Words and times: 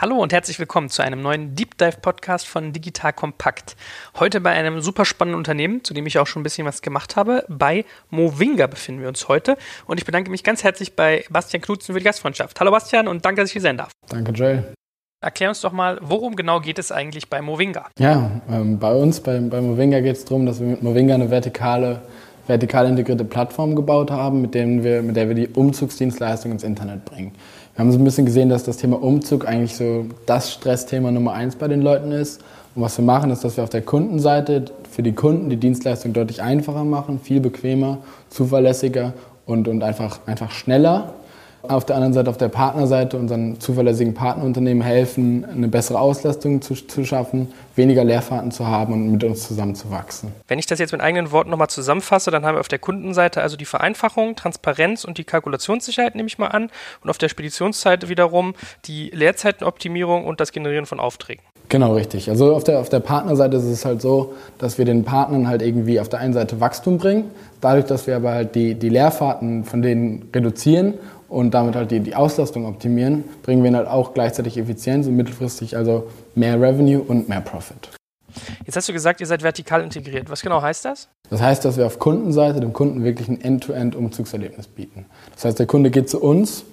Hallo 0.00 0.16
und 0.16 0.32
herzlich 0.32 0.58
willkommen 0.58 0.88
zu 0.88 1.02
einem 1.02 1.20
neuen 1.20 1.54
Deep 1.54 1.76
Dive 1.76 1.98
Podcast 2.00 2.48
von 2.48 2.72
Digital 2.72 3.12
Kompakt. 3.12 3.76
Heute 4.18 4.40
bei 4.40 4.48
einem 4.48 4.80
super 4.80 5.04
spannenden 5.04 5.36
Unternehmen, 5.36 5.84
zu 5.84 5.92
dem 5.92 6.06
ich 6.06 6.18
auch 6.18 6.26
schon 6.26 6.40
ein 6.40 6.42
bisschen 6.42 6.66
was 6.66 6.80
gemacht 6.80 7.16
habe. 7.16 7.44
Bei 7.50 7.84
Movinga 8.08 8.66
befinden 8.66 9.02
wir 9.02 9.08
uns 9.08 9.28
heute 9.28 9.58
und 9.84 10.00
ich 10.00 10.06
bedanke 10.06 10.30
mich 10.30 10.42
ganz 10.42 10.64
herzlich 10.64 10.96
bei 10.96 11.26
Bastian 11.28 11.60
Knutzen 11.60 11.92
für 11.92 11.98
die 11.98 12.06
Gastfreundschaft. 12.06 12.58
Hallo 12.58 12.70
Bastian 12.70 13.08
und 13.08 13.26
danke, 13.26 13.42
dass 13.42 13.50
ich 13.50 13.52
hier 13.52 13.60
sein 13.60 13.76
darf. 13.76 13.90
Danke, 14.08 14.32
Joel. 14.32 14.72
Erklär 15.22 15.50
uns 15.50 15.60
doch 15.60 15.72
mal, 15.72 15.98
worum 16.00 16.34
genau 16.34 16.60
geht 16.60 16.78
es 16.78 16.90
eigentlich 16.90 17.28
bei 17.28 17.42
Movinga? 17.42 17.90
Ja, 17.98 18.40
ähm, 18.50 18.78
bei 18.78 18.94
uns, 18.94 19.20
bei, 19.20 19.38
bei 19.38 19.60
Movinga 19.60 20.00
geht 20.00 20.16
es 20.16 20.24
darum, 20.24 20.46
dass 20.46 20.60
wir 20.60 20.66
mit 20.66 20.82
Movinga 20.82 21.14
eine 21.14 21.30
vertikale, 21.30 22.00
vertikal 22.46 22.86
integrierte 22.86 23.26
Plattform 23.26 23.76
gebaut 23.76 24.10
haben, 24.10 24.40
mit, 24.40 24.54
wir, 24.54 25.02
mit 25.02 25.14
der 25.14 25.28
wir 25.28 25.34
die 25.34 25.48
Umzugsdienstleistung 25.48 26.52
ins 26.52 26.64
Internet 26.64 27.04
bringen. 27.04 27.32
Wir 27.74 27.84
haben 27.84 27.92
so 27.92 27.98
ein 27.98 28.04
bisschen 28.04 28.26
gesehen, 28.26 28.48
dass 28.48 28.64
das 28.64 28.76
Thema 28.76 29.02
Umzug 29.02 29.46
eigentlich 29.46 29.76
so 29.76 30.06
das 30.26 30.52
Stressthema 30.52 31.10
Nummer 31.10 31.32
eins 31.32 31.56
bei 31.56 31.68
den 31.68 31.82
Leuten 31.82 32.12
ist. 32.12 32.40
Und 32.74 32.82
was 32.82 32.98
wir 32.98 33.04
machen, 33.04 33.30
ist, 33.30 33.44
dass 33.44 33.56
wir 33.56 33.64
auf 33.64 33.70
der 33.70 33.82
Kundenseite 33.82 34.66
für 34.90 35.02
die 35.02 35.12
Kunden 35.12 35.50
die 35.50 35.56
Dienstleistung 35.56 36.12
deutlich 36.12 36.42
einfacher 36.42 36.84
machen, 36.84 37.20
viel 37.20 37.40
bequemer, 37.40 37.98
zuverlässiger 38.28 39.12
und, 39.46 39.66
und 39.68 39.82
einfach, 39.82 40.20
einfach 40.26 40.50
schneller 40.50 41.14
auf 41.62 41.84
der 41.84 41.96
anderen 41.96 42.14
Seite, 42.14 42.30
auf 42.30 42.38
der 42.38 42.48
Partnerseite, 42.48 43.16
unseren 43.16 43.60
zuverlässigen 43.60 44.14
Partnerunternehmen 44.14 44.82
helfen, 44.82 45.44
eine 45.44 45.68
bessere 45.68 45.98
Auslastung 46.00 46.62
zu, 46.62 46.74
zu 46.74 47.04
schaffen, 47.04 47.52
weniger 47.76 48.04
Leerfahrten 48.04 48.50
zu 48.50 48.66
haben 48.66 48.92
und 48.92 49.12
mit 49.12 49.24
uns 49.24 49.46
zusammen 49.46 49.74
zu 49.74 49.90
wachsen. 49.90 50.32
Wenn 50.48 50.58
ich 50.58 50.66
das 50.66 50.78
jetzt 50.78 50.92
mit 50.92 51.00
eigenen 51.00 51.32
Worten 51.32 51.50
nochmal 51.50 51.68
zusammenfasse, 51.68 52.30
dann 52.30 52.44
haben 52.44 52.56
wir 52.56 52.60
auf 52.60 52.68
der 52.68 52.78
Kundenseite 52.78 53.42
also 53.42 53.56
die 53.56 53.64
Vereinfachung, 53.64 54.36
Transparenz 54.36 55.04
und 55.04 55.18
die 55.18 55.24
Kalkulationssicherheit, 55.24 56.14
nehme 56.14 56.28
ich 56.28 56.38
mal 56.38 56.48
an. 56.48 56.70
Und 57.02 57.10
auf 57.10 57.18
der 57.18 57.28
Speditionsseite 57.28 58.08
wiederum 58.08 58.54
die 58.86 59.10
Leerzeitenoptimierung 59.10 60.24
und 60.24 60.40
das 60.40 60.52
Generieren 60.52 60.86
von 60.86 60.98
Aufträgen. 61.00 61.42
Genau, 61.70 61.94
richtig. 61.94 62.28
Also 62.28 62.52
auf 62.52 62.64
der, 62.64 62.80
auf 62.80 62.88
der 62.88 62.98
Partnerseite 62.98 63.56
ist 63.56 63.64
es 63.64 63.84
halt 63.84 64.02
so, 64.02 64.34
dass 64.58 64.76
wir 64.76 64.84
den 64.84 65.04
Partnern 65.04 65.46
halt 65.46 65.62
irgendwie 65.62 66.00
auf 66.00 66.08
der 66.08 66.18
einen 66.18 66.32
Seite 66.32 66.58
Wachstum 66.58 66.98
bringen, 66.98 67.30
dadurch, 67.60 67.84
dass 67.84 68.08
wir 68.08 68.16
aber 68.16 68.32
halt 68.32 68.56
die, 68.56 68.74
die 68.74 68.88
Leerfahrten 68.88 69.64
von 69.64 69.80
denen 69.80 70.28
reduzieren 70.34 70.94
und 71.30 71.52
damit 71.54 71.76
halt 71.76 71.90
die, 71.90 72.00
die 72.00 72.14
Auslastung 72.14 72.66
optimieren, 72.66 73.24
bringen 73.42 73.64
wir 73.64 73.72
halt 73.72 73.88
auch 73.88 74.12
gleichzeitig 74.12 74.58
Effizienz 74.58 75.06
und 75.06 75.16
mittelfristig 75.16 75.76
also 75.76 76.08
mehr 76.34 76.60
Revenue 76.60 77.00
und 77.00 77.28
mehr 77.28 77.40
Profit. 77.40 77.88
Jetzt 78.66 78.76
hast 78.76 78.88
du 78.88 78.92
gesagt, 78.92 79.20
ihr 79.20 79.26
seid 79.26 79.42
vertikal 79.42 79.82
integriert. 79.82 80.30
Was 80.30 80.42
genau 80.42 80.60
heißt 80.62 80.84
das? 80.84 81.08
Das 81.30 81.40
heißt, 81.40 81.64
dass 81.64 81.76
wir 81.76 81.86
auf 81.86 81.98
Kundenseite 81.98 82.60
dem 82.60 82.72
Kunden 82.72 83.02
wirklich 83.04 83.28
ein 83.28 83.40
End-to-End-Umzugserlebnis 83.40 84.66
bieten. 84.68 85.06
Das 85.34 85.44
heißt, 85.44 85.58
der 85.58 85.66
Kunde 85.66 85.90
geht 85.90 86.10
zu 86.10 86.20
uns, 86.20 86.64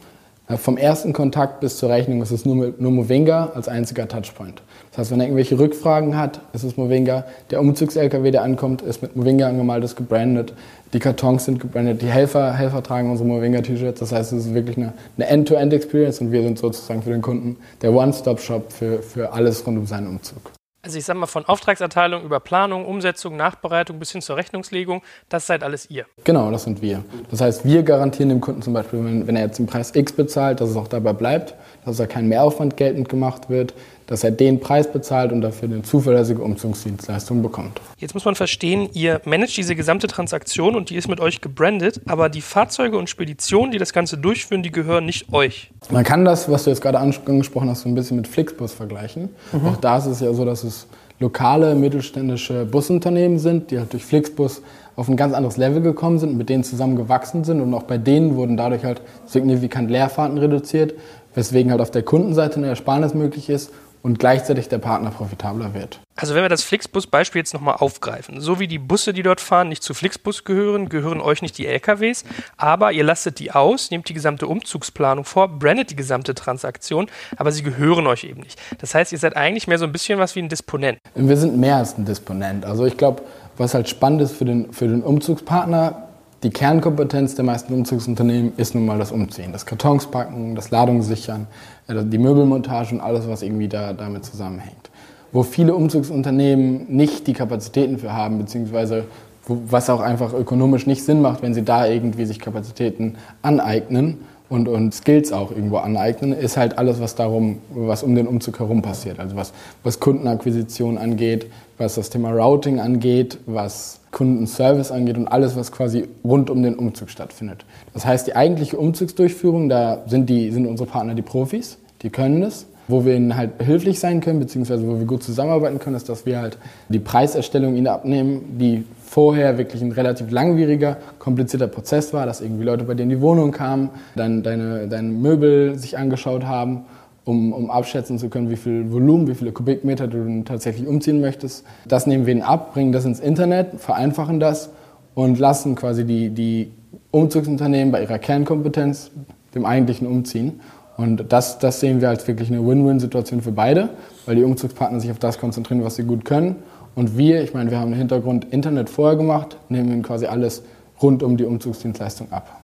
vom 0.56 0.78
ersten 0.78 1.12
Kontakt 1.12 1.60
bis 1.60 1.78
zur 1.78 1.90
Rechnung 1.90 2.22
ist 2.22 2.32
es 2.32 2.46
nur, 2.46 2.74
nur 2.78 2.92
Movinga 2.92 3.52
als 3.54 3.68
einziger 3.68 4.08
Touchpoint. 4.08 4.62
Das 4.92 5.00
heißt, 5.00 5.12
wenn 5.12 5.20
er 5.20 5.26
irgendwelche 5.26 5.60
Rückfragen 5.60 6.16
hat, 6.16 6.40
ist 6.54 6.64
es 6.64 6.78
Movinga. 6.78 7.26
Der 7.52 7.60
Umzugs-LKW, 7.60 8.32
der 8.32 8.44
ankommt, 8.44 8.82
ist 8.82 9.02
mit 9.02 9.18
Movinga 9.18 9.50
angemalt, 9.50 9.84
ist 9.84 9.98
gebrandet. 9.98 10.54
Die 10.94 11.00
Kartons 11.00 11.44
sind 11.44 11.60
gebrandet. 11.60 12.02
Die 12.02 12.08
Helfer, 12.08 12.54
Helfer 12.54 12.82
tragen 12.82 13.12
unsere 13.12 13.28
Movinga-T-Shirts. 13.28 14.00
Das 14.00 14.14
heißt, 14.14 14.32
es 14.32 14.46
ist 14.46 14.54
wirklich 14.54 14.78
eine, 14.78 14.94
eine 15.18 15.28
End-to-End-Experience 15.28 16.22
und 16.22 16.32
wir 16.32 16.42
sind 16.42 16.58
sozusagen 16.58 17.02
für 17.02 17.12
den 17.12 17.22
Kunden 17.22 17.58
der 17.82 17.92
One-Stop-Shop 17.92 18.72
für, 18.72 19.02
für 19.02 19.34
alles 19.34 19.68
rund 19.68 19.78
um 19.78 19.86
seinen 19.86 20.08
Umzug. 20.08 20.57
Also 20.88 21.00
ich 21.00 21.04
sage 21.04 21.20
mal 21.20 21.26
von 21.26 21.44
Auftragserteilung 21.44 22.24
über 22.24 22.40
Planung, 22.40 22.86
Umsetzung, 22.86 23.36
Nachbereitung 23.36 24.00
bis 24.00 24.14
hin 24.14 24.22
zur 24.22 24.38
Rechnungslegung, 24.38 25.02
das 25.28 25.46
seid 25.46 25.62
alles 25.62 25.90
ihr. 25.90 26.06
Genau, 26.24 26.50
das 26.50 26.64
sind 26.64 26.82
wir. 26.82 27.04
Das 27.30 27.42
heißt, 27.42 27.66
wir 27.66 27.84
garantieren 27.84 28.30
dem 28.30 28.40
Kunden 28.40 28.62
zum 28.62 28.72
Beispiel, 28.72 29.04
wenn, 29.04 29.28
wenn 29.28 29.36
er 29.36 29.48
jetzt 29.48 29.60
den 29.60 29.68
Preis 29.68 29.94
X 29.94 30.14
bezahlt, 30.14 30.62
dass 30.62 30.70
es 30.70 30.78
auch 30.78 30.88
dabei 30.88 31.12
bleibt, 31.12 31.56
dass 31.84 31.98
da 31.98 32.08
kein 32.08 32.30
Mehraufwand 32.30 32.78
geltend 32.78 33.10
gemacht 33.10 33.50
wird, 33.50 33.74
dass 34.08 34.24
er 34.24 34.32
den 34.32 34.60
Preis 34.60 34.92
bezahlt 34.92 35.32
und 35.32 35.42
dafür 35.42 35.70
eine 35.70 35.84
zuverlässige 35.84 36.42
Umzugsdienstleistung 36.42 37.42
bekommt. 37.42 37.82
Jetzt 37.98 38.14
muss 38.14 38.26
man 38.26 38.36
verstehen, 38.36 38.90
ihr 38.94 39.22
managt 39.26 39.56
diese 39.58 39.76
gesamte 39.76 40.08
Transaktion 40.08 40.76
und 40.76 40.90
die 40.90 40.96
ist 40.96 41.08
mit 41.08 41.20
euch 41.20 41.42
gebrandet, 41.42 42.02
aber 42.08 42.30
die 42.30 42.42
Fahrzeuge 42.42 42.98
und 42.98 43.10
Speditionen, 43.10 43.72
die 43.72 43.78
das 43.78 43.94
Ganze 43.94 44.18
durchführen, 44.18 44.64
die 44.64 44.72
gehören 44.72 45.06
nicht 45.06 45.32
euch. 45.34 45.72
Man 45.92 46.06
kann 46.06 46.26
das, 46.26 46.50
was 46.50 46.64
du 46.64 46.70
jetzt 46.70 46.82
gerade 46.82 47.00
angesprochen 47.00 47.70
hast, 47.70 47.82
so 47.82 47.90
ein 47.90 47.96
bisschen 47.96 48.18
mit 48.18 48.28
Flixbus 48.28 48.74
vergleichen. 48.74 49.30
Mhm. 49.52 49.68
Auch 49.68 49.78
da 49.78 49.98
ist 49.98 50.06
es 50.06 50.22
ja 50.22 50.34
so, 50.34 50.46
dass 50.46 50.64
es 50.64 50.88
lokale 51.20 51.76
mittelständische 51.76 52.66
Busunternehmen 52.66 53.40
sind, 53.40 53.72
die 53.72 53.80
halt 53.80 53.92
durch 53.92 54.06
Flixbus 54.06 54.62
auf 54.96 55.10
ein 55.10 55.18
ganz 55.18 55.34
anderes 55.34 55.58
Level 55.58 55.82
gekommen 55.82 56.18
sind, 56.18 56.38
mit 56.38 56.50
denen 56.50 56.64
zusammen 56.64 56.96
gewachsen 56.96 57.44
sind 57.44 57.62
und 57.62 57.74
auch 57.74 57.84
bei 57.84 57.98
denen 57.98 58.36
wurden 58.36 58.56
dadurch 58.58 58.84
halt 58.84 59.02
signifikant 59.26 59.92
Leerfahrten 59.92 60.38
reduziert, 60.38 60.94
weswegen 61.36 61.72
halt 61.72 61.82
auf 61.82 61.92
der 61.92 62.04
Kundenseite 62.04 62.58
eine 62.58 62.68
Ersparnis 62.68 63.14
möglich 63.14 63.50
ist 63.50 63.72
und 64.04 64.20
gleichzeitig 64.20 64.70
der 64.70 64.78
Partner 64.78 65.12
profitabler 65.12 65.74
wird. 65.74 66.00
Also 66.16 66.34
wenn 66.34 66.42
wir 66.42 66.50
das 66.50 66.64
Flixbus-Beispiel 66.64 67.40
jetzt 67.40 67.54
nochmal 67.54 67.76
aufgreifen, 67.76 68.42
so 68.42 68.60
wie 68.60 68.68
die 68.68 68.80
Busse, 68.80 69.14
die 69.14 69.22
dort 69.22 69.42
fahren, 69.42 69.70
nicht 69.70 69.84
zu 69.84 69.94
Flixbus 69.94 70.46
gehören, 70.46 70.90
gehören 70.90 71.22
euch 71.22 71.42
nicht 71.42 71.58
die 71.58 71.68
LKWs, 71.68 72.24
aber 72.58 72.92
ihr 72.92 73.04
lastet 73.04 73.40
die 73.40 73.52
aus, 73.52 73.92
nehmt 73.92 74.10
die 74.10 74.14
gesamte 74.14 74.48
Umzugsplanung 74.48 75.26
vor, 75.26 75.48
brandet 75.48 75.92
die 75.92 75.96
gesamte 75.96 76.34
Transaktion, 76.34 77.08
aber 77.36 77.52
sie 77.52 77.64
gehören 77.64 78.08
euch 78.08 78.24
eben 78.24 78.42
nicht. 78.42 78.60
Das 78.80 78.96
heißt, 78.96 79.12
ihr 79.12 79.20
seid 79.20 79.36
eigentlich 79.36 79.68
mehr 79.68 79.78
so 79.78 79.86
ein 79.86 79.92
bisschen 79.92 80.18
was 80.20 80.36
wie 80.36 80.40
ein 80.40 80.50
Disponent. 80.50 81.00
Wir 81.14 81.38
sind 81.38 81.58
mehr 81.58 81.78
als 81.78 81.98
ein 81.98 82.06
Disponent. 82.06 82.66
Also 82.66 82.86
ich 82.86 82.98
glaube, 82.98 83.22
was 83.58 83.74
halt 83.74 83.90
spannend 83.90 84.22
ist 84.22 84.32
für 84.32 84.46
den, 84.46 84.74
für 84.74 84.88
den 84.88 85.04
Umzugspartner, 85.04 86.08
die 86.44 86.52
Kernkompetenz 86.52 87.34
der 87.34 87.46
meisten 87.46 87.74
Umzugsunternehmen 87.74 88.54
ist 88.58 88.76
nun 88.76 88.86
mal 88.86 89.00
das 89.00 89.12
Umziehen, 89.12 89.52
das 89.52 89.66
Kartons 89.66 90.06
packen, 90.06 90.56
das 90.56 90.70
Ladung 90.70 91.02
sichern, 91.02 91.48
äh, 91.88 92.04
die 92.04 92.18
Möbelmontage 92.18 92.96
und 92.96 93.02
alles, 93.02 93.28
was 93.28 93.42
irgendwie 93.42 93.68
da, 93.68 93.94
damit 93.94 94.26
zusammenhängt. 94.26 94.90
Wo 95.32 95.44
viele 95.44 95.76
Umzugsunternehmen 95.76 96.86
nicht 96.88 97.28
die 97.28 97.34
Kapazitäten 97.34 97.98
für 97.98 98.14
haben, 98.14 98.38
beziehungsweise 98.38 99.06
was 99.48 99.90
auch 99.90 100.02
einfach 100.02 100.34
ökonomisch 100.34 100.88
nicht 100.88 101.04
Sinn 101.04 101.22
macht, 101.22 101.42
wenn 101.42 101.54
sie 101.54 101.64
da 101.64 101.86
irgendwie 101.86 102.26
sich 102.26 102.40
Kapazitäten 102.40 103.16
aneignen 103.42 104.18
und, 104.50 104.68
und 104.68 104.94
Skills 104.94 105.32
auch 105.32 105.52
irgendwo 105.52 105.78
aneignen, 105.78 106.34
ist 106.34 106.58
halt 106.58 106.78
alles, 106.78 107.02
was 107.02 107.16
darum, 107.16 107.58
was 107.74 108.04
um 108.04 108.16
den 108.16 108.28
Umzug 108.28 108.60
herum 108.60 108.82
passiert. 108.82 109.20
Also 109.20 109.36
was, 109.36 109.54
was 109.84 110.00
Kundenakquisition 110.00 110.98
angeht, 110.98 111.48
was 111.78 111.96
das 111.96 112.10
Thema 112.10 112.32
Routing 112.32 112.80
angeht, 112.80 113.40
was 113.46 114.00
Kundenservice 114.12 114.92
angeht 114.92 115.18
und 115.18 115.28
alles, 115.28 115.56
was 115.56 115.72
quasi 115.72 116.08
rund 116.24 116.50
um 116.50 116.64
den 116.64 116.76
Umzug 116.76 117.10
stattfindet. 117.10 117.66
Das 117.94 118.06
heißt, 118.06 118.28
die 118.28 118.36
eigentliche 118.36 118.78
Umzugsdurchführung, 118.78 119.70
da 119.70 120.04
sind, 120.08 120.30
die, 120.30 120.52
sind 120.52 120.66
unsere 120.66 120.90
Partner 120.90 121.14
die 121.14 121.22
Profis, 121.22 121.78
die 122.02 122.10
können 122.10 122.42
das. 122.42 122.66
Wo 122.88 123.06
wir 123.06 123.16
ihnen 123.16 123.36
halt 123.36 123.58
behilflich 123.58 124.00
sein 124.00 124.22
können, 124.22 124.40
beziehungsweise 124.40 124.88
wo 124.88 124.98
wir 124.98 125.06
gut 125.06 125.24
zusammenarbeiten 125.24 125.80
können, 125.80 125.96
ist, 125.96 126.08
dass 126.08 126.26
wir 126.26 126.40
halt 126.40 126.58
die 126.90 127.00
Preiserstellung 127.00 127.76
ihnen 127.76 127.88
abnehmen, 127.88 128.58
die 128.60 128.86
vorher 129.06 129.58
wirklich 129.58 129.82
ein 129.82 129.92
relativ 129.92 130.32
langwieriger, 130.32 130.98
komplizierter 131.20 131.68
Prozess 131.68 132.14
war, 132.14 132.26
dass 132.26 132.42
irgendwie 132.42 132.64
Leute 132.64 132.86
bei 132.86 132.94
dir 132.94 133.04
in 133.04 133.10
die 133.10 133.22
Wohnung 133.22 133.52
kamen, 133.52 133.90
dann 134.16 134.44
deine, 134.44 134.88
deine 134.88 135.10
Möbel 135.10 135.78
sich 135.78 135.98
angeschaut 135.98 136.46
haben 136.46 136.86
um, 137.28 137.52
um 137.52 137.70
abschätzen 137.70 138.18
zu 138.18 138.30
können, 138.30 138.50
wie 138.50 138.56
viel 138.56 138.92
Volumen, 138.92 139.28
wie 139.28 139.36
viele 139.36 139.52
Kubikmeter 139.52 140.08
du 140.08 140.44
tatsächlich 140.44 140.88
umziehen 140.88 141.20
möchtest. 141.20 141.66
Das 141.86 142.08
nehmen 142.08 142.26
wir 142.26 142.34
ihnen 142.34 142.42
ab, 142.42 142.74
bringen 142.74 142.94
das 142.94 143.06
ins 143.06 143.20
Internet, 143.20 143.80
vereinfachen 143.80 144.40
das 144.40 144.70
und 145.14 145.38
lassen 145.38 145.76
quasi 145.76 146.06
die, 146.06 146.30
die 146.30 146.72
Umzugsunternehmen 147.12 147.92
bei 147.92 148.02
ihrer 148.02 148.18
Kernkompetenz 148.18 149.12
dem 149.54 149.66
eigentlichen 149.66 150.08
umziehen. 150.08 150.62
Und 150.98 151.32
das, 151.32 151.60
das 151.60 151.80
sehen 151.80 152.02
wir 152.02 152.10
als 152.10 152.28
wirklich 152.28 152.50
eine 152.52 152.66
Win-Win-Situation 152.66 153.42
für 153.42 153.52
beide, 153.52 153.90
weil 154.26 154.36
die 154.36 154.44
Umzugspartner 154.44 155.00
sich 155.00 155.12
auf 155.12 155.20
das 155.20 155.38
konzentrieren, 155.38 155.84
was 155.84 155.96
sie 155.96 156.04
gut 156.04 156.26
können. 156.26 156.56
Und 156.96 157.18
wir, 157.18 157.44
ich 157.44 157.54
meine, 157.54 157.70
wir 157.70 157.80
haben 157.80 157.92
den 157.92 158.00
Hintergrund 158.00 158.46
Internet 158.46 158.90
vorher 158.90 159.16
gemacht, 159.16 159.58
nehmen 159.70 159.92
ihnen 159.92 160.04
quasi 160.04 160.26
alles 160.26 160.64
rund 161.00 161.22
um 161.22 161.38
die 161.38 161.46
Umzugsdienstleistung 161.46 162.32
ab. 162.32 162.62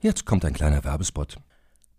Jetzt 0.00 0.24
kommt 0.24 0.44
ein 0.44 0.52
kleiner 0.52 0.84
Werbespot. 0.84 1.36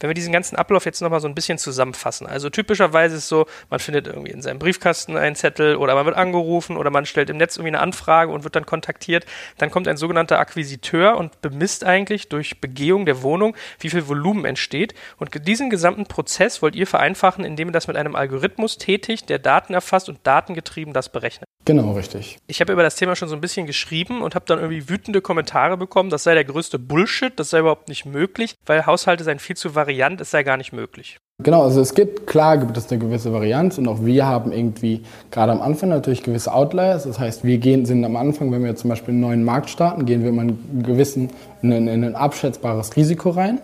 Wenn 0.00 0.10
wir 0.10 0.14
diesen 0.14 0.32
ganzen 0.32 0.56
Ablauf 0.56 0.84
jetzt 0.84 1.00
nochmal 1.00 1.20
so 1.20 1.28
ein 1.28 1.34
bisschen 1.34 1.56
zusammenfassen. 1.56 2.26
Also 2.26 2.50
typischerweise 2.50 3.16
ist 3.16 3.22
es 3.22 3.28
so, 3.30 3.46
man 3.70 3.80
findet 3.80 4.06
irgendwie 4.06 4.30
in 4.30 4.42
seinem 4.42 4.58
Briefkasten 4.58 5.16
einen 5.16 5.36
Zettel 5.36 5.76
oder 5.76 5.94
man 5.94 6.04
wird 6.04 6.16
angerufen 6.16 6.76
oder 6.76 6.90
man 6.90 7.06
stellt 7.06 7.30
im 7.30 7.38
Netz 7.38 7.56
irgendwie 7.56 7.74
eine 7.74 7.80
Anfrage 7.80 8.30
und 8.30 8.44
wird 8.44 8.56
dann 8.56 8.66
kontaktiert. 8.66 9.24
Dann 9.56 9.70
kommt 9.70 9.88
ein 9.88 9.96
sogenannter 9.96 10.38
Akquisiteur 10.38 11.16
und 11.16 11.40
bemisst 11.40 11.84
eigentlich 11.84 12.28
durch 12.28 12.60
Begehung 12.60 13.06
der 13.06 13.22
Wohnung, 13.22 13.56
wie 13.80 13.88
viel 13.88 14.06
Volumen 14.06 14.44
entsteht. 14.44 14.92
Und 15.16 15.30
diesen 15.46 15.70
gesamten 15.70 16.04
Prozess 16.04 16.60
wollt 16.60 16.76
ihr 16.76 16.86
vereinfachen, 16.86 17.42
indem 17.42 17.68
ihr 17.68 17.72
das 17.72 17.88
mit 17.88 17.96
einem 17.96 18.16
Algorithmus 18.16 18.76
tätigt, 18.76 19.30
der 19.30 19.38
Daten 19.38 19.72
erfasst 19.72 20.10
und 20.10 20.18
datengetrieben 20.24 20.92
das 20.92 21.10
berechnet. 21.10 21.46
Genau, 21.66 21.92
richtig. 21.92 22.38
Ich 22.46 22.60
habe 22.60 22.72
über 22.72 22.84
das 22.84 22.94
Thema 22.94 23.16
schon 23.16 23.28
so 23.28 23.34
ein 23.34 23.40
bisschen 23.40 23.66
geschrieben 23.66 24.22
und 24.22 24.36
habe 24.36 24.44
dann 24.46 24.60
irgendwie 24.60 24.88
wütende 24.88 25.20
Kommentare 25.20 25.76
bekommen, 25.76 26.10
das 26.10 26.22
sei 26.22 26.34
der 26.34 26.44
größte 26.44 26.78
Bullshit, 26.78 27.32
das 27.36 27.50
sei 27.50 27.58
überhaupt 27.58 27.88
nicht 27.88 28.06
möglich, 28.06 28.54
weil 28.66 28.86
Haushalte 28.86 29.24
seien 29.24 29.40
viel 29.40 29.56
zu 29.56 29.74
variant, 29.74 30.20
es 30.20 30.30
sei 30.30 30.44
gar 30.44 30.56
nicht 30.56 30.72
möglich. 30.72 31.18
Genau, 31.42 31.64
also 31.64 31.80
es 31.80 31.94
gibt, 31.94 32.28
klar 32.28 32.56
gibt 32.56 32.76
es 32.78 32.90
eine 32.90 33.00
gewisse 33.00 33.32
Varianz 33.32 33.78
und 33.78 33.88
auch 33.88 34.04
wir 34.04 34.26
haben 34.26 34.52
irgendwie 34.52 35.02
gerade 35.32 35.52
am 35.52 35.60
Anfang 35.60 35.88
natürlich 35.88 36.22
gewisse 36.22 36.54
Outliers. 36.54 37.02
Das 37.02 37.18
heißt, 37.18 37.44
wir 37.44 37.58
gehen, 37.58 37.84
sind 37.84 38.04
am 38.04 38.14
Anfang, 38.14 38.52
wenn 38.52 38.64
wir 38.64 38.76
zum 38.76 38.88
Beispiel 38.88 39.12
einen 39.12 39.20
neuen 39.20 39.44
Markt 39.44 39.68
starten, 39.68 40.06
gehen 40.06 40.22
wir 40.22 40.28
immer 40.28 40.42
einen 40.42 40.84
gewissen, 40.84 41.30
in 41.62 41.72
ein, 41.72 41.88
in 41.88 42.04
ein 42.04 42.14
abschätzbares 42.14 42.96
Risiko 42.96 43.30
rein. 43.30 43.58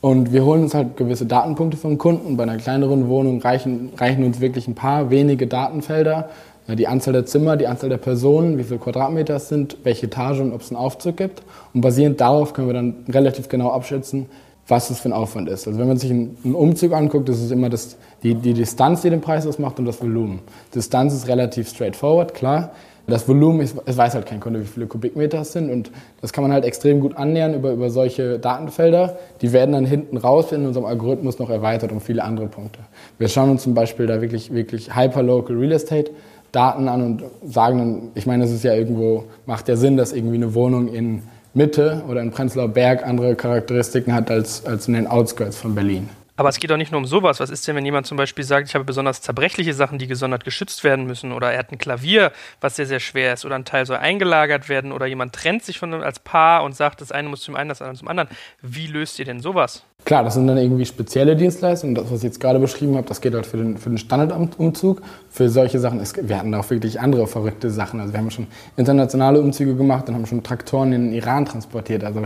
Und 0.00 0.32
wir 0.32 0.44
holen 0.44 0.62
uns 0.62 0.74
halt 0.74 0.96
gewisse 0.96 1.26
Datenpunkte 1.26 1.76
vom 1.76 1.96
Kunden. 1.96 2.36
Bei 2.36 2.42
einer 2.42 2.56
kleineren 2.56 3.08
Wohnung 3.08 3.40
reichen, 3.40 3.90
reichen 3.96 4.24
uns 4.24 4.40
wirklich 4.40 4.66
ein 4.66 4.74
paar 4.74 5.10
wenige 5.10 5.46
Datenfelder, 5.46 6.28
die 6.68 6.86
Anzahl 6.86 7.12
der 7.12 7.26
Zimmer, 7.26 7.56
die 7.56 7.66
Anzahl 7.66 7.90
der 7.90 7.98
Personen, 7.98 8.56
wie 8.58 8.64
viele 8.64 8.78
Quadratmeter 8.78 9.36
es 9.36 9.48
sind, 9.48 9.76
welche 9.82 10.06
Etage 10.06 10.40
und 10.40 10.52
ob 10.52 10.60
es 10.60 10.70
einen 10.70 10.76
Aufzug 10.76 11.16
gibt. 11.16 11.42
Und 11.74 11.80
basierend 11.80 12.20
darauf 12.20 12.54
können 12.54 12.68
wir 12.68 12.74
dann 12.74 13.04
relativ 13.08 13.48
genau 13.48 13.70
abschätzen, 13.70 14.26
was 14.68 14.90
es 14.90 15.00
für 15.00 15.08
ein 15.08 15.12
Aufwand 15.12 15.48
ist. 15.48 15.66
Also 15.66 15.78
wenn 15.78 15.88
man 15.88 15.96
sich 15.96 16.10
einen 16.10 16.54
Umzug 16.54 16.92
anguckt, 16.92 17.28
ist 17.28 17.42
es 17.42 17.50
immer 17.50 17.68
das, 17.68 17.96
die, 18.22 18.34
die 18.34 18.54
Distanz, 18.54 19.02
die 19.02 19.10
den 19.10 19.20
Preis 19.20 19.46
ausmacht 19.46 19.78
und 19.78 19.86
das 19.86 20.00
Volumen. 20.00 20.40
Distanz 20.74 21.12
ist 21.14 21.26
relativ 21.28 21.68
straightforward, 21.68 22.34
klar. 22.34 22.70
Das 23.08 23.26
Volumen, 23.26 23.60
ist, 23.60 23.76
es 23.84 23.96
weiß 23.96 24.14
halt 24.14 24.26
kein 24.26 24.38
Kunde, 24.38 24.60
wie 24.60 24.64
viele 24.64 24.86
Kubikmeter 24.86 25.40
es 25.40 25.52
sind 25.52 25.70
und 25.70 25.90
das 26.20 26.32
kann 26.32 26.42
man 26.42 26.52
halt 26.52 26.64
extrem 26.64 27.00
gut 27.00 27.16
annähern 27.16 27.52
über, 27.52 27.72
über 27.72 27.90
solche 27.90 28.38
Datenfelder. 28.38 29.18
Die 29.40 29.52
werden 29.52 29.72
dann 29.72 29.84
hinten 29.84 30.16
raus 30.16 30.52
in 30.52 30.64
unserem 30.64 30.86
Algorithmus 30.86 31.40
noch 31.40 31.50
erweitert 31.50 31.90
um 31.90 32.00
viele 32.00 32.22
andere 32.22 32.46
Punkte. 32.46 32.78
Wir 33.18 33.28
schauen 33.28 33.50
uns 33.50 33.64
zum 33.64 33.74
Beispiel 33.74 34.06
da 34.06 34.20
wirklich, 34.20 34.54
wirklich 34.54 34.94
Hyperlocal 34.94 35.56
Real 35.56 35.72
Estate 35.72 36.12
Daten 36.52 36.88
an 36.88 37.02
und 37.02 37.24
sagen 37.44 37.78
dann, 37.78 38.10
ich 38.14 38.26
meine, 38.26 38.44
es 38.44 38.50
ist 38.50 38.62
ja 38.62 38.74
irgendwo, 38.74 39.24
macht 39.46 39.68
ja 39.68 39.76
Sinn, 39.76 39.96
dass 39.96 40.12
irgendwie 40.12 40.36
eine 40.36 40.54
Wohnung 40.54 40.88
in 40.88 41.22
Mitte 41.54 42.02
oder 42.08 42.20
in 42.22 42.30
Prenzlauer 42.30 42.68
Berg 42.68 43.06
andere 43.06 43.34
Charakteristiken 43.34 44.14
hat 44.14 44.30
als, 44.30 44.64
als 44.64 44.88
in 44.88 44.94
den 44.94 45.06
Outskirts 45.06 45.56
von 45.56 45.74
Berlin. 45.74 46.08
Aber 46.36 46.48
es 46.48 46.58
geht 46.58 46.70
doch 46.70 46.78
nicht 46.78 46.90
nur 46.90 46.98
um 46.98 47.06
sowas. 47.06 47.40
Was 47.40 47.50
ist 47.50 47.68
denn, 47.68 47.76
wenn 47.76 47.84
jemand 47.84 48.06
zum 48.06 48.16
Beispiel 48.16 48.42
sagt, 48.42 48.66
ich 48.66 48.74
habe 48.74 48.84
besonders 48.84 49.20
zerbrechliche 49.20 49.74
Sachen, 49.74 49.98
die 49.98 50.06
gesondert 50.06 50.44
geschützt 50.44 50.82
werden 50.82 51.06
müssen, 51.06 51.30
oder 51.30 51.52
er 51.52 51.58
hat 51.58 51.72
ein 51.72 51.78
Klavier, 51.78 52.32
was 52.60 52.76
sehr, 52.76 52.86
sehr 52.86 53.00
schwer 53.00 53.34
ist, 53.34 53.44
oder 53.44 53.54
ein 53.54 53.66
Teil 53.66 53.84
soll 53.84 53.98
eingelagert 53.98 54.68
werden, 54.68 54.92
oder 54.92 55.06
jemand 55.06 55.34
trennt 55.34 55.62
sich 55.62 55.78
von 55.78 55.92
als 56.02 56.20
Paar 56.20 56.64
und 56.64 56.74
sagt, 56.74 57.02
das 57.02 57.12
eine 57.12 57.28
muss 57.28 57.42
zum 57.42 57.54
einen, 57.54 57.68
das 57.68 57.82
andere 57.82 57.98
zum 57.98 58.08
anderen. 58.08 58.30
Wie 58.62 58.86
löst 58.86 59.18
ihr 59.18 59.26
denn 59.26 59.40
sowas? 59.40 59.84
Klar, 60.04 60.24
das 60.24 60.34
sind 60.34 60.48
dann 60.48 60.58
irgendwie 60.58 60.84
spezielle 60.84 61.36
Dienstleistungen. 61.36 61.94
Das, 61.94 62.10
was 62.10 62.18
ich 62.18 62.24
jetzt 62.24 62.40
gerade 62.40 62.58
beschrieben 62.58 62.96
habe, 62.96 63.06
das 63.06 63.20
geht 63.20 63.34
halt 63.34 63.46
für 63.46 63.56
den, 63.56 63.78
für 63.78 63.88
den 63.88 63.98
Standardumzug. 63.98 65.00
Für 65.30 65.48
solche 65.48 65.78
Sachen, 65.78 66.00
ist, 66.00 66.28
wir 66.28 66.38
hatten 66.38 66.52
auch 66.54 66.68
wirklich 66.70 67.00
andere 67.00 67.28
verrückte 67.28 67.70
Sachen. 67.70 68.00
Also 68.00 68.12
wir 68.12 68.18
haben 68.18 68.30
schon 68.30 68.48
internationale 68.76 69.40
Umzüge 69.40 69.76
gemacht 69.76 70.08
und 70.08 70.16
haben 70.16 70.26
schon 70.26 70.42
Traktoren 70.42 70.92
in 70.92 71.04
den 71.06 71.12
Iran 71.12 71.46
transportiert. 71.46 72.02
Also 72.02 72.22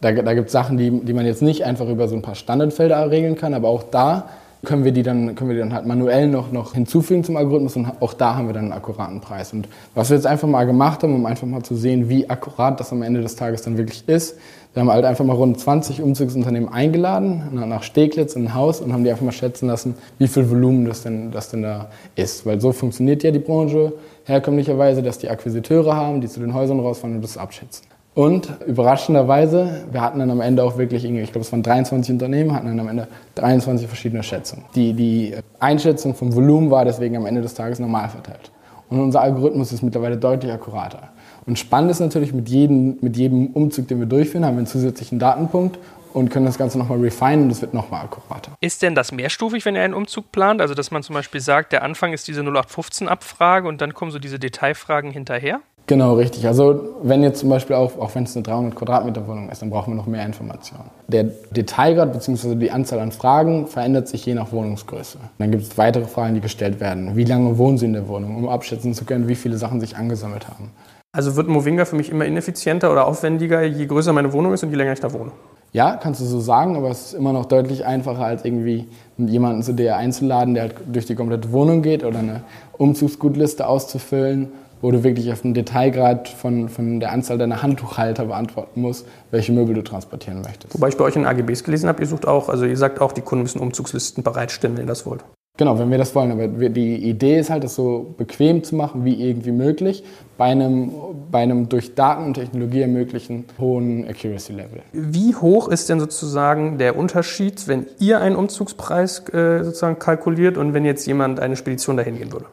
da, 0.00 0.12
da 0.12 0.34
gibt 0.34 0.46
es 0.48 0.52
Sachen, 0.52 0.76
die, 0.76 0.90
die 0.90 1.12
man 1.12 1.24
jetzt 1.24 1.40
nicht 1.40 1.64
einfach 1.64 1.88
über 1.88 2.08
so 2.08 2.16
ein 2.16 2.22
paar 2.22 2.34
Standardfelder 2.34 3.10
regeln 3.10 3.36
kann, 3.36 3.54
aber 3.54 3.68
auch 3.68 3.84
da 3.84 4.28
können 4.64 4.84
wir 4.84 4.92
die 4.92 5.02
dann, 5.02 5.34
können 5.34 5.48
wir 5.50 5.54
die 5.54 5.60
dann 5.60 5.72
halt 5.72 5.86
manuell 5.86 6.28
noch, 6.28 6.52
noch 6.52 6.74
hinzufügen 6.74 7.24
zum 7.24 7.36
Algorithmus 7.36 7.76
und 7.76 7.90
auch 8.00 8.12
da 8.12 8.34
haben 8.34 8.46
wir 8.46 8.52
dann 8.52 8.64
einen 8.64 8.72
akkuraten 8.72 9.20
Preis. 9.20 9.52
Und 9.52 9.68
was 9.94 10.10
wir 10.10 10.16
jetzt 10.16 10.26
einfach 10.26 10.48
mal 10.48 10.64
gemacht 10.64 11.02
haben, 11.02 11.14
um 11.14 11.24
einfach 11.24 11.46
mal 11.46 11.62
zu 11.62 11.74
sehen, 11.76 12.08
wie 12.08 12.28
akkurat 12.28 12.78
das 12.78 12.92
am 12.92 13.02
Ende 13.02 13.22
des 13.22 13.36
Tages 13.36 13.62
dann 13.62 13.78
wirklich 13.78 14.06
ist, 14.06 14.36
wir 14.72 14.80
haben 14.82 14.90
halt 14.90 15.04
einfach 15.04 15.24
mal 15.24 15.34
rund 15.34 15.58
20 15.58 16.00
Umzugsunternehmen 16.00 16.68
eingeladen, 16.68 17.42
nach 17.52 17.82
Steglitz 17.82 18.36
in 18.36 18.46
ein 18.46 18.54
Haus 18.54 18.80
und 18.80 18.92
haben 18.92 19.02
die 19.02 19.10
einfach 19.10 19.24
mal 19.24 19.32
schätzen 19.32 19.66
lassen, 19.66 19.96
wie 20.18 20.28
viel 20.28 20.48
Volumen 20.48 20.84
das 20.84 21.02
denn, 21.02 21.32
das 21.32 21.50
denn 21.50 21.62
da 21.62 21.88
ist. 22.14 22.46
Weil 22.46 22.60
so 22.60 22.70
funktioniert 22.70 23.24
ja 23.24 23.32
die 23.32 23.40
Branche 23.40 23.92
herkömmlicherweise, 24.26 25.02
dass 25.02 25.18
die 25.18 25.28
Akquisiteure 25.28 25.96
haben, 25.96 26.20
die 26.20 26.28
zu 26.28 26.38
den 26.38 26.54
Häusern 26.54 26.78
rausfahren 26.78 27.16
und 27.16 27.22
das 27.22 27.36
abschätzen. 27.36 27.86
Und 28.14 28.48
überraschenderweise, 28.66 29.84
wir 29.90 30.00
hatten 30.00 30.18
dann 30.18 30.30
am 30.30 30.40
Ende 30.40 30.62
auch 30.62 30.76
wirklich, 30.78 31.04
ich 31.04 31.32
glaube 31.32 31.44
es 31.44 31.52
waren 31.52 31.62
23 31.62 32.12
Unternehmen, 32.12 32.52
hatten 32.54 32.66
dann 32.66 32.80
am 32.80 32.88
Ende 32.88 33.08
23 33.36 33.86
verschiedene 33.88 34.22
Schätzungen. 34.22 34.64
Die, 34.74 34.92
die 34.92 35.34
Einschätzung 35.58 36.14
vom 36.14 36.34
Volumen 36.34 36.70
war 36.70 36.84
deswegen 36.84 37.16
am 37.16 37.26
Ende 37.26 37.40
des 37.40 37.54
Tages 37.54 37.78
normal 37.78 38.08
verteilt. 38.08 38.50
Und 38.88 39.00
unser 39.00 39.20
Algorithmus 39.20 39.72
ist 39.72 39.82
mittlerweile 39.82 40.16
deutlich 40.16 40.52
akkurater. 40.52 41.10
Und 41.50 41.58
spannend 41.58 41.90
ist 41.90 41.98
natürlich, 41.98 42.32
mit 42.32 42.48
jedem, 42.48 42.98
mit 43.00 43.16
jedem 43.16 43.48
Umzug, 43.48 43.88
den 43.88 43.98
wir 43.98 44.06
durchführen, 44.06 44.44
haben 44.44 44.54
wir 44.54 44.58
einen 44.58 44.66
zusätzlichen 44.68 45.18
Datenpunkt 45.18 45.80
und 46.12 46.30
können 46.30 46.46
das 46.46 46.56
Ganze 46.56 46.78
nochmal 46.78 47.00
refinen 47.00 47.42
und 47.42 47.50
es 47.50 47.60
wird 47.60 47.74
nochmal 47.74 48.04
akkurater. 48.04 48.52
Ist 48.60 48.82
denn 48.82 48.94
das 48.94 49.10
mehrstufig, 49.10 49.64
wenn 49.64 49.74
ihr 49.74 49.82
einen 49.82 49.94
Umzug 49.94 50.30
plant? 50.30 50.60
Also, 50.60 50.74
dass 50.74 50.92
man 50.92 51.02
zum 51.02 51.14
Beispiel 51.14 51.40
sagt, 51.40 51.72
der 51.72 51.82
Anfang 51.82 52.12
ist 52.12 52.28
diese 52.28 52.42
0815-Abfrage 52.42 53.66
und 53.66 53.80
dann 53.80 53.94
kommen 53.94 54.12
so 54.12 54.20
diese 54.20 54.38
Detailfragen 54.38 55.10
hinterher? 55.10 55.58
Genau, 55.88 56.14
richtig. 56.14 56.46
Also 56.46 57.00
wenn 57.02 57.24
jetzt 57.24 57.40
zum 57.40 57.48
Beispiel 57.48 57.74
auch, 57.74 57.98
auch 57.98 58.14
wenn 58.14 58.22
es 58.22 58.36
eine 58.36 58.44
300 58.44 58.76
Quadratmeter 58.76 59.26
Wohnung 59.26 59.48
ist, 59.50 59.60
dann 59.60 59.70
brauchen 59.70 59.92
wir 59.92 59.96
noch 59.96 60.06
mehr 60.06 60.24
Informationen. 60.24 60.88
Der 61.08 61.24
Detailgrad 61.50 62.12
bzw. 62.12 62.54
die 62.54 62.70
Anzahl 62.70 63.00
an 63.00 63.10
Fragen 63.10 63.66
verändert 63.66 64.06
sich 64.06 64.24
je 64.24 64.34
nach 64.34 64.52
Wohnungsgröße. 64.52 65.18
Dann 65.38 65.50
gibt 65.50 65.64
es 65.64 65.76
weitere 65.76 66.04
Fragen, 66.04 66.36
die 66.36 66.40
gestellt 66.40 66.78
werden. 66.78 67.16
Wie 67.16 67.24
lange 67.24 67.58
wohnen 67.58 67.76
Sie 67.76 67.86
in 67.86 67.94
der 67.94 68.06
Wohnung, 68.06 68.36
um 68.36 68.48
abschätzen 68.48 68.94
zu 68.94 69.04
können, 69.04 69.26
wie 69.26 69.34
viele 69.34 69.56
Sachen 69.56 69.80
sich 69.80 69.96
angesammelt 69.96 70.46
haben. 70.46 70.70
Also 71.12 71.34
wird 71.34 71.48
Movinga 71.48 71.86
für 71.86 71.96
mich 71.96 72.08
immer 72.08 72.24
ineffizienter 72.24 72.92
oder 72.92 73.04
aufwendiger, 73.04 73.64
je 73.64 73.86
größer 73.86 74.12
meine 74.12 74.32
Wohnung 74.32 74.52
ist 74.52 74.62
und 74.62 74.70
je 74.70 74.76
länger 74.76 74.92
ich 74.92 75.00
da 75.00 75.12
wohne? 75.12 75.32
Ja, 75.72 75.96
kannst 75.96 76.20
du 76.20 76.24
so 76.24 76.38
sagen, 76.38 76.76
aber 76.76 76.90
es 76.90 77.06
ist 77.06 77.14
immer 77.14 77.32
noch 77.32 77.46
deutlich 77.46 77.84
einfacher, 77.84 78.24
als 78.24 78.44
irgendwie 78.44 78.86
jemanden 79.18 79.64
zu 79.64 79.72
dir 79.72 79.96
einzuladen, 79.96 80.54
der 80.54 80.64
halt 80.64 80.74
durch 80.86 81.06
die 81.06 81.16
komplette 81.16 81.50
Wohnung 81.50 81.82
geht 81.82 82.04
oder 82.04 82.20
eine 82.20 82.44
Umzugsgutliste 82.78 83.66
auszufüllen, 83.66 84.52
wo 84.82 84.92
du 84.92 85.02
wirklich 85.02 85.32
auf 85.32 85.42
den 85.42 85.52
Detailgrad 85.52 86.28
von, 86.28 86.68
von 86.68 87.00
der 87.00 87.10
Anzahl 87.10 87.38
deiner 87.38 87.60
Handtuchhalter 87.60 88.26
beantworten 88.26 88.80
musst, 88.80 89.04
welche 89.32 89.50
Möbel 89.50 89.74
du 89.74 89.82
transportieren 89.82 90.42
möchtest. 90.42 90.74
Wobei 90.74 90.88
ich 90.88 90.96
bei 90.96 91.04
euch 91.04 91.16
in 91.16 91.26
AGBs 91.26 91.64
gelesen 91.64 91.88
habe, 91.88 92.00
ihr 92.00 92.06
sucht 92.06 92.26
auch, 92.26 92.48
also 92.48 92.64
ihr 92.64 92.76
sagt 92.76 93.00
auch, 93.00 93.10
die 93.10 93.20
Kunden 93.20 93.42
müssen 93.42 93.58
Umzugslisten 93.58 94.22
bereitstellen, 94.22 94.76
wenn 94.76 94.84
ihr 94.84 94.88
das 94.88 95.06
wollt. 95.06 95.24
Genau, 95.60 95.78
wenn 95.78 95.90
wir 95.90 95.98
das 95.98 96.14
wollen. 96.14 96.32
Aber 96.32 96.48
die 96.48 96.96
Idee 96.96 97.38
ist 97.38 97.50
halt, 97.50 97.64
das 97.64 97.74
so 97.74 98.14
bequem 98.16 98.64
zu 98.64 98.74
machen 98.76 99.04
wie 99.04 99.28
irgendwie 99.28 99.52
möglich, 99.52 100.02
bei 100.38 100.46
einem, 100.46 100.90
bei 101.30 101.40
einem 101.40 101.68
durch 101.68 101.94
Daten 101.94 102.24
und 102.24 102.32
Technologie 102.32 102.80
ermöglichen 102.80 103.44
hohen 103.58 104.08
Accuracy-Level. 104.08 104.80
Wie 104.94 105.34
hoch 105.34 105.68
ist 105.68 105.90
denn 105.90 106.00
sozusagen 106.00 106.78
der 106.78 106.96
Unterschied, 106.96 107.68
wenn 107.68 107.84
ihr 107.98 108.22
einen 108.22 108.36
Umzugspreis 108.36 109.28
äh, 109.34 109.62
sozusagen 109.62 109.98
kalkuliert 109.98 110.56
und 110.56 110.72
wenn 110.72 110.86
jetzt 110.86 111.06
jemand 111.06 111.40
eine 111.40 111.56
Spedition 111.56 111.98
dahin 111.98 112.16
gehen 112.16 112.32
würde? 112.32 112.46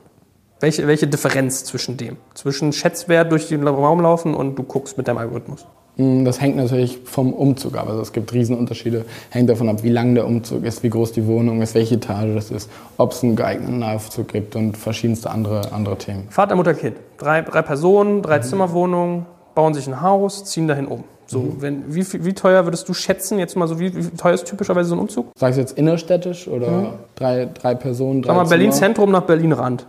Welche, 0.60 0.86
welche 0.86 1.08
Differenz 1.08 1.64
zwischen 1.64 1.96
dem? 1.96 2.18
Zwischen 2.34 2.74
Schätzwert 2.74 3.32
durch 3.32 3.48
den 3.48 3.66
Raum 3.66 4.02
laufen 4.02 4.34
und 4.36 4.60
du 4.60 4.64
guckst 4.64 4.98
mit 4.98 5.08
deinem 5.08 5.20
Algorithmus? 5.20 5.66
Hm, 5.98 6.25
das 6.25 6.39
hängt 6.39 6.56
natürlich 6.56 7.00
vom 7.04 7.34
Umzug 7.34 7.75
ab. 7.75 7.88
Also 7.89 8.01
es 8.01 8.13
gibt 8.13 8.32
Riesenunterschiede. 8.34 9.06
Hängt 9.30 9.50
davon 9.50 9.68
ab, 9.70 9.84
wie 9.84 9.89
lang 9.89 10.16
der 10.16 10.25
Umzug 10.25 10.63
ist, 10.63 10.84
wie 10.84 10.89
groß 10.89 11.12
die 11.12 11.25
Wohnung 11.27 11.62
ist, 11.62 11.75
welche 11.75 11.96
Etage 11.96 12.36
das 12.36 12.51
ist, 12.51 12.70
ob 12.98 13.12
es 13.12 13.24
einen 13.24 13.36
geeigneten 13.36 13.84
Aufzug 13.84 14.30
gibt 14.30 14.56
und 14.56 14.77
verschiedenste 14.77 15.30
andere, 15.30 15.72
andere 15.72 15.98
Themen. 15.98 16.27
Vater, 16.30 16.56
Mutter, 16.56 16.74
Kind. 16.74 16.98
Drei, 17.18 17.42
drei 17.42 17.62
Personen, 17.62 18.22
drei 18.22 18.38
mhm. 18.38 18.44
Zimmerwohnungen, 18.44 19.25
bauen 19.56 19.74
sich 19.74 19.88
ein 19.88 20.01
Haus, 20.01 20.46
ziehen 20.46 20.68
dahin 20.68 20.86
um. 20.86 21.04
So, 21.25 21.39
mhm. 21.39 21.62
wenn, 21.62 21.96
wie, 21.96 22.06
wie 22.25 22.34
teuer 22.34 22.66
würdest 22.66 22.88
du 22.88 22.94
schätzen, 22.94 23.39
jetzt 23.39 23.58
mal 23.58 23.68
so, 23.68 23.80
wie, 23.80 23.94
wie 23.96 24.16
teuer 24.16 24.36
ist 24.36 24.46
typischerweise 24.46 24.89
so 24.89 24.96
ein 24.96 25.00
Umzug? 25.00 25.32
Sagst 25.36 25.58
du 25.58 25.62
jetzt 25.62 25.77
innerstädtisch 25.77 26.48
oder 26.48 26.70
mhm. 26.70 26.88
drei, 27.16 27.50
drei 27.54 27.75
Personen? 27.75 28.22
Drei 28.22 28.34
Sag 28.34 28.44
mal 28.44 28.50
Berlin 28.50 28.72
Zentrum 28.72 29.12
nach 29.12 29.24
Berlin 29.24 29.51
Rand. 29.51 29.86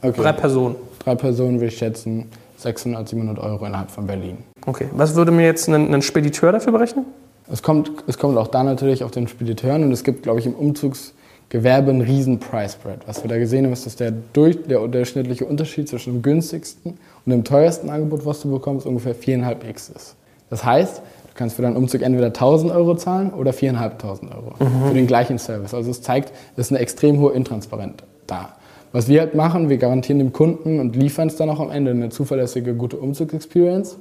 Okay. 0.00 0.22
Drei 0.22 0.32
Personen. 0.32 0.76
Drei 1.00 1.16
Personen 1.16 1.56
würde 1.56 1.66
ich 1.66 1.78
schätzen 1.78 2.30
600, 2.58 3.08
700 3.08 3.38
Euro 3.38 3.66
innerhalb 3.66 3.90
von 3.90 4.06
Berlin. 4.06 4.38
Okay. 4.68 4.88
Was 4.92 5.14
würde 5.14 5.32
mir 5.32 5.46
jetzt 5.46 5.66
ein, 5.66 5.94
ein 5.94 6.02
Spediteur 6.02 6.52
dafür 6.52 6.72
berechnen? 6.72 7.06
Es 7.50 7.62
kommt, 7.62 7.90
es 8.06 8.18
kommt 8.18 8.36
auch 8.36 8.48
da 8.48 8.62
natürlich 8.62 9.02
auf 9.02 9.10
den 9.10 9.26
Spediteuren 9.26 9.82
und 9.82 9.92
es 9.92 10.04
gibt, 10.04 10.22
glaube 10.22 10.40
ich, 10.40 10.46
im 10.46 10.52
Umzugsgewerbe 10.52 11.88
einen 11.88 12.02
riesen 12.02 12.38
Price 12.38 12.74
Spread. 12.74 12.98
Was 13.06 13.24
wir 13.24 13.30
da 13.30 13.38
gesehen 13.38 13.64
haben, 13.64 13.72
ist, 13.72 13.86
dass 13.86 13.96
der, 13.96 14.12
durch, 14.34 14.62
der 14.64 14.86
durchschnittliche 14.86 15.46
Unterschied 15.46 15.88
zwischen 15.88 16.12
dem 16.12 16.22
günstigsten 16.22 16.98
und 17.24 17.32
dem 17.32 17.44
teuersten 17.44 17.88
Angebot, 17.88 18.26
was 18.26 18.42
du 18.42 18.50
bekommst, 18.50 18.84
ungefähr 18.84 19.16
4,5x 19.16 19.96
ist. 19.96 20.16
Das 20.50 20.66
heißt, 20.66 20.98
du 20.98 21.34
kannst 21.34 21.56
für 21.56 21.62
deinen 21.62 21.76
Umzug 21.76 22.02
entweder 22.02 22.26
1000 22.26 22.70
Euro 22.70 22.94
zahlen 22.94 23.32
oder 23.32 23.52
4.500 23.52 24.36
Euro 24.36 24.52
mhm. 24.58 24.88
für 24.88 24.94
den 24.94 25.06
gleichen 25.06 25.38
Service. 25.38 25.72
Also 25.72 25.90
es 25.90 26.02
zeigt, 26.02 26.30
es 26.56 26.66
ist 26.66 26.72
eine 26.72 26.80
extrem 26.80 27.20
hohe 27.20 27.32
Intransparenz 27.32 28.02
da. 28.26 28.50
Was 28.92 29.08
wir 29.08 29.20
halt 29.20 29.34
machen, 29.34 29.68
wir 29.68 29.76
garantieren 29.78 30.18
dem 30.18 30.32
Kunden 30.32 30.80
und 30.80 30.96
liefern 30.96 31.28
es 31.28 31.36
dann 31.36 31.50
auch 31.50 31.60
am 31.60 31.70
Ende 31.70 31.90
eine 31.90 32.08
zuverlässige, 32.08 32.74
gute 32.74 32.96
Umzugsexperience 32.96 33.96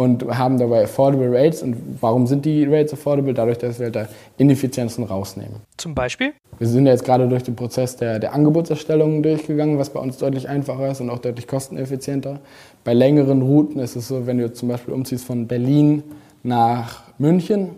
und 0.00 0.24
haben 0.38 0.56
dabei 0.56 0.84
affordable 0.84 1.30
Rates. 1.30 1.62
Und 1.62 1.76
warum 2.00 2.26
sind 2.26 2.46
die 2.46 2.64
Rates 2.64 2.94
affordable? 2.94 3.34
Dadurch, 3.34 3.58
dass 3.58 3.78
wir 3.78 3.84
halt 3.84 3.96
da 3.96 4.08
Ineffizienzen 4.38 5.04
rausnehmen. 5.04 5.56
Zum 5.76 5.94
Beispiel? 5.94 6.32
Wir 6.58 6.68
sind 6.68 6.86
ja 6.86 6.92
jetzt 6.92 7.04
gerade 7.04 7.28
durch 7.28 7.42
den 7.42 7.54
Prozess 7.54 7.96
der, 7.96 8.18
der 8.18 8.32
Angebotserstellung 8.32 9.22
durchgegangen, 9.22 9.78
was 9.78 9.90
bei 9.90 10.00
uns 10.00 10.16
deutlich 10.16 10.48
einfacher 10.48 10.90
ist 10.90 11.02
und 11.02 11.10
auch 11.10 11.18
deutlich 11.18 11.46
kosteneffizienter. 11.46 12.40
Bei 12.82 12.94
längeren 12.94 13.42
Routen 13.42 13.78
ist 13.78 13.94
es 13.94 14.08
so, 14.08 14.26
wenn 14.26 14.38
du 14.38 14.50
zum 14.50 14.70
Beispiel 14.70 14.94
umziehst 14.94 15.26
von 15.26 15.46
Berlin 15.46 16.02
nach 16.42 17.02
München, 17.18 17.68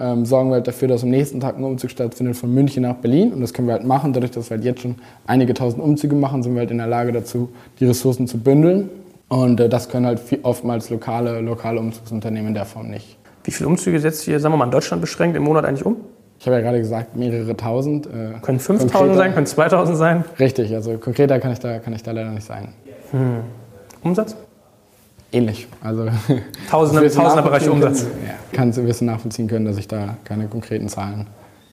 ähm, 0.00 0.24
sorgen 0.24 0.50
wir 0.50 0.54
halt 0.54 0.66
dafür, 0.66 0.88
dass 0.88 1.04
am 1.04 1.10
nächsten 1.10 1.38
Tag 1.38 1.56
ein 1.56 1.62
Umzug 1.62 1.92
stattfindet 1.92 2.34
von 2.34 2.52
München 2.52 2.82
nach 2.82 2.96
Berlin. 2.96 3.32
Und 3.32 3.42
das 3.42 3.52
können 3.52 3.68
wir 3.68 3.74
halt 3.74 3.84
machen. 3.84 4.12
Dadurch, 4.12 4.32
dass 4.32 4.50
wir 4.50 4.56
halt 4.56 4.64
jetzt 4.64 4.80
schon 4.80 4.96
einige 5.24 5.54
tausend 5.54 5.80
Umzüge 5.84 6.16
machen, 6.16 6.42
sind 6.42 6.54
wir 6.54 6.60
halt 6.60 6.72
in 6.72 6.78
der 6.78 6.88
Lage 6.88 7.12
dazu, 7.12 7.48
die 7.78 7.84
Ressourcen 7.84 8.26
zu 8.26 8.38
bündeln 8.38 8.90
und 9.30 9.60
äh, 9.60 9.68
das 9.68 9.88
können 9.88 10.06
halt 10.06 10.18
viel, 10.18 10.40
oftmals 10.42 10.90
lokale, 10.90 11.40
lokale 11.40 11.78
Umzugsunternehmen 11.80 12.48
in 12.48 12.54
der 12.54 12.66
Form 12.66 12.88
nicht. 12.88 13.16
Wie 13.44 13.52
viele 13.52 13.68
Umzüge 13.68 13.98
setzt 14.00 14.26
ihr, 14.26 14.38
sagen 14.40 14.52
wir 14.52 14.58
mal, 14.58 14.64
in 14.64 14.72
Deutschland 14.72 15.00
beschränkt 15.00 15.36
im 15.36 15.44
Monat 15.44 15.64
eigentlich 15.64 15.86
um? 15.86 15.96
Ich 16.40 16.46
habe 16.46 16.56
ja 16.56 16.62
gerade 16.62 16.78
gesagt, 16.78 17.16
mehrere 17.16 17.56
tausend. 17.56 18.06
Äh, 18.06 18.40
können 18.42 18.58
5000 18.58 19.16
sein, 19.16 19.32
können 19.32 19.46
2000 19.46 19.96
sein? 19.96 20.24
Richtig, 20.40 20.74
also 20.74 20.98
konkreter 20.98 21.38
kann 21.38 21.52
ich 21.52 21.60
da, 21.60 21.78
kann 21.78 21.92
ich 21.92 22.02
da 22.02 22.10
leider 22.10 22.30
nicht 22.30 22.44
sein. 22.44 22.74
Hm. 23.12 23.42
Umsatz? 24.02 24.34
Ähnlich. 25.30 25.68
Also, 25.80 26.08
Tausender, 26.68 27.08
Tausender 27.08 27.42
Bereich 27.42 27.70
Umsatz. 27.70 28.02
Können, 28.02 28.26
ja, 28.26 28.34
kannst 28.52 28.78
du 28.78 28.82
ein 28.82 28.86
bisschen 28.88 29.06
nachvollziehen 29.06 29.46
können, 29.46 29.64
dass 29.64 29.76
ich 29.78 29.86
da 29.86 30.16
keine 30.24 30.48
konkreten 30.48 30.88
Zahlen. 30.88 31.28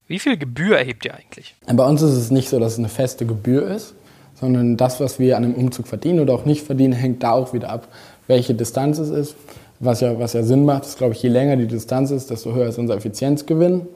Wie 0.06 0.20
viel 0.20 0.38
Gebühr 0.38 0.78
erhebt 0.78 1.06
ihr 1.06 1.16
eigentlich? 1.16 1.56
Bei 1.66 1.86
uns 1.86 2.04
ist 2.04 2.14
es 2.14 2.30
nicht 2.30 2.50
so, 2.50 2.60
dass 2.60 2.74
es 2.74 2.80
eine 2.80 2.90
feste 2.90 3.26
Gebühr 3.26 3.68
ist 3.68 3.96
sondern 4.40 4.78
das, 4.78 5.00
was 5.00 5.20
wir 5.20 5.38
an 5.38 5.44
einem 5.44 5.56
Umzug 5.56 5.88
verdienen 5.88 6.20
oder 6.20 6.34
auch 6.34 6.46
nicht 6.46 6.66
verdienen, 6.66 6.94
hängt 6.94 7.24
da 7.24 7.32
auch 7.32 7.54
wieder 7.54 7.70
ab, 7.70 7.88
welche 8.28 8.54
Distanz 8.54 9.00
es 9.00 9.10
ist. 9.10 9.36
Was 9.80 10.02
ja, 10.02 10.18
was 10.20 10.34
ja 10.34 10.44
Sinn 10.44 10.66
macht, 10.66 10.86
ist, 10.86 10.98
glaube 10.98 11.14
ich, 11.14 11.22
je 11.22 11.30
länger 11.30 11.56
die 11.56 11.68
Distanz 11.68 12.12
ist, 12.12 12.32
desto 12.32 12.54
höher 12.54 12.68
ist 12.68 12.80
unser 12.80 12.96
Effizienzgewinn. 12.96 13.88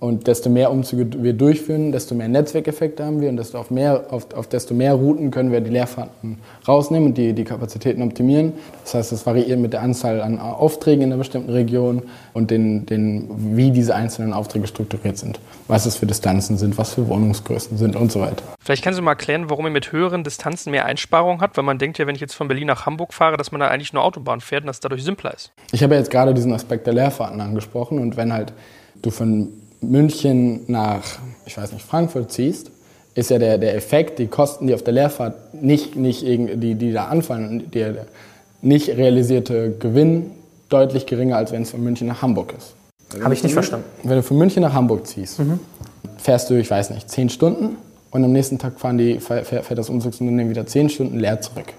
Und 0.00 0.26
desto 0.28 0.48
mehr 0.48 0.72
Umzüge 0.72 1.22
wir 1.22 1.34
durchführen, 1.34 1.92
desto 1.92 2.14
mehr 2.14 2.26
Netzwerkeffekte 2.26 3.04
haben 3.04 3.20
wir 3.20 3.28
und 3.28 3.36
desto 3.36 3.58
auf, 3.58 3.70
mehr, 3.70 4.06
auf, 4.08 4.32
auf 4.32 4.46
desto 4.46 4.72
mehr 4.72 4.94
Routen 4.94 5.30
können 5.30 5.52
wir 5.52 5.60
die 5.60 5.68
Leerfahrten 5.68 6.38
rausnehmen 6.66 7.10
und 7.10 7.18
die, 7.18 7.34
die 7.34 7.44
Kapazitäten 7.44 8.00
optimieren. 8.00 8.54
Das 8.82 8.94
heißt, 8.94 9.12
es 9.12 9.26
variiert 9.26 9.58
mit 9.60 9.74
der 9.74 9.82
Anzahl 9.82 10.22
an 10.22 10.38
Aufträgen 10.38 11.02
in 11.02 11.08
einer 11.10 11.18
bestimmten 11.18 11.50
Region 11.50 12.02
und 12.32 12.50
den, 12.50 12.86
den, 12.86 13.28
wie 13.54 13.72
diese 13.72 13.94
einzelnen 13.94 14.32
Aufträge 14.32 14.66
strukturiert 14.66 15.18
sind. 15.18 15.38
Was 15.68 15.84
es 15.84 15.96
für 15.96 16.06
Distanzen 16.06 16.56
sind, 16.56 16.78
was 16.78 16.94
für 16.94 17.06
Wohnungsgrößen 17.06 17.76
sind 17.76 17.94
und 17.94 18.10
so 18.10 18.20
weiter. 18.20 18.42
Vielleicht 18.62 18.82
kannst 18.82 18.98
du 18.98 19.02
mal 19.02 19.12
erklären, 19.12 19.50
warum 19.50 19.66
ihr 19.66 19.70
mit 19.70 19.92
höheren 19.92 20.24
Distanzen 20.24 20.70
mehr 20.70 20.86
Einsparungen 20.86 21.42
habt, 21.42 21.58
weil 21.58 21.64
man 21.64 21.76
denkt 21.76 21.98
ja, 21.98 22.06
wenn 22.06 22.14
ich 22.14 22.22
jetzt 22.22 22.34
von 22.34 22.48
Berlin 22.48 22.68
nach 22.68 22.86
Hamburg 22.86 23.12
fahre, 23.12 23.36
dass 23.36 23.52
man 23.52 23.60
da 23.60 23.68
eigentlich 23.68 23.92
nur 23.92 24.02
Autobahn 24.02 24.40
fährt 24.40 24.62
und 24.62 24.68
das 24.68 24.80
dadurch 24.80 25.04
simpler 25.04 25.34
ist. 25.34 25.52
Ich 25.72 25.82
habe 25.82 25.92
ja 25.92 26.00
jetzt 26.00 26.10
gerade 26.10 26.32
diesen 26.32 26.54
Aspekt 26.54 26.86
der 26.86 26.94
Leerfahrten 26.94 27.42
angesprochen 27.42 27.98
und 27.98 28.16
wenn 28.16 28.32
halt 28.32 28.54
du 29.02 29.10
von 29.10 29.52
München 29.80 30.62
nach, 30.66 31.02
ich 31.46 31.56
weiß 31.56 31.72
nicht, 31.72 31.84
Frankfurt 31.84 32.32
ziehst, 32.32 32.70
ist 33.14 33.30
ja 33.30 33.38
der, 33.38 33.58
der 33.58 33.74
Effekt, 33.74 34.18
die 34.18 34.26
Kosten, 34.26 34.66
die 34.66 34.74
auf 34.74 34.82
der 34.82 34.94
Leerfahrt 34.94 35.54
nicht, 35.54 35.96
nicht 35.96 36.22
die, 36.22 36.74
die 36.74 36.92
da 36.92 37.06
anfallen, 37.06 37.70
der, 37.70 38.06
nicht 38.62 38.88
realisierte 38.88 39.72
Gewinn 39.78 40.30
deutlich 40.68 41.06
geringer, 41.06 41.36
als 41.36 41.52
wenn 41.52 41.62
es 41.62 41.70
von 41.70 41.82
München 41.82 42.06
nach 42.08 42.22
Hamburg 42.22 42.54
ist. 42.56 42.74
Habe 43.22 43.34
ich 43.34 43.42
nicht 43.42 43.54
verstanden. 43.54 43.86
Wenn 44.04 44.16
du 44.16 44.22
von 44.22 44.38
München 44.38 44.62
nach 44.62 44.72
Hamburg 44.72 45.06
ziehst, 45.06 45.40
mhm. 45.40 45.58
fährst 46.18 46.48
du, 46.50 46.54
ich 46.54 46.70
weiß 46.70 46.90
nicht, 46.90 47.10
zehn 47.10 47.28
Stunden 47.28 47.76
und 48.10 48.24
am 48.24 48.32
nächsten 48.32 48.58
Tag 48.58 48.78
fahren 48.78 48.98
die, 48.98 49.18
fährt, 49.18 49.66
das 49.76 49.90
Umzugsunternehmen 49.90 50.50
wieder 50.50 50.66
zehn 50.66 50.88
Stunden 50.88 51.18
leer 51.18 51.40
zurück. 51.40 51.72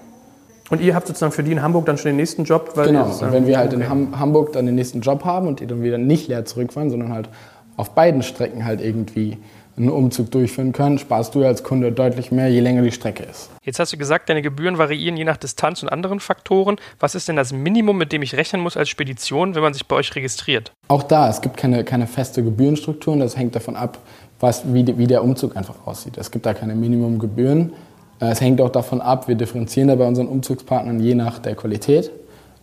Und 0.70 0.80
ihr 0.80 0.94
habt 0.94 1.06
sozusagen 1.06 1.32
für 1.32 1.42
die 1.42 1.52
in 1.52 1.62
Hamburg 1.62 1.86
dann 1.86 1.98
schon 1.98 2.10
den 2.10 2.16
nächsten 2.16 2.44
Job? 2.44 2.72
genau, 2.74 3.04
und 3.04 3.32
wenn 3.32 3.46
wir 3.46 3.58
halt 3.58 3.74
okay. 3.74 3.82
in 3.82 3.88
Ham 3.88 4.18
Hamburg 4.18 4.52
dann 4.52 4.66
den 4.66 4.74
nächsten 4.74 5.00
Job 5.00 5.24
haben 5.24 5.46
und 5.46 5.60
die 5.60 5.66
dann 5.66 5.82
wieder 5.82 5.98
nicht 5.98 6.28
leer 6.28 6.44
zurückfahren, 6.44 6.90
sondern 6.90 7.12
halt 7.12 7.28
auf 7.76 7.94
beiden 7.94 8.22
Strecken 8.22 8.64
halt 8.64 8.80
irgendwie 8.80 9.38
einen 9.76 9.88
Umzug 9.88 10.30
durchführen 10.30 10.72
können, 10.72 10.98
sparst 10.98 11.34
du 11.34 11.44
als 11.44 11.62
Kunde 11.62 11.92
deutlich 11.92 12.30
mehr, 12.30 12.48
je 12.48 12.60
länger 12.60 12.82
die 12.82 12.92
Strecke 12.92 13.22
ist. 13.22 13.50
Jetzt 13.62 13.78
hast 13.78 13.92
du 13.92 13.96
gesagt, 13.96 14.28
deine 14.28 14.42
Gebühren 14.42 14.76
variieren 14.76 15.16
je 15.16 15.24
nach 15.24 15.38
Distanz 15.38 15.82
und 15.82 15.88
anderen 15.88 16.20
Faktoren. 16.20 16.76
Was 17.00 17.14
ist 17.14 17.28
denn 17.28 17.36
das 17.36 17.52
Minimum, 17.52 17.96
mit 17.96 18.12
dem 18.12 18.22
ich 18.22 18.36
rechnen 18.36 18.60
muss 18.60 18.76
als 18.76 18.90
Spedition, 18.90 19.54
wenn 19.54 19.62
man 19.62 19.72
sich 19.72 19.86
bei 19.86 19.96
euch 19.96 20.14
registriert? 20.14 20.72
Auch 20.88 21.02
da, 21.02 21.28
es 21.28 21.40
gibt 21.40 21.56
keine, 21.56 21.84
keine 21.84 22.06
feste 22.06 22.44
Gebührenstruktur 22.44 23.14
und 23.14 23.20
das 23.20 23.36
hängt 23.36 23.54
davon 23.54 23.76
ab, 23.76 23.98
was, 24.40 24.62
wie, 24.72 24.98
wie 24.98 25.06
der 25.06 25.24
Umzug 25.24 25.56
einfach 25.56 25.86
aussieht. 25.86 26.18
Es 26.18 26.30
gibt 26.30 26.44
da 26.44 26.52
keine 26.52 26.74
Minimumgebühren. 26.74 27.72
Äh, 28.20 28.26
es 28.26 28.40
hängt 28.40 28.60
auch 28.60 28.70
davon 28.70 29.00
ab, 29.00 29.28
wir 29.28 29.36
differenzieren 29.36 29.88
da 29.88 29.94
bei 29.94 30.06
unseren 30.06 30.28
Umzugspartnern 30.28 31.00
je 31.00 31.14
nach 31.14 31.38
der 31.38 31.54
Qualität 31.54 32.10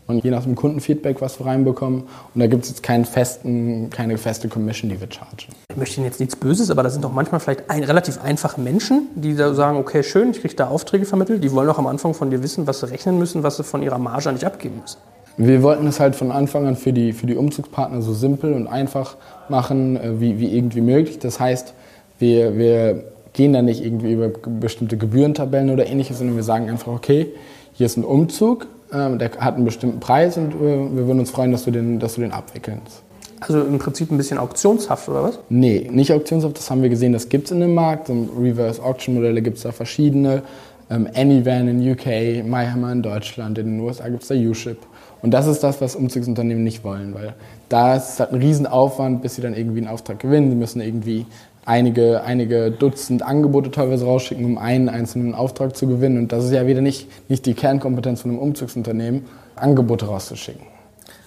und 0.09 0.23
je 0.23 0.31
nach 0.31 0.43
dem 0.43 0.55
Kundenfeedback, 0.55 1.21
was 1.21 1.39
wir 1.39 1.45
reinbekommen. 1.45 2.01
Und 2.33 2.39
da 2.39 2.47
gibt 2.47 2.63
es 2.63 2.69
jetzt 2.69 2.83
keinen 2.83 3.05
festen, 3.05 3.89
keine 3.89 4.17
feste 4.17 4.47
Commission, 4.47 4.89
die 4.89 4.99
wir 4.99 5.07
chargen. 5.11 5.53
Ich 5.69 5.77
möchte 5.77 5.97
Ihnen 5.97 6.05
jetzt 6.05 6.19
nichts 6.19 6.35
Böses, 6.35 6.71
aber 6.71 6.83
da 6.83 6.89
sind 6.89 7.03
doch 7.03 7.13
manchmal 7.13 7.39
vielleicht 7.39 7.69
ein, 7.69 7.83
relativ 7.83 8.21
einfache 8.21 8.59
Menschen, 8.59 9.07
die 9.15 9.35
da 9.35 9.53
sagen, 9.53 9.77
okay, 9.77 10.03
schön, 10.03 10.31
ich 10.31 10.41
kriege 10.41 10.55
da 10.55 10.67
Aufträge 10.67 11.05
vermittelt. 11.05 11.43
Die 11.43 11.51
wollen 11.51 11.69
auch 11.69 11.77
am 11.77 11.87
Anfang 11.87 12.13
von 12.13 12.31
dir 12.31 12.43
wissen, 12.43 12.67
was 12.67 12.79
sie 12.79 12.89
rechnen 12.89 13.19
müssen, 13.19 13.43
was 13.43 13.57
sie 13.57 13.63
von 13.63 13.83
ihrer 13.83 13.99
Marge 13.99 14.31
nicht 14.33 14.45
abgeben 14.45 14.81
müssen. 14.81 14.97
Wir 15.37 15.63
wollten 15.63 15.87
es 15.87 15.99
halt 15.99 16.15
von 16.15 16.31
Anfang 16.31 16.67
an 16.67 16.75
für 16.75 16.91
die, 16.91 17.13
für 17.13 17.25
die 17.25 17.35
Umzugspartner 17.35 18.01
so 18.01 18.13
simpel 18.13 18.53
und 18.53 18.67
einfach 18.67 19.15
machen, 19.47 19.95
äh, 19.95 20.19
wie, 20.19 20.39
wie 20.39 20.55
irgendwie 20.55 20.81
möglich. 20.81 21.19
Das 21.19 21.39
heißt, 21.39 21.73
wir, 22.17 22.57
wir 22.57 23.03
gehen 23.33 23.53
da 23.53 23.61
nicht 23.61 23.83
irgendwie 23.83 24.11
über 24.11 24.27
bestimmte 24.27 24.97
Gebührentabellen 24.97 25.69
oder 25.69 25.85
ähnliches, 25.85 26.17
sondern 26.17 26.35
wir 26.35 26.43
sagen 26.43 26.69
einfach, 26.69 26.91
okay, 26.91 27.27
hier 27.73 27.85
ist 27.85 27.95
ein 27.95 28.03
Umzug, 28.03 28.67
ähm, 28.93 29.19
der 29.19 29.31
hat 29.39 29.55
einen 29.55 29.65
bestimmten 29.65 29.99
Preis 29.99 30.37
und 30.37 30.53
äh, 30.53 30.59
wir 30.59 31.07
würden 31.07 31.19
uns 31.19 31.31
freuen, 31.31 31.51
dass 31.51 31.65
du 31.65 31.71
den, 31.71 31.99
dass 31.99 32.15
du 32.15 32.21
den 32.21 32.31
abwickelst. 32.31 33.03
Also 33.41 33.61
im 33.61 33.79
Prinzip 33.79 34.11
ein 34.11 34.17
bisschen 34.17 34.37
auktionshaft 34.37 35.07
oder 35.07 35.23
was? 35.23 35.39
Nee, 35.49 35.89
nicht 35.91 36.11
auktionshaft, 36.11 36.57
das 36.57 36.69
haben 36.69 36.81
wir 36.81 36.89
gesehen, 36.89 37.13
das 37.13 37.29
gibt 37.29 37.45
es 37.45 37.51
in 37.51 37.61
dem 37.61 37.73
Markt. 37.73 38.07
So 38.07 38.29
Reverse 38.37 38.83
Auction 38.83 39.15
Modelle 39.15 39.41
gibt 39.41 39.57
es 39.57 39.63
da 39.63 39.71
verschiedene. 39.71 40.43
Ähm, 40.89 41.07
Anyvan 41.15 41.67
in 41.67 41.91
UK, 41.91 42.43
MyHammer 42.43 42.91
in 42.91 43.01
Deutschland, 43.01 43.57
in 43.57 43.77
den 43.77 43.79
USA 43.79 44.09
gibt 44.09 44.23
es 44.23 44.29
da 44.29 44.35
U-Ship. 44.35 44.77
Und 45.21 45.31
das 45.31 45.47
ist 45.47 45.63
das, 45.63 45.81
was 45.81 45.95
Umzugsunternehmen 45.95 46.63
nicht 46.63 46.83
wollen, 46.83 47.13
weil 47.13 47.35
da 47.67 47.95
ist 47.95 48.19
halt 48.19 48.31
ein 48.31 48.39
Riesenaufwand, 48.39 49.21
bis 49.21 49.35
sie 49.35 49.41
dann 49.41 49.53
irgendwie 49.53 49.79
einen 49.79 49.87
Auftrag 49.87 50.19
gewinnen. 50.19 50.49
Sie 50.49 50.55
müssen 50.55 50.81
irgendwie 50.81 51.25
einige, 51.69 52.23
einige 52.23 52.71
Dutzend 52.71 53.21
Angebote 53.21 53.69
teilweise 53.69 54.05
rausschicken, 54.05 54.43
um 54.43 54.57
einen 54.57 54.89
einzelnen 54.89 55.35
Auftrag 55.35 55.77
zu 55.77 55.87
gewinnen. 55.87 56.17
Und 56.17 56.31
das 56.31 56.45
ist 56.45 56.51
ja 56.51 56.65
wieder 56.65 56.81
nicht, 56.81 57.07
nicht 57.29 57.45
die 57.45 57.53
Kernkompetenz 57.53 58.21
von 58.21 58.31
einem 58.31 58.39
Umzugsunternehmen, 58.39 59.25
Angebote 59.55 60.07
rauszuschicken. 60.07 60.65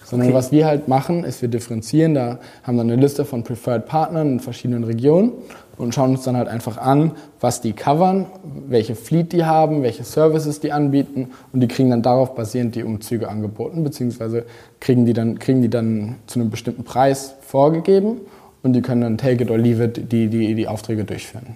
Sondern 0.03 0.27
okay. 0.27 0.37
was 0.37 0.51
wir 0.51 0.65
halt 0.65 0.89
machen, 0.89 1.23
ist, 1.23 1.41
wir 1.41 1.47
differenzieren, 1.47 2.13
da 2.13 2.39
haben 2.63 2.77
dann 2.77 2.91
eine 2.91 3.01
Liste 3.01 3.23
von 3.23 3.43
Preferred 3.43 3.85
Partnern 3.85 4.33
in 4.33 4.39
verschiedenen 4.41 4.83
Regionen 4.83 5.31
und 5.77 5.95
schauen 5.95 6.11
uns 6.11 6.23
dann 6.23 6.35
halt 6.35 6.49
einfach 6.49 6.77
an, 6.77 7.11
was 7.39 7.61
die 7.61 7.71
covern, 7.71 8.25
welche 8.67 8.95
Fleet 8.95 9.31
die 9.31 9.45
haben, 9.45 9.81
welche 9.81 10.03
Services 10.03 10.59
die 10.59 10.73
anbieten 10.73 11.31
und 11.53 11.61
die 11.61 11.67
kriegen 11.69 11.89
dann 11.89 12.01
darauf 12.01 12.35
basierend 12.35 12.75
die 12.75 12.83
Umzüge 12.83 13.29
angeboten, 13.29 13.83
beziehungsweise 13.83 14.43
kriegen 14.81 15.05
die 15.05 15.13
dann, 15.13 15.39
kriegen 15.39 15.61
die 15.61 15.69
dann 15.69 16.17
zu 16.27 16.41
einem 16.41 16.49
bestimmten 16.49 16.83
Preis 16.83 17.35
vorgegeben 17.41 18.17
und 18.63 18.73
die 18.73 18.81
können 18.81 19.01
dann 19.01 19.17
take 19.17 19.43
it 19.43 19.51
or 19.51 19.57
leave 19.57 19.83
it 19.83 20.11
die, 20.11 20.27
die, 20.27 20.55
die 20.55 20.67
Aufträge 20.67 21.05
durchführen. 21.05 21.55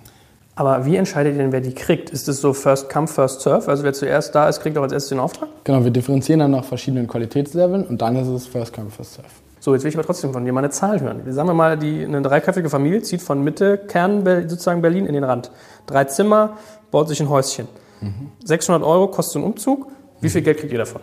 Aber 0.55 0.85
wie 0.85 0.95
entscheidet 0.95 1.33
ihr 1.33 1.39
denn, 1.39 1.51
wer 1.51 1.61
die 1.61 1.73
kriegt? 1.73 2.09
Ist 2.09 2.27
es 2.27 2.41
so 2.41 2.51
First 2.51 2.89
Come, 2.89 3.07
First 3.07 3.41
Serve? 3.41 3.67
Also 3.67 3.83
wer 3.83 3.93
zuerst 3.93 4.33
da 4.33 4.49
ist, 4.49 4.59
kriegt 4.59 4.77
auch 4.77 4.81
als 4.81 4.91
erstes 4.91 5.09
den 5.09 5.19
Auftrag? 5.19 5.49
Genau, 5.63 5.83
wir 5.83 5.91
differenzieren 5.91 6.39
dann 6.39 6.51
nach 6.51 6.65
verschiedenen 6.65 7.07
Qualitätsleveln 7.07 7.85
und 7.85 8.01
dann 8.01 8.15
ist 8.15 8.27
es 8.27 8.47
First 8.47 8.73
Come, 8.73 8.89
First 8.89 9.15
Serve. 9.15 9.29
So, 9.59 9.73
jetzt 9.73 9.83
will 9.83 9.89
ich 9.89 9.95
aber 9.95 10.05
trotzdem 10.05 10.33
von 10.33 10.45
dir 10.45 10.53
mal 10.53 10.61
eine 10.61 10.69
Zahl 10.69 10.99
hören. 10.99 11.21
Sagen 11.31 11.47
wir 11.47 11.53
mal, 11.53 11.77
die, 11.77 12.03
eine 12.03 12.21
dreiköpfige 12.21 12.69
Familie 12.69 13.01
zieht 13.01 13.21
von 13.21 13.43
Mitte, 13.43 13.77
Kern 13.77 14.23
sozusagen 14.47 14.81
Berlin 14.81 15.05
in 15.05 15.13
den 15.13 15.23
Rand. 15.23 15.51
Drei 15.85 16.05
Zimmer, 16.05 16.57
baut 16.89 17.09
sich 17.09 17.19
ein 17.19 17.29
Häuschen. 17.29 17.67
Mhm. 18.01 18.31
600 18.43 18.83
Euro 18.83 19.09
kostet 19.09 19.41
ein 19.41 19.45
Umzug. 19.45 19.87
Wie 20.21 20.29
viel 20.29 20.41
Geld 20.41 20.57
kriegt 20.57 20.71
ihr 20.71 20.79
davon? 20.79 21.01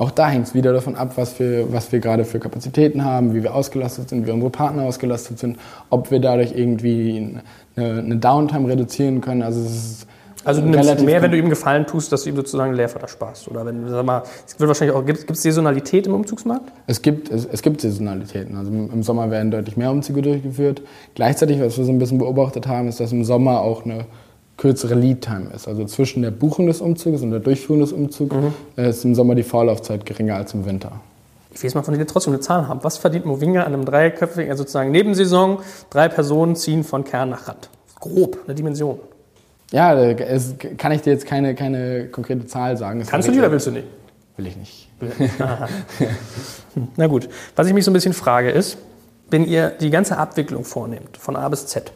Auch 0.00 0.10
da 0.10 0.30
hängt 0.30 0.46
es 0.46 0.54
wieder 0.54 0.72
davon 0.72 0.96
ab, 0.96 1.12
was 1.16 1.38
wir, 1.38 1.70
was 1.74 1.92
wir 1.92 2.00
gerade 2.00 2.24
für 2.24 2.40
Kapazitäten 2.40 3.04
haben, 3.04 3.34
wie 3.34 3.42
wir 3.42 3.54
ausgelastet 3.54 4.08
sind, 4.08 4.26
wie 4.26 4.30
unsere 4.30 4.50
Partner 4.50 4.84
ausgelastet 4.84 5.38
sind, 5.38 5.58
ob 5.90 6.10
wir 6.10 6.20
dadurch 6.20 6.52
irgendwie 6.56 7.38
eine, 7.76 7.98
eine 7.98 8.16
Downtime 8.16 8.66
reduzieren 8.66 9.20
können. 9.20 9.42
Also 9.42 9.60
es 9.60 9.66
ist 9.74 10.06
also 10.42 10.62
du 10.62 10.68
nimmst 10.68 11.02
mehr, 11.02 11.20
wenn 11.20 11.30
du 11.30 11.36
ihm 11.36 11.50
Gefallen 11.50 11.86
tust, 11.86 12.10
dass 12.12 12.22
du 12.22 12.30
ihm 12.30 12.36
sozusagen 12.36 12.72
Leerförder 12.72 13.08
sparst. 13.08 13.46
Oder 13.48 13.66
wenn, 13.66 13.86
sag 13.90 14.06
mal, 14.06 14.22
es 14.46 14.58
wird 14.58 14.68
wahrscheinlich 14.68 14.96
auch, 14.96 15.04
gibt 15.04 15.30
es 15.30 15.42
Saisonalität 15.42 16.06
im 16.06 16.14
Umzugsmarkt? 16.14 16.72
Es 16.86 17.02
gibt, 17.02 17.30
es, 17.30 17.44
es 17.44 17.60
gibt 17.60 17.82
Saisonalitäten. 17.82 18.56
Also 18.56 18.70
im 18.70 19.02
Sommer 19.02 19.30
werden 19.30 19.50
deutlich 19.50 19.76
mehr 19.76 19.90
Umzüge 19.90 20.22
durchgeführt. 20.22 20.80
Gleichzeitig, 21.14 21.60
was 21.60 21.76
wir 21.76 21.84
so 21.84 21.92
ein 21.92 21.98
bisschen 21.98 22.16
beobachtet 22.16 22.66
haben, 22.66 22.88
ist, 22.88 23.00
dass 23.00 23.12
im 23.12 23.24
Sommer 23.24 23.60
auch 23.60 23.84
eine 23.84 24.06
kürzere 24.60 24.94
Lead-Time 24.94 25.50
ist. 25.54 25.66
Also 25.66 25.86
zwischen 25.86 26.22
der 26.22 26.30
Buchung 26.30 26.66
des 26.66 26.82
Umzugs 26.82 27.22
und 27.22 27.30
der 27.30 27.40
Durchführung 27.40 27.80
des 27.80 27.92
Umzugs 27.92 28.36
mhm. 28.36 28.52
ist 28.76 29.04
im 29.06 29.14
Sommer 29.14 29.34
die 29.34 29.42
Vorlaufzeit 29.42 30.04
geringer 30.04 30.36
als 30.36 30.52
im 30.52 30.66
Winter. 30.66 30.92
Ich 31.52 31.62
will 31.62 31.68
jetzt 31.68 31.74
mal 31.74 31.82
von 31.82 31.94
dir 31.94 32.06
trotzdem 32.06 32.34
eine 32.34 32.40
Zahl 32.40 32.68
haben. 32.68 32.80
Was 32.82 32.98
verdient 32.98 33.24
Movinga 33.24 33.62
an 33.62 33.72
einem 33.72 33.86
dreiköpfigen, 33.86 34.50
also 34.50 34.62
sozusagen 34.62 34.90
Nebensaison, 34.90 35.60
drei 35.88 36.08
Personen 36.08 36.56
ziehen 36.56 36.84
von 36.84 37.04
Kern 37.04 37.30
nach 37.30 37.48
Rand? 37.48 37.70
Grob, 37.98 38.38
eine 38.44 38.54
Dimension. 38.54 39.00
Ja, 39.72 39.94
es 39.94 40.54
kann 40.76 40.92
ich 40.92 41.00
dir 41.02 41.14
jetzt 41.14 41.26
keine, 41.26 41.54
keine 41.54 42.08
konkrete 42.08 42.46
Zahl 42.46 42.76
sagen. 42.76 43.00
Es 43.00 43.08
Kannst 43.08 43.28
du 43.28 43.32
die 43.32 43.38
oder 43.38 43.50
willst 43.50 43.66
du 43.66 43.70
nicht? 43.70 43.86
Will 44.36 44.46
ich 44.46 44.56
nicht. 44.56 44.88
Na 46.96 47.06
gut. 47.06 47.30
Was 47.56 47.66
ich 47.66 47.72
mich 47.72 47.84
so 47.84 47.90
ein 47.90 47.94
bisschen 47.94 48.12
frage 48.12 48.50
ist, 48.50 48.76
wenn 49.30 49.46
ihr 49.46 49.70
die 49.70 49.90
ganze 49.90 50.18
Abwicklung 50.18 50.64
vornehmt, 50.64 51.16
von 51.16 51.36
A 51.36 51.48
bis 51.48 51.66
Z, 51.66 51.92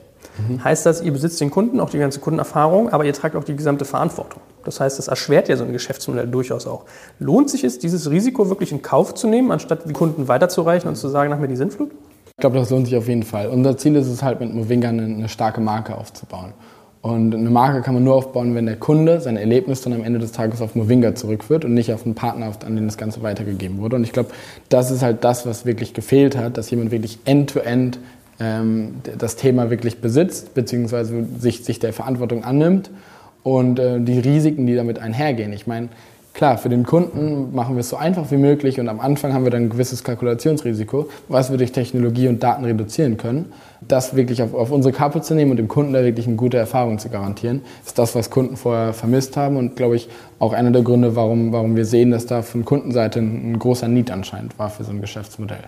mhm. 0.48 0.62
heißt 0.62 0.86
das, 0.86 1.02
ihr 1.02 1.12
besitzt 1.12 1.40
den 1.40 1.50
Kunden, 1.50 1.80
auch 1.80 1.90
die 1.90 1.98
ganze 1.98 2.20
Kundenerfahrung, 2.20 2.90
aber 2.90 3.04
ihr 3.04 3.12
tragt 3.12 3.36
auch 3.36 3.44
die 3.44 3.56
gesamte 3.56 3.84
Verantwortung. 3.84 4.40
Das 4.64 4.80
heißt, 4.80 4.98
das 4.98 5.08
erschwert 5.08 5.48
ja 5.48 5.56
so 5.56 5.64
ein 5.64 5.72
Geschäftsmodell 5.72 6.26
durchaus 6.26 6.66
auch. 6.66 6.84
Lohnt 7.18 7.50
sich 7.50 7.64
es, 7.64 7.78
dieses 7.78 8.10
Risiko 8.10 8.48
wirklich 8.48 8.72
in 8.72 8.82
Kauf 8.82 9.14
zu 9.14 9.26
nehmen, 9.28 9.50
anstatt 9.50 9.88
die 9.88 9.92
Kunden 9.92 10.28
weiterzureichen 10.28 10.88
und 10.88 10.96
zu 10.96 11.08
sagen, 11.08 11.30
nach 11.30 11.38
mir 11.38 11.48
die 11.48 11.56
Sintflut? 11.56 11.90
Ich 12.36 12.40
glaube, 12.40 12.58
das 12.58 12.70
lohnt 12.70 12.86
sich 12.86 12.96
auf 12.96 13.06
jeden 13.06 13.22
Fall. 13.22 13.48
Unser 13.48 13.76
Ziel 13.76 13.94
ist 13.96 14.08
es 14.08 14.22
halt, 14.22 14.40
mit 14.40 14.52
Movinga 14.52 14.88
eine, 14.88 15.04
eine 15.04 15.28
starke 15.28 15.60
Marke 15.60 15.96
aufzubauen. 15.96 16.52
Und 17.04 17.34
eine 17.34 17.50
Marke 17.50 17.82
kann 17.82 17.92
man 17.92 18.02
nur 18.02 18.14
aufbauen, 18.14 18.54
wenn 18.54 18.64
der 18.64 18.76
Kunde 18.76 19.20
sein 19.20 19.36
Erlebnis 19.36 19.82
dann 19.82 19.92
am 19.92 20.02
Ende 20.02 20.18
des 20.18 20.32
Tages 20.32 20.62
auf 20.62 20.74
Movinga 20.74 21.14
zurückführt 21.14 21.66
und 21.66 21.74
nicht 21.74 21.92
auf 21.92 22.06
einen 22.06 22.14
Partner, 22.14 22.50
an 22.64 22.76
den 22.76 22.86
das 22.86 22.96
Ganze 22.96 23.22
weitergegeben 23.22 23.78
wurde. 23.78 23.96
Und 23.96 24.04
ich 24.04 24.12
glaube, 24.12 24.30
das 24.70 24.90
ist 24.90 25.02
halt 25.02 25.22
das, 25.22 25.44
was 25.44 25.66
wirklich 25.66 25.92
gefehlt 25.92 26.34
hat, 26.34 26.56
dass 26.56 26.70
jemand 26.70 26.92
wirklich 26.92 27.18
end-to-end 27.26 27.98
-end, 27.98 28.00
ähm, 28.40 28.96
das 29.18 29.36
Thema 29.36 29.70
wirklich 29.70 30.00
besitzt, 30.00 30.54
beziehungsweise 30.54 31.24
sich, 31.38 31.64
sich 31.64 31.78
der 31.78 31.92
Verantwortung 31.92 32.44
annimmt 32.44 32.90
und 33.42 33.78
äh, 33.78 34.00
die 34.00 34.18
Risiken, 34.18 34.66
die 34.66 34.74
damit 34.74 34.98
einhergehen. 34.98 35.52
Ich 35.52 35.66
meine, 35.66 35.88
Klar, 36.34 36.58
für 36.58 36.68
den 36.68 36.82
Kunden 36.82 37.54
machen 37.54 37.76
wir 37.76 37.80
es 37.80 37.90
so 37.90 37.96
einfach 37.96 38.32
wie 38.32 38.36
möglich 38.36 38.80
und 38.80 38.88
am 38.88 38.98
Anfang 38.98 39.32
haben 39.32 39.44
wir 39.44 39.52
dann 39.52 39.62
ein 39.62 39.70
gewisses 39.70 40.02
Kalkulationsrisiko, 40.02 41.08
was 41.28 41.52
wir 41.52 41.58
durch 41.58 41.70
Technologie 41.70 42.26
und 42.26 42.42
Daten 42.42 42.64
reduzieren 42.64 43.18
können. 43.18 43.52
Das 43.86 44.16
wirklich 44.16 44.42
auf, 44.42 44.52
auf 44.52 44.72
unsere 44.72 44.92
Kappe 44.92 45.20
zu 45.20 45.36
nehmen 45.36 45.52
und 45.52 45.58
dem 45.58 45.68
Kunden 45.68 45.92
da 45.92 46.02
wirklich 46.02 46.26
eine 46.26 46.34
gute 46.34 46.56
Erfahrung 46.56 46.98
zu 46.98 47.08
garantieren, 47.08 47.62
ist 47.86 48.00
das, 48.00 48.16
was 48.16 48.30
Kunden 48.30 48.56
vorher 48.56 48.92
vermisst 48.92 49.36
haben 49.36 49.56
und 49.56 49.76
glaube 49.76 49.94
ich 49.94 50.08
auch 50.40 50.52
einer 50.52 50.72
der 50.72 50.82
Gründe, 50.82 51.14
warum, 51.14 51.52
warum 51.52 51.76
wir 51.76 51.84
sehen, 51.84 52.10
dass 52.10 52.26
da 52.26 52.42
von 52.42 52.64
Kundenseite 52.64 53.20
ein, 53.20 53.52
ein 53.52 53.58
großer 53.60 53.86
Need 53.86 54.10
anscheinend 54.10 54.58
war 54.58 54.70
für 54.70 54.82
so 54.82 54.90
ein 54.90 55.00
Geschäftsmodell. 55.00 55.62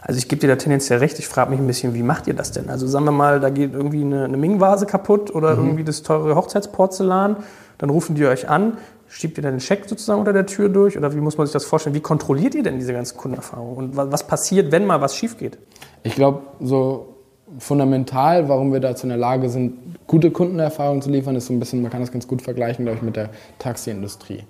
Also 0.00 0.18
ich 0.18 0.28
gebe 0.28 0.40
dir 0.40 0.48
da 0.48 0.56
tendenziell 0.56 0.98
recht. 0.98 1.18
Ich 1.18 1.28
frage 1.28 1.50
mich 1.50 1.60
ein 1.60 1.66
bisschen, 1.66 1.94
wie 1.94 2.02
macht 2.02 2.26
ihr 2.26 2.34
das 2.34 2.52
denn? 2.52 2.68
Also 2.68 2.86
sagen 2.86 3.04
wir 3.04 3.12
mal, 3.12 3.40
da 3.40 3.50
geht 3.50 3.72
irgendwie 3.72 4.02
eine, 4.02 4.24
eine 4.24 4.36
Ming-Vase 4.36 4.86
kaputt 4.86 5.34
oder 5.34 5.56
mhm. 5.56 5.64
irgendwie 5.64 5.84
das 5.84 6.02
teure 6.02 6.34
Hochzeitsporzellan. 6.34 7.36
Dann 7.78 7.90
rufen 7.90 8.14
die 8.14 8.26
euch 8.26 8.48
an. 8.48 8.78
Schiebt 9.08 9.36
ihr 9.36 9.42
dann 9.42 9.54
den 9.54 9.60
Scheck 9.60 9.84
sozusagen 9.86 10.20
unter 10.20 10.32
der 10.32 10.46
Tür 10.46 10.70
durch 10.70 10.96
oder 10.96 11.14
wie 11.14 11.20
muss 11.20 11.36
man 11.36 11.46
sich 11.46 11.52
das 11.52 11.64
vorstellen? 11.64 11.94
Wie 11.94 12.00
kontrolliert 12.00 12.54
ihr 12.54 12.62
denn 12.62 12.78
diese 12.78 12.94
ganze 12.94 13.14
Kundenerfahrung 13.14 13.76
und 13.76 13.96
was 13.96 14.26
passiert, 14.26 14.72
wenn 14.72 14.86
mal 14.86 15.02
was 15.02 15.14
schief 15.14 15.36
geht? 15.36 15.58
Ich 16.02 16.14
glaube, 16.14 16.40
so 16.60 17.12
fundamental, 17.58 18.48
warum 18.48 18.72
wir 18.72 18.80
dazu 18.80 19.04
in 19.04 19.10
der 19.10 19.18
Lage 19.18 19.50
sind, 19.50 19.74
gute 20.06 20.30
Kundenerfahrungen 20.30 21.02
zu 21.02 21.10
liefern, 21.10 21.36
ist 21.36 21.46
so 21.46 21.52
ein 21.52 21.60
bisschen, 21.60 21.82
man 21.82 21.90
kann 21.90 22.00
das 22.00 22.10
ganz 22.10 22.26
gut 22.26 22.40
vergleichen, 22.40 22.84
glaube 22.84 22.96
ich, 22.98 23.02
mit 23.02 23.16
der 23.16 23.28
Taxiindustrie. 23.58 24.44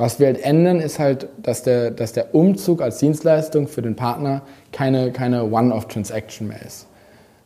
Was 0.00 0.18
wir 0.18 0.28
halt 0.28 0.42
ändern, 0.42 0.80
ist 0.80 0.98
halt, 0.98 1.28
dass 1.42 1.62
der, 1.62 1.90
dass 1.90 2.14
der 2.14 2.34
Umzug 2.34 2.80
als 2.80 2.96
Dienstleistung 3.00 3.68
für 3.68 3.82
den 3.82 3.96
Partner 3.96 4.40
keine, 4.72 5.12
keine 5.12 5.44
One-off-Transaction 5.44 6.48
mehr 6.48 6.62
ist. 6.62 6.86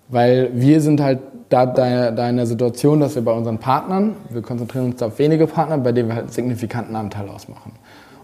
Weil 0.09 0.51
wir 0.55 0.81
sind 0.81 1.01
halt 1.01 1.19
da, 1.49 1.67
da, 1.67 2.13
da 2.13 2.29
in 2.29 2.37
der 2.37 2.47
Situation, 2.47 3.01
dass 3.01 3.17
wir 3.17 3.23
bei 3.23 3.33
unseren 3.33 3.59
Partnern, 3.59 4.15
wir 4.31 4.41
konzentrieren 4.41 4.93
uns 4.93 5.03
auf 5.03 5.19
wenige 5.19 5.49
Partner, 5.49 5.79
bei 5.79 5.91
denen 5.91 6.11
wir 6.11 6.15
halt 6.15 6.27
einen 6.27 6.33
signifikanten 6.33 6.95
Anteil 6.95 7.29
ausmachen. 7.29 7.73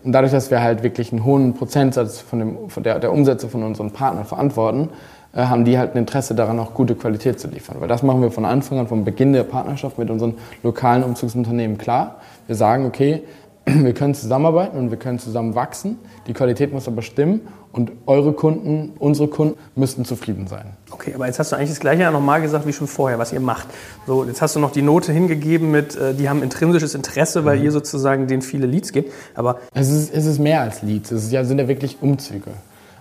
Und 0.04 0.12
dadurch, 0.12 0.30
dass 0.30 0.48
wir 0.52 0.62
halt 0.62 0.84
wirklich 0.84 1.10
einen 1.10 1.24
hohen 1.24 1.54
Prozentsatz 1.54 2.20
von, 2.20 2.38
dem, 2.38 2.70
von 2.70 2.84
der, 2.84 3.00
der 3.00 3.12
Umsätze 3.12 3.48
von 3.48 3.64
unseren 3.64 3.90
Partnern 3.90 4.26
verantworten, 4.26 4.90
äh, 5.34 5.42
haben 5.42 5.64
die 5.64 5.76
halt 5.76 5.96
ein 5.96 5.98
Interesse 5.98 6.36
daran, 6.36 6.60
auch 6.60 6.72
gute 6.74 6.94
Qualität 6.94 7.40
zu 7.40 7.48
liefern. 7.48 7.78
Weil 7.80 7.88
das 7.88 8.04
machen 8.04 8.22
wir 8.22 8.30
von 8.30 8.44
Anfang 8.44 8.78
an, 8.78 8.86
vom 8.86 9.04
Beginn 9.04 9.32
der 9.32 9.42
Partnerschaft 9.42 9.98
mit 9.98 10.08
unseren 10.08 10.34
lokalen 10.62 11.02
Umzugsunternehmen 11.02 11.78
klar. 11.78 12.20
Wir 12.46 12.54
sagen, 12.54 12.86
okay, 12.86 13.24
wir 13.84 13.94
können 13.94 14.14
zusammenarbeiten 14.14 14.76
und 14.76 14.90
wir 14.90 14.98
können 14.98 15.18
zusammen 15.18 15.54
wachsen. 15.54 15.98
Die 16.26 16.32
Qualität 16.32 16.72
muss 16.72 16.88
aber 16.88 17.02
stimmen 17.02 17.42
und 17.72 17.92
eure 18.06 18.32
Kunden, 18.32 18.92
unsere 18.98 19.28
Kunden 19.28 19.56
müssten 19.76 20.04
zufrieden 20.04 20.46
sein. 20.48 20.72
Okay, 20.90 21.12
aber 21.14 21.26
jetzt 21.26 21.38
hast 21.38 21.52
du 21.52 21.56
eigentlich 21.56 21.70
das 21.70 21.80
Gleiche 21.80 22.02
ja 22.02 22.10
nochmal 22.10 22.42
gesagt 22.42 22.66
wie 22.66 22.72
schon 22.72 22.88
vorher, 22.88 23.18
was 23.18 23.32
ihr 23.32 23.40
macht. 23.40 23.68
So, 24.06 24.24
jetzt 24.24 24.42
hast 24.42 24.56
du 24.56 24.60
noch 24.60 24.72
die 24.72 24.82
Note 24.82 25.12
hingegeben 25.12 25.70
mit, 25.70 25.96
äh, 25.96 26.14
die 26.14 26.28
haben 26.28 26.42
intrinsisches 26.42 26.94
Interesse, 26.94 27.44
weil 27.44 27.58
mhm. 27.58 27.64
ihr 27.64 27.72
sozusagen 27.72 28.26
denen 28.26 28.42
viele 28.42 28.66
Leads 28.66 28.92
gebt. 28.92 29.12
Aber 29.34 29.60
es 29.72 29.90
ist, 29.90 30.12
es 30.12 30.26
ist 30.26 30.38
mehr 30.38 30.62
als 30.62 30.82
Leads. 30.82 31.12
Es 31.12 31.24
ist 31.24 31.32
ja, 31.32 31.44
sind 31.44 31.58
ja 31.58 31.68
wirklich 31.68 31.98
Umzüge. 32.00 32.50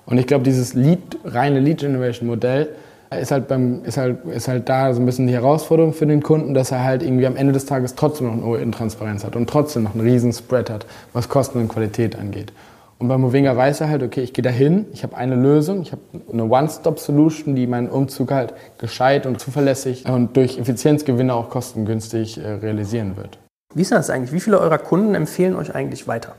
Und 0.05 0.17
ich 0.17 0.27
glaube, 0.27 0.43
dieses 0.43 0.73
Lead, 0.73 1.17
reine 1.23 1.59
Lead-Generation-Modell 1.59 2.69
ist 3.11 3.31
halt, 3.31 3.47
beim, 3.47 3.83
ist, 3.83 3.97
halt, 3.97 4.25
ist 4.25 4.47
halt 4.47 4.69
da 4.69 4.93
so 4.93 5.01
ein 5.01 5.05
bisschen 5.05 5.27
die 5.27 5.33
Herausforderung 5.33 5.93
für 5.93 6.05
den 6.05 6.21
Kunden, 6.21 6.53
dass 6.53 6.71
er 6.71 6.83
halt 6.83 7.01
irgendwie 7.01 7.25
am 7.25 7.35
Ende 7.35 7.53
des 7.53 7.65
Tages 7.65 7.95
trotzdem 7.95 8.27
noch 8.27 8.33
eine 8.33 8.45
hohe 8.45 8.59
Intransparenz 8.59 9.23
hat 9.23 9.35
und 9.35 9.49
trotzdem 9.49 9.83
noch 9.83 9.95
einen 9.95 10.01
riesen 10.01 10.31
Spread 10.31 10.69
hat, 10.69 10.85
was 11.13 11.27
Kosten 11.27 11.59
und 11.59 11.69
Qualität 11.69 12.17
angeht. 12.17 12.53
Und 12.99 13.07
bei 13.07 13.17
Movinga 13.17 13.55
weiß 13.55 13.81
er 13.81 13.89
halt, 13.89 14.03
okay, 14.03 14.21
ich 14.21 14.33
gehe 14.33 14.43
dahin, 14.43 14.85
ich 14.91 15.03
habe 15.03 15.15
eine 15.15 15.35
Lösung, 15.35 15.81
ich 15.81 15.93
habe 15.93 16.01
eine 16.31 16.43
One-Stop-Solution, 16.43 17.55
die 17.55 17.65
meinen 17.65 17.87
Umzug 17.87 18.31
halt 18.31 18.53
gescheit 18.77 19.25
und 19.25 19.39
zuverlässig 19.39 20.05
und 20.07 20.35
durch 20.35 20.59
Effizienzgewinne 20.59 21.33
auch 21.33 21.49
kostengünstig 21.49 22.37
äh, 22.37 22.55
realisieren 22.55 23.15
wird. 23.15 23.39
Wie 23.73 23.83
ist 23.83 23.93
das 23.93 24.09
eigentlich? 24.09 24.33
Wie 24.33 24.41
viele 24.41 24.59
eurer 24.59 24.79
Kunden 24.79 25.15
empfehlen 25.15 25.55
euch 25.55 25.73
eigentlich 25.73 26.07
weiter? 26.07 26.35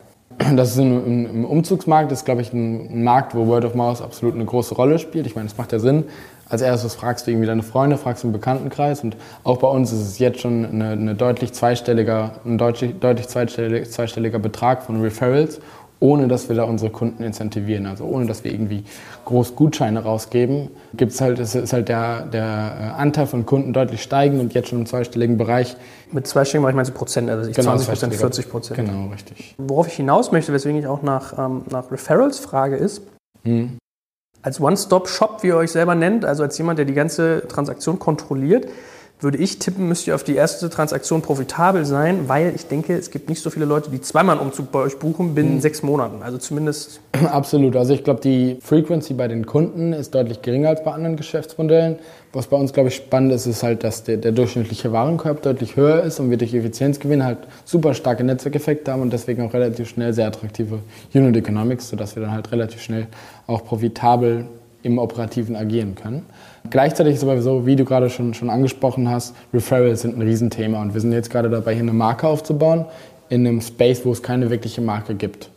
Das 0.54 0.70
ist 0.72 0.78
im, 0.78 1.26
im 1.26 1.44
Umzugsmarkt, 1.44 2.10
das 2.10 2.20
ist, 2.20 2.24
glaube 2.24 2.42
ich, 2.42 2.52
ein, 2.52 3.04
Markt, 3.04 3.34
wo 3.34 3.46
Word 3.46 3.64
of 3.64 3.74
Mouth 3.74 4.00
absolut 4.00 4.34
eine 4.34 4.44
große 4.44 4.74
Rolle 4.74 4.98
spielt. 4.98 5.26
Ich 5.26 5.36
meine, 5.36 5.48
das 5.48 5.58
macht 5.58 5.72
ja 5.72 5.78
Sinn. 5.78 6.04
Als 6.50 6.62
erstes 6.62 6.94
fragst 6.94 7.26
du 7.26 7.30
irgendwie 7.30 7.46
deine 7.46 7.62
Freunde, 7.62 7.96
fragst 7.96 8.22
du 8.22 8.26
einen 8.26 8.32
Bekanntenkreis 8.32 9.02
und 9.02 9.16
auch 9.44 9.58
bei 9.58 9.68
uns 9.68 9.92
ist 9.92 10.00
es 10.00 10.18
jetzt 10.18 10.40
schon 10.40 10.66
eine, 10.66 10.90
eine 10.90 11.14
deutlich 11.14 11.52
zweistelliger, 11.52 12.32
ein 12.44 12.58
deutlich, 12.58 12.98
deutlich 13.00 13.28
zweistelliger, 13.28 13.88
zweistelliger 13.88 14.38
Betrag 14.38 14.82
von 14.82 15.00
Referrals 15.00 15.60
ohne 16.00 16.28
dass 16.28 16.48
wir 16.48 16.56
da 16.56 16.64
unsere 16.64 16.90
Kunden 16.90 17.22
incentivieren, 17.22 17.86
also 17.86 18.04
ohne 18.04 18.26
dass 18.26 18.42
wir 18.42 18.52
irgendwie 18.52 18.84
groß 19.26 19.54
Gutscheine 19.54 20.02
rausgeben, 20.02 20.70
gibt 20.94 21.12
es 21.12 21.20
halt, 21.20 21.38
ist 21.38 21.72
halt 21.72 21.88
der, 21.88 22.22
der 22.22 22.42
äh, 22.96 23.00
Anteil 23.00 23.26
von 23.26 23.44
Kunden 23.44 23.74
deutlich 23.74 24.02
steigend 24.02 24.40
und 24.40 24.54
jetzt 24.54 24.70
schon 24.70 24.80
im 24.80 24.86
zweistelligen 24.86 25.36
Bereich. 25.36 25.76
Mit 26.10 26.26
zweistelligen 26.26 26.62
mache 26.62 26.72
ich 26.72 26.76
meine 26.76 26.90
Prozent, 26.90 27.28
also 27.28 27.50
genau, 27.52 27.76
20 27.76 27.88
Prozent, 27.88 28.14
40 28.14 28.50
Prozent. 28.50 28.76
Genau, 28.78 29.08
richtig. 29.12 29.54
Worauf 29.58 29.86
ich 29.86 29.94
hinaus 29.94 30.32
möchte, 30.32 30.52
weswegen 30.52 30.80
ich 30.80 30.86
auch 30.86 31.02
nach, 31.02 31.38
ähm, 31.38 31.62
nach 31.70 31.92
Referrals 31.92 32.38
frage, 32.38 32.76
ist, 32.76 33.02
hm. 33.44 33.76
Als 34.42 34.60
One-Stop-Shop, 34.60 35.42
wie 35.42 35.48
ihr 35.48 35.56
euch 35.56 35.72
selber 35.72 35.94
nennt, 35.94 36.24
also 36.24 36.42
als 36.42 36.56
jemand, 36.58 36.78
der 36.78 36.86
die 36.86 36.94
ganze 36.94 37.46
Transaktion 37.48 37.98
kontrolliert, 37.98 38.68
würde 39.20 39.38
ich 39.38 39.58
tippen, 39.58 39.88
müsst 39.88 40.06
ihr 40.06 40.14
auf 40.14 40.24
die 40.24 40.34
erste 40.34 40.70
Transaktion 40.70 41.22
profitabel 41.22 41.84
sein, 41.84 42.28
weil 42.28 42.54
ich 42.54 42.66
denke, 42.66 42.96
es 42.96 43.10
gibt 43.10 43.28
nicht 43.28 43.42
so 43.42 43.50
viele 43.50 43.64
Leute, 43.66 43.90
die 43.90 44.00
zweimal 44.00 44.38
einen 44.38 44.46
Umzug 44.46 44.72
bei 44.72 44.80
euch 44.80 44.98
buchen 44.98 45.34
binnen 45.34 45.56
mhm. 45.56 45.60
sechs 45.60 45.82
Monaten. 45.82 46.22
Also 46.22 46.38
zumindest. 46.38 47.00
Absolut. 47.30 47.76
Also 47.76 47.92
ich 47.94 48.04
glaube, 48.04 48.20
die 48.20 48.58
Frequency 48.62 49.14
bei 49.14 49.28
den 49.28 49.46
Kunden 49.46 49.92
ist 49.92 50.14
deutlich 50.14 50.42
geringer 50.42 50.70
als 50.70 50.84
bei 50.84 50.92
anderen 50.92 51.16
Geschäftsmodellen. 51.16 51.98
Was 52.32 52.46
bei 52.46 52.56
uns, 52.56 52.72
glaube 52.72 52.90
ich, 52.90 52.94
spannend 52.94 53.32
ist, 53.32 53.46
ist 53.46 53.62
halt, 53.62 53.82
dass 53.82 54.04
der, 54.04 54.16
der 54.16 54.30
durchschnittliche 54.30 54.92
Warenkorb 54.92 55.42
deutlich 55.42 55.76
höher 55.76 56.02
ist 56.04 56.20
und 56.20 56.30
wir 56.30 56.36
durch 56.36 56.54
Effizienzgewinn 56.54 57.24
halt 57.24 57.38
super 57.64 57.92
starke 57.92 58.22
Netzwerkeffekte 58.22 58.92
haben 58.92 59.02
und 59.02 59.12
deswegen 59.12 59.42
auch 59.42 59.52
relativ 59.52 59.88
schnell 59.88 60.12
sehr 60.12 60.28
attraktive 60.28 60.78
Unit 61.12 61.36
Economics, 61.36 61.88
sodass 61.88 62.14
wir 62.14 62.22
dann 62.22 62.32
halt 62.32 62.52
relativ 62.52 62.80
schnell 62.82 63.08
auch 63.48 63.64
profitabel 63.64 64.46
im 64.82 64.98
Operativen 64.98 65.56
agieren 65.56 65.94
können. 65.94 66.24
Gleichzeitig 66.70 67.14
ist 67.14 67.22
aber 67.22 67.40
so, 67.42 67.66
wie 67.66 67.76
du 67.76 67.84
gerade 67.84 68.10
schon, 68.10 68.34
schon 68.34 68.50
angesprochen 68.50 69.08
hast, 69.08 69.34
Referrals 69.52 70.02
sind 70.02 70.16
ein 70.16 70.22
Riesenthema 70.22 70.80
und 70.80 70.94
wir 70.94 71.00
sind 71.00 71.12
jetzt 71.12 71.30
gerade 71.30 71.50
dabei, 71.50 71.72
hier 71.74 71.82
eine 71.82 71.92
Marke 71.92 72.26
aufzubauen 72.26 72.86
in 73.28 73.46
einem 73.46 73.60
Space, 73.60 74.04
wo 74.04 74.12
es 74.12 74.22
keine 74.22 74.50
wirkliche 74.50 74.80
Marke 74.80 75.14
gibt. 75.14 75.50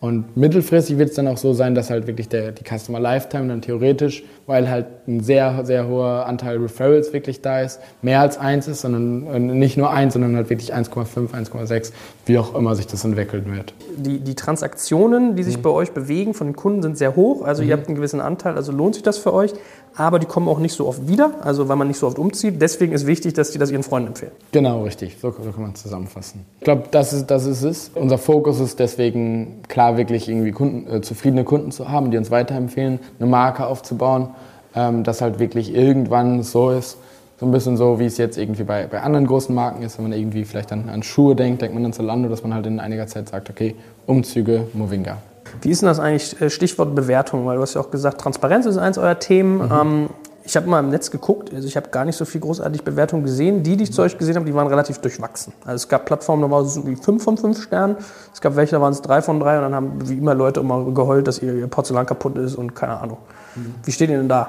Und 0.00 0.34
mittelfristig 0.34 0.96
wird 0.96 1.10
es 1.10 1.16
dann 1.16 1.28
auch 1.28 1.36
so 1.36 1.52
sein, 1.52 1.74
dass 1.74 1.90
halt 1.90 2.06
wirklich 2.06 2.30
der, 2.30 2.52
die 2.52 2.64
Customer 2.64 2.98
Lifetime 2.98 3.48
dann 3.48 3.60
theoretisch, 3.60 4.24
weil 4.46 4.70
halt 4.70 4.86
ein 5.06 5.20
sehr, 5.20 5.62
sehr 5.66 5.88
hoher 5.88 6.24
Anteil 6.24 6.56
Referrals 6.56 7.12
wirklich 7.12 7.42
da 7.42 7.60
ist, 7.60 7.80
mehr 8.00 8.20
als 8.20 8.38
eins 8.38 8.66
ist, 8.66 8.80
sondern 8.80 9.58
nicht 9.58 9.76
nur 9.76 9.90
eins, 9.90 10.14
sondern 10.14 10.36
halt 10.36 10.48
wirklich 10.48 10.74
1,5, 10.74 11.34
1,6, 11.34 11.92
wie 12.24 12.38
auch 12.38 12.54
immer 12.54 12.74
sich 12.76 12.86
das 12.86 13.04
entwickeln 13.04 13.54
wird. 13.54 13.74
Die, 13.94 14.20
die 14.20 14.34
Transaktionen, 14.34 15.36
die 15.36 15.42
sich 15.42 15.58
mhm. 15.58 15.62
bei 15.62 15.70
euch 15.70 15.92
bewegen 15.92 16.32
von 16.32 16.46
den 16.46 16.56
Kunden, 16.56 16.80
sind 16.80 16.96
sehr 16.96 17.14
hoch. 17.14 17.42
Also 17.42 17.62
mhm. 17.62 17.68
ihr 17.68 17.76
habt 17.76 17.86
einen 17.88 17.96
gewissen 17.96 18.22
Anteil, 18.22 18.56
also 18.56 18.72
lohnt 18.72 18.94
sich 18.94 19.02
das 19.02 19.18
für 19.18 19.34
euch 19.34 19.52
aber 19.96 20.18
die 20.18 20.26
kommen 20.26 20.48
auch 20.48 20.58
nicht 20.58 20.74
so 20.74 20.86
oft 20.86 21.08
wieder, 21.08 21.32
also 21.42 21.68
weil 21.68 21.76
man 21.76 21.88
nicht 21.88 21.98
so 21.98 22.06
oft 22.06 22.18
umzieht. 22.18 22.60
Deswegen 22.62 22.92
ist 22.92 23.06
wichtig, 23.06 23.34
dass 23.34 23.50
die 23.50 23.58
das 23.58 23.70
ihren 23.70 23.82
Freunden 23.82 24.08
empfehlen. 24.08 24.32
Genau, 24.52 24.82
richtig. 24.82 25.16
So, 25.20 25.30
kann 25.30 25.44
man 25.58 25.72
es 25.72 25.82
zusammenfassen. 25.82 26.46
Ich 26.58 26.64
glaube, 26.64 26.84
das 26.90 27.12
ist, 27.12 27.26
das 27.26 27.46
ist 27.46 27.62
es. 27.62 27.90
Unser 27.94 28.18
Fokus 28.18 28.60
ist 28.60 28.78
deswegen 28.78 29.62
klar, 29.68 29.96
wirklich 29.96 30.28
irgendwie 30.28 30.52
Kunden, 30.52 30.90
äh, 30.90 31.00
zufriedene 31.00 31.44
Kunden 31.44 31.72
zu 31.72 31.88
haben, 31.88 32.10
die 32.10 32.18
uns 32.18 32.30
weiterempfehlen, 32.30 33.00
eine 33.18 33.28
Marke 33.28 33.66
aufzubauen, 33.66 34.28
ähm, 34.74 35.04
dass 35.04 35.20
halt 35.20 35.38
wirklich 35.38 35.74
irgendwann 35.74 36.42
so 36.42 36.70
ist. 36.70 36.96
So 37.38 37.46
ein 37.46 37.52
bisschen 37.52 37.78
so, 37.78 37.98
wie 37.98 38.04
es 38.04 38.18
jetzt 38.18 38.36
irgendwie 38.36 38.64
bei, 38.64 38.86
bei 38.86 39.00
anderen 39.00 39.26
großen 39.26 39.54
Marken 39.54 39.82
ist, 39.82 39.96
wenn 39.96 40.08
man 40.08 40.18
irgendwie 40.18 40.44
vielleicht 40.44 40.72
an, 40.72 40.90
an 40.90 41.02
Schuhe 41.02 41.34
denkt, 41.34 41.62
denkt 41.62 41.74
man 41.74 41.84
an 41.86 41.94
Zalando, 41.94 42.28
dass 42.28 42.42
man 42.42 42.52
halt 42.52 42.66
in 42.66 42.78
einiger 42.78 43.06
Zeit 43.06 43.30
sagt, 43.30 43.48
okay, 43.48 43.74
Umzüge, 44.06 44.66
Movinga. 44.74 45.16
Wie 45.62 45.70
ist 45.70 45.82
denn 45.82 45.88
das 45.88 46.00
eigentlich, 46.00 46.40
äh, 46.40 46.50
Stichwort 46.50 46.94
Bewertung? 46.94 47.46
Weil 47.46 47.56
du 47.56 47.62
hast 47.62 47.74
ja 47.74 47.80
auch 47.80 47.90
gesagt, 47.90 48.20
Transparenz 48.20 48.66
ist 48.66 48.78
eins 48.78 48.98
eurer 48.98 49.18
Themen. 49.18 49.56
Mhm. 49.56 49.72
Ähm, 49.72 50.10
ich 50.44 50.56
habe 50.56 50.68
mal 50.68 50.80
im 50.80 50.88
Netz 50.88 51.10
geguckt, 51.10 51.52
also 51.54 51.68
ich 51.68 51.76
habe 51.76 51.90
gar 51.90 52.04
nicht 52.04 52.16
so 52.16 52.24
viel 52.24 52.40
großartig 52.40 52.82
Bewertungen 52.82 53.22
gesehen. 53.22 53.62
Die, 53.62 53.76
die 53.76 53.84
ich 53.84 53.92
zu 53.92 54.02
euch 54.02 54.16
gesehen 54.16 54.36
habe, 54.36 54.46
die 54.46 54.54
waren 54.54 54.66
relativ 54.66 54.98
durchwachsen. 54.98 55.52
Also 55.64 55.76
es 55.76 55.88
gab 55.88 56.06
Plattformen, 56.06 56.42
da 56.42 56.50
waren 56.50 56.64
es 56.64 56.74
so 56.74 56.86
wie 56.86 56.96
5 56.96 57.22
von 57.22 57.36
5 57.36 57.62
Sternen. 57.62 57.96
Es 58.32 58.40
gab 58.40 58.56
welche, 58.56 58.72
da 58.72 58.80
waren 58.80 58.92
es 58.92 59.02
3 59.02 59.22
von 59.22 59.38
3 59.38 59.56
und 59.58 59.62
dann 59.62 59.74
haben 59.74 60.08
wie 60.08 60.18
immer 60.18 60.34
Leute 60.34 60.60
immer 60.60 60.84
geheult, 60.92 61.28
dass 61.28 61.40
ihr, 61.40 61.66
Porzellan 61.68 62.06
kaputt 62.06 62.36
ist 62.38 62.56
und 62.56 62.74
keine 62.74 62.98
Ahnung. 62.98 63.18
Mhm. 63.54 63.74
Wie 63.84 63.92
steht 63.92 64.10
ihr 64.10 64.16
denn 64.16 64.28
da? 64.28 64.48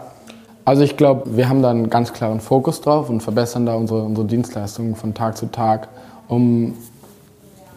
Also 0.64 0.84
ich 0.84 0.96
glaube, 0.96 1.36
wir 1.36 1.50
haben 1.50 1.62
da 1.62 1.72
einen 1.72 1.90
ganz 1.90 2.14
klaren 2.14 2.40
Fokus 2.40 2.82
drauf 2.82 3.10
und 3.10 3.22
verbessern 3.22 3.66
da 3.66 3.76
unsere, 3.76 4.04
unsere 4.04 4.26
Dienstleistungen 4.28 4.96
von 4.96 5.14
Tag 5.14 5.38
zu 5.38 5.48
Tag, 5.48 5.88
um 6.28 6.76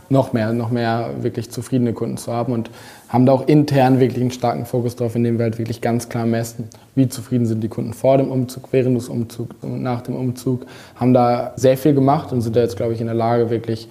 noch 0.09 0.33
mehr, 0.33 0.53
noch 0.53 0.71
mehr 0.71 1.11
wirklich 1.21 1.51
zufriedene 1.51 1.93
Kunden 1.93 2.19
zu 2.19 2.33
haben 2.33 2.53
und 2.53 2.71
haben 3.15 3.27
da 3.27 3.33
auch 3.33 3.47
intern 3.47 4.01
wirklich 4.01 4.21
einen 4.21 4.33
starken 4.33 4.67
Fokus 4.67 4.97
drauf, 4.97 5.15
indem 5.15 5.39
wir 5.39 5.45
halt 5.45 5.57
wirklich 5.57 5.81
ganz 5.81 6.09
klar 6.09 6.27
messen, 6.27 6.69
wie 6.97 7.09
zufrieden 7.09 7.47
sind 7.47 7.61
die 7.61 7.69
Kunden 7.69 7.93
vor 7.93 8.19
dem 8.19 8.29
Umzug, 8.29 8.73
während 8.73 8.97
des 8.97 9.09
Umzugs 9.09 9.55
und 9.63 9.85
nach 9.85 10.01
dem 10.01 10.17
Umzug. 10.17 10.67
Haben 10.97 11.15
da 11.15 11.53
sehr 11.55 11.79
viel 11.79 11.95
gemacht 11.95 12.33
und 12.33 12.41
sind 12.41 12.57
da 12.57 12.61
jetzt, 12.61 12.77
glaube 12.77 12.93
ich, 12.93 13.01
in 13.01 13.07
der 13.07 13.15
Lage, 13.15 13.51
wirklich 13.51 13.87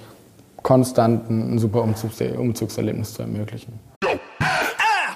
konstant 0.62 1.30
ein 1.30 1.58
super 1.58 1.84
Umzugs 1.84 2.20
Umzugserlebnis 2.20 3.14
zu 3.14 3.22
ermöglichen. 3.22 3.80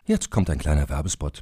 Jetzt 0.06 0.32
kommt 0.32 0.50
ein 0.50 0.58
kleiner 0.58 0.88
Werbespot. 0.88 1.42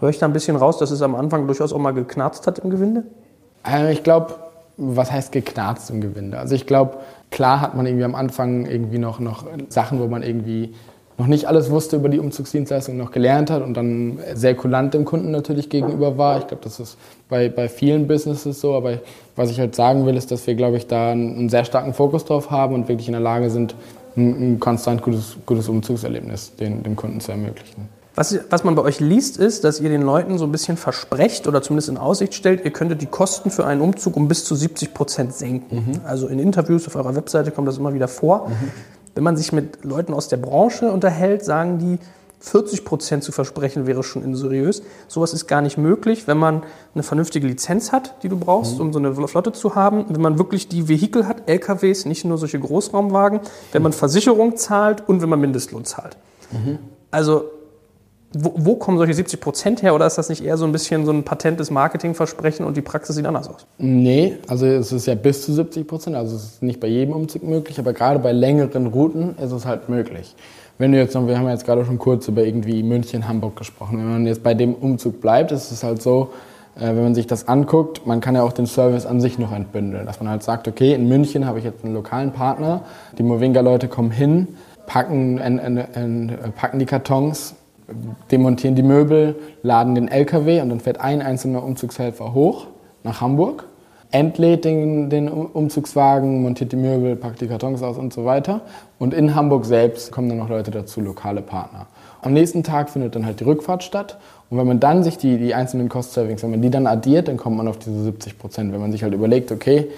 Höre 0.00 0.10
ich 0.10 0.18
da 0.18 0.26
ein 0.26 0.32
bisschen 0.32 0.56
raus, 0.56 0.78
dass 0.78 0.90
es 0.90 1.02
am 1.02 1.14
Anfang 1.14 1.46
durchaus 1.46 1.72
auch 1.72 1.78
mal 1.78 1.92
geknarzt 1.92 2.46
hat 2.46 2.58
im 2.58 2.70
Gewinde? 2.70 3.04
Äh, 3.66 3.92
ich 3.92 4.02
glaube, 4.02 4.34
was 4.76 5.10
heißt 5.12 5.32
geknarzt 5.32 5.90
im 5.90 6.00
Gewinde? 6.00 6.38
Also 6.38 6.54
ich 6.54 6.66
glaube, 6.66 6.98
klar 7.30 7.60
hat 7.60 7.74
man 7.74 7.86
irgendwie 7.86 8.04
am 8.04 8.14
Anfang 8.14 8.66
irgendwie 8.66 8.98
noch, 8.98 9.20
noch 9.20 9.44
Sachen, 9.68 10.00
wo 10.00 10.06
man 10.06 10.22
irgendwie 10.22 10.74
noch 11.16 11.26
nicht 11.28 11.46
alles 11.46 11.70
wusste 11.70 11.96
über 11.96 12.08
die 12.08 12.18
Umzugsdienstleistung, 12.18 12.96
noch 12.96 13.12
gelernt 13.12 13.50
hat 13.50 13.62
und 13.62 13.74
dann 13.74 14.18
sehr 14.34 14.56
kulant 14.56 14.94
dem 14.94 15.04
Kunden 15.04 15.30
natürlich 15.30 15.68
gegenüber 15.70 16.18
war. 16.18 16.38
Ich 16.38 16.48
glaube, 16.48 16.64
das 16.64 16.80
ist 16.80 16.98
bei, 17.28 17.48
bei 17.48 17.68
vielen 17.68 18.08
Businesses 18.08 18.60
so, 18.60 18.74
aber 18.74 18.98
was 19.36 19.50
ich 19.50 19.60
halt 19.60 19.76
sagen 19.76 20.06
will, 20.06 20.16
ist, 20.16 20.32
dass 20.32 20.44
wir, 20.46 20.56
glaube 20.56 20.76
ich, 20.76 20.88
da 20.88 21.12
einen 21.12 21.48
sehr 21.48 21.64
starken 21.64 21.94
Fokus 21.94 22.24
drauf 22.24 22.50
haben 22.50 22.74
und 22.74 22.88
wirklich 22.88 23.06
in 23.06 23.12
der 23.12 23.20
Lage 23.20 23.50
sind, 23.50 23.76
ein, 24.16 24.54
ein 24.54 24.60
konstant 24.60 25.02
gutes, 25.02 25.36
gutes 25.46 25.68
Umzugserlebnis 25.68 26.56
den, 26.56 26.82
dem 26.82 26.96
Kunden 26.96 27.20
zu 27.20 27.30
ermöglichen. 27.30 27.88
Was, 28.14 28.38
was 28.48 28.62
man 28.62 28.76
bei 28.76 28.82
euch 28.82 29.00
liest, 29.00 29.38
ist, 29.38 29.64
dass 29.64 29.80
ihr 29.80 29.88
den 29.88 30.02
Leuten 30.02 30.38
so 30.38 30.44
ein 30.44 30.52
bisschen 30.52 30.76
versprecht 30.76 31.48
oder 31.48 31.62
zumindest 31.62 31.88
in 31.88 31.98
Aussicht 31.98 32.34
stellt, 32.34 32.64
ihr 32.64 32.70
könntet 32.70 33.02
die 33.02 33.06
Kosten 33.06 33.50
für 33.50 33.66
einen 33.66 33.80
Umzug 33.80 34.16
um 34.16 34.28
bis 34.28 34.44
zu 34.44 34.54
70 34.54 34.94
Prozent 34.94 35.34
senken. 35.34 35.76
Mhm. 35.76 36.00
Also 36.04 36.28
in 36.28 36.38
Interviews 36.38 36.86
auf 36.86 36.94
eurer 36.94 37.16
Webseite 37.16 37.50
kommt 37.50 37.66
das 37.66 37.78
immer 37.78 37.92
wieder 37.92 38.06
vor. 38.06 38.48
Mhm. 38.48 38.70
Wenn 39.16 39.24
man 39.24 39.36
sich 39.36 39.52
mit 39.52 39.84
Leuten 39.84 40.14
aus 40.14 40.28
der 40.28 40.36
Branche 40.36 40.90
unterhält, 40.90 41.44
sagen 41.44 41.78
die, 41.78 41.98
40 42.44 42.84
Prozent 42.84 43.24
zu 43.24 43.32
versprechen 43.32 43.86
wäre 43.86 44.02
schon 44.02 44.22
inseriös. 44.22 44.82
Sowas 45.08 45.32
ist 45.32 45.46
gar 45.46 45.62
nicht 45.62 45.78
möglich, 45.78 46.28
wenn 46.28 46.36
man 46.36 46.62
eine 46.94 47.02
vernünftige 47.02 47.46
Lizenz 47.46 47.90
hat, 47.90 48.22
die 48.22 48.28
du 48.28 48.36
brauchst, 48.36 48.74
mhm. 48.74 48.80
um 48.82 48.92
so 48.92 48.98
eine 48.98 49.14
Flotte 49.28 49.52
zu 49.52 49.74
haben. 49.74 50.04
Wenn 50.10 50.20
man 50.20 50.38
wirklich 50.38 50.68
die 50.68 50.86
Vehikel 50.86 51.26
hat, 51.26 51.48
LKWs, 51.48 52.04
nicht 52.04 52.26
nur 52.26 52.36
solche 52.36 52.60
Großraumwagen, 52.60 53.40
wenn 53.72 53.82
man 53.82 53.94
Versicherung 53.94 54.56
zahlt 54.56 55.08
und 55.08 55.22
wenn 55.22 55.30
man 55.30 55.40
Mindestlohn 55.40 55.86
zahlt. 55.86 56.18
Mhm. 56.52 56.78
Also 57.10 57.44
wo, 58.36 58.52
wo, 58.56 58.74
kommen 58.76 58.98
solche 58.98 59.14
70 59.14 59.40
Prozent 59.40 59.82
her 59.82 59.94
oder 59.94 60.06
ist 60.06 60.18
das 60.18 60.28
nicht 60.28 60.44
eher 60.44 60.56
so 60.56 60.64
ein 60.64 60.72
bisschen 60.72 61.06
so 61.06 61.12
ein 61.12 61.22
patentes 61.22 61.70
Marketingversprechen 61.70 62.66
und 62.66 62.76
die 62.76 62.82
Praxis 62.82 63.16
sieht 63.16 63.26
anders 63.26 63.48
aus? 63.48 63.66
Nee, 63.78 64.38
also 64.48 64.66
es 64.66 64.92
ist 64.92 65.06
ja 65.06 65.14
bis 65.14 65.42
zu 65.42 65.52
70 65.52 65.86
Prozent, 65.86 66.16
also 66.16 66.36
es 66.36 66.44
ist 66.44 66.62
nicht 66.62 66.80
bei 66.80 66.88
jedem 66.88 67.14
Umzug 67.14 67.44
möglich, 67.44 67.78
aber 67.78 67.92
gerade 67.92 68.18
bei 68.18 68.32
längeren 68.32 68.86
Routen 68.88 69.36
ist 69.38 69.52
es 69.52 69.64
halt 69.64 69.88
möglich. 69.88 70.34
Wenn 70.78 70.90
du 70.90 70.98
jetzt 70.98 71.14
noch, 71.14 71.26
wir 71.28 71.38
haben 71.38 71.48
jetzt 71.48 71.64
gerade 71.64 71.84
schon 71.84 71.98
kurz 71.98 72.26
über 72.26 72.44
irgendwie 72.44 72.82
München, 72.82 73.28
Hamburg 73.28 73.56
gesprochen, 73.56 73.98
wenn 73.98 74.10
man 74.10 74.26
jetzt 74.26 74.42
bei 74.42 74.54
dem 74.54 74.74
Umzug 74.74 75.20
bleibt, 75.20 75.52
ist 75.52 75.70
es 75.70 75.84
halt 75.84 76.02
so, 76.02 76.30
äh, 76.76 76.88
wenn 76.88 77.02
man 77.04 77.14
sich 77.14 77.28
das 77.28 77.46
anguckt, 77.46 78.06
man 78.06 78.20
kann 78.20 78.34
ja 78.34 78.42
auch 78.42 78.52
den 78.52 78.66
Service 78.66 79.06
an 79.06 79.20
sich 79.20 79.38
noch 79.38 79.52
entbündeln, 79.52 80.06
dass 80.06 80.18
man 80.18 80.28
halt 80.28 80.42
sagt, 80.42 80.66
okay, 80.66 80.92
in 80.92 81.08
München 81.08 81.46
habe 81.46 81.58
ich 81.58 81.64
jetzt 81.64 81.84
einen 81.84 81.94
lokalen 81.94 82.32
Partner, 82.32 82.82
die 83.16 83.22
Movinga-Leute 83.22 83.86
kommen 83.86 84.10
hin, 84.10 84.48
packen, 84.86 85.38
en, 85.38 85.58
en, 85.58 85.76
en, 85.76 86.32
packen 86.56 86.80
die 86.80 86.86
Kartons, 86.86 87.54
demontieren 88.30 88.74
die 88.74 88.82
Möbel, 88.82 89.36
laden 89.62 89.94
den 89.94 90.08
LKW 90.08 90.60
und 90.60 90.70
dann 90.70 90.80
fährt 90.80 91.00
ein 91.00 91.22
einzelner 91.22 91.62
Umzugshelfer 91.62 92.34
hoch 92.34 92.66
nach 93.02 93.20
Hamburg, 93.20 93.66
entlädt 94.10 94.64
den, 94.64 95.10
den, 95.10 95.28
Umzugswagen, 95.28 96.42
montiert 96.42 96.72
die 96.72 96.76
Möbel, 96.76 97.16
packt 97.16 97.40
die 97.40 97.48
Kartons 97.48 97.82
aus 97.82 97.98
und 97.98 98.12
so 98.12 98.24
weiter. 98.24 98.60
Und 98.98 99.12
in 99.12 99.34
Hamburg 99.34 99.64
selbst 99.64 100.12
kommen 100.12 100.28
dann 100.28 100.38
noch 100.38 100.48
Leute 100.48 100.70
dazu, 100.70 101.00
lokale 101.00 101.42
Partner. 101.42 101.86
Am 102.22 102.32
nächsten 102.32 102.62
Tag 102.62 102.90
findet 102.90 103.16
dann 103.16 103.26
halt 103.26 103.40
die 103.40 103.44
Rückfahrt 103.44 103.82
statt. 103.82 104.18
Und 104.48 104.58
wenn 104.58 104.66
man 104.66 104.78
dann 104.78 105.02
sich 105.02 105.18
die, 105.18 105.36
die 105.36 105.52
einzelnen 105.52 105.88
Cost-Savings, 105.88 106.42
wenn 106.42 106.52
man 106.52 106.62
die 106.62 106.70
dann 106.70 106.86
addiert, 106.86 107.28
dann 107.28 107.36
kommt 107.36 107.56
man 107.56 107.66
auf 107.66 107.78
diese 107.78 108.04
70 108.04 108.38
Prozent. 108.38 108.72
Wenn 108.72 108.80
man 108.80 108.92
sich 108.92 109.02
halt 109.02 109.14
überlegt, 109.14 109.50
okay, 109.50 109.88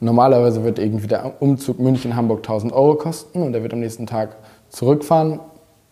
normalerweise 0.00 0.64
wird 0.64 0.78
irgendwie 0.78 1.06
der 1.06 1.40
Umzug 1.40 1.80
München-Hamburg 1.80 2.40
1000 2.40 2.72
Euro 2.72 2.96
kosten 2.96 3.42
und 3.42 3.54
er 3.54 3.62
wird 3.62 3.72
am 3.72 3.80
nächsten 3.80 4.06
Tag 4.06 4.36
zurückfahren 4.68 5.40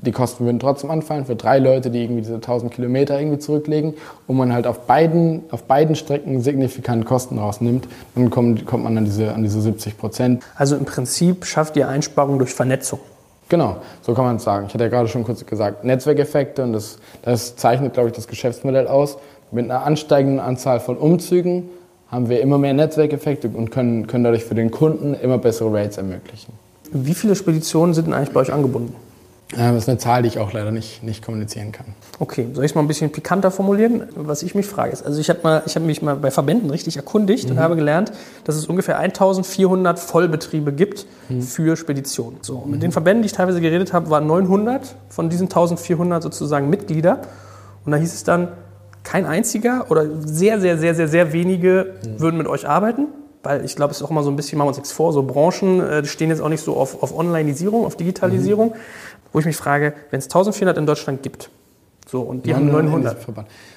die 0.03 0.13
Kosten 0.13 0.45
würden 0.45 0.59
trotzdem 0.59 0.91
anfallen 0.91 1.27
für 1.27 1.37
drei 1.37 1.59
Leute, 1.59 1.91
die 1.91 2.03
irgendwie 2.03 2.23
diese 2.23 2.37
1000 2.37 2.73
Kilometer 2.73 3.19
irgendwie 3.19 3.39
zurücklegen 3.39 3.95
und 4.27 4.37
man 4.37 4.53
halt 4.53 4.67
auf 4.67 4.87
beiden, 4.87 5.43
auf 5.51 5.65
beiden 5.65 5.95
Strecken 5.95 6.41
signifikant 6.41 7.05
Kosten 7.05 7.39
rausnimmt, 7.39 7.87
dann 8.15 8.31
kommt, 8.31 8.65
kommt 8.67 8.85
man 8.85 8.97
an 8.97 9.05
diese, 9.05 9.35
an 9.35 9.43
diese 9.43 9.61
70 9.61 9.99
Prozent. 9.99 10.43
Also 10.57 10.77
im 10.77 10.85
Prinzip 10.85 11.45
schafft 11.45 11.77
ihr 11.77 11.89
Einsparungen 11.89 12.39
durch 12.39 12.55
Vernetzung. 12.55 13.01
Genau, 13.49 13.79
so 14.03 14.15
kann 14.15 14.25
man 14.25 14.37
es 14.37 14.45
sagen. 14.45 14.67
Ich 14.69 14.75
hatte 14.75 14.85
ja 14.85 14.91
gerade 14.91 15.09
schon 15.09 15.25
kurz 15.25 15.45
gesagt, 15.45 15.85
Netzwerkeffekte 15.85 16.63
und 16.63 16.73
das, 16.73 16.99
das 17.23 17.57
zeichnet, 17.57 17.95
glaube 17.95 18.09
ich, 18.09 18.15
das 18.15 18.29
Geschäftsmodell 18.29 18.87
aus. 18.87 19.19
Mit 19.51 19.65
einer 19.65 19.85
ansteigenden 19.85 20.39
Anzahl 20.39 20.79
von 20.79 20.97
Umzügen 20.97 21.69
haben 22.09 22.29
wir 22.29 22.41
immer 22.41 22.59
mehr 22.59 22.73
Netzwerkeffekte 22.73 23.49
und 23.49 23.71
können, 23.71 24.07
können 24.07 24.25
dadurch 24.25 24.45
für 24.45 24.55
den 24.55 24.71
Kunden 24.71 25.15
immer 25.15 25.39
bessere 25.39 25.73
Rates 25.73 25.97
ermöglichen. 25.97 26.53
Wie 26.93 27.15
viele 27.15 27.35
Speditionen 27.35 27.93
sind 27.93 28.07
denn 28.07 28.15
eigentlich 28.15 28.33
bei 28.33 28.41
euch 28.41 28.53
angebunden? 28.53 28.95
Das 29.57 29.75
ist 29.77 29.89
eine 29.89 29.99
Zahl, 29.99 30.23
die 30.23 30.29
ich 30.29 30.39
auch 30.39 30.53
leider 30.53 30.71
nicht, 30.71 31.03
nicht 31.03 31.25
kommunizieren 31.25 31.73
kann. 31.73 31.87
Okay, 32.21 32.49
soll 32.53 32.65
ich 32.65 32.71
es 32.71 32.75
mal 32.75 32.83
ein 32.83 32.89
bisschen 32.89 33.11
pikanter 33.11 33.51
formulieren? 33.51 34.05
Was 34.15 34.43
ich 34.43 34.55
mich 34.55 34.67
frage 34.67 34.93
ist, 34.93 35.05
also 35.05 35.21
ich 35.21 35.29
habe 35.29 35.63
hab 35.67 35.83
mich 35.83 36.03
mal 36.03 36.17
bei 36.17 36.31
Verbänden 36.31 36.71
richtig 36.71 36.97
erkundigt 36.97 37.47
mhm. 37.47 37.53
und 37.53 37.61
habe 37.61 37.75
gelernt, 37.75 38.13
dass 38.45 38.55
es 38.55 38.67
ungefähr 38.67 38.99
1400 38.99 39.99
Vollbetriebe 39.99 40.73
gibt 40.73 41.07
mhm. 41.29 41.43
für 41.43 41.77
Speditionen. 41.77 42.39
So, 42.43 42.63
mit 42.65 42.77
mhm. 42.77 42.81
den 42.81 42.93
Verbänden, 42.93 43.23
die 43.23 43.27
ich 43.27 43.33
teilweise 43.33 43.61
geredet 43.61 43.93
habe, 43.93 44.09
waren 44.11 44.27
900 44.27 44.95
von 45.09 45.31
diesen 45.31 45.47
1400 45.47 46.23
sozusagen 46.23 46.71
Mitglieder. 46.71 47.23
Und 47.85 47.93
da 47.93 47.99
hieß 47.99 48.15
es 48.15 48.25
dann, 48.25 48.49
kein 49.03 49.25
einziger 49.25 49.87
oder 49.91 50.07
sehr, 50.21 50.61
sehr, 50.61 50.77
sehr, 50.79 50.95
sehr, 50.95 51.09
sehr 51.09 51.33
wenige 51.33 51.95
mhm. 52.05 52.21
würden 52.21 52.37
mit 52.37 52.47
euch 52.47 52.69
arbeiten 52.69 53.07
weil 53.43 53.65
ich 53.65 53.75
glaube, 53.75 53.93
es 53.93 53.97
ist 53.97 54.03
auch 54.03 54.11
immer 54.11 54.23
so 54.23 54.29
ein 54.29 54.37
bisschen, 54.37 54.59
machen 54.59 54.67
wir 54.67 54.71
uns 54.71 54.77
nichts 54.77 54.93
vor, 54.93 55.15
so 55.15 55.23
Branchen 55.23 55.81
äh, 55.81 56.05
stehen 56.05 56.29
jetzt 56.29 56.43
auch 56.43 56.51
nicht 56.51 56.63
so 56.63 56.77
auf, 56.77 57.03
auf 57.03 57.17
Onlineisierung, 57.17 57.87
auf 57.87 57.97
Digitalisierung. 57.97 58.73
Mhm 58.73 58.75
wo 59.33 59.39
ich 59.39 59.47
mich 59.47 59.57
frage, 59.57 59.95
wenn 60.11 60.19
es 60.19 60.27
1400 60.27 60.79
in 60.79 60.87
Deutschland 60.87 61.23
gibt, 61.23 61.51
so, 62.11 62.23
und 62.23 62.45
die 62.45 62.55
haben 62.55 62.71
900. 62.73 63.17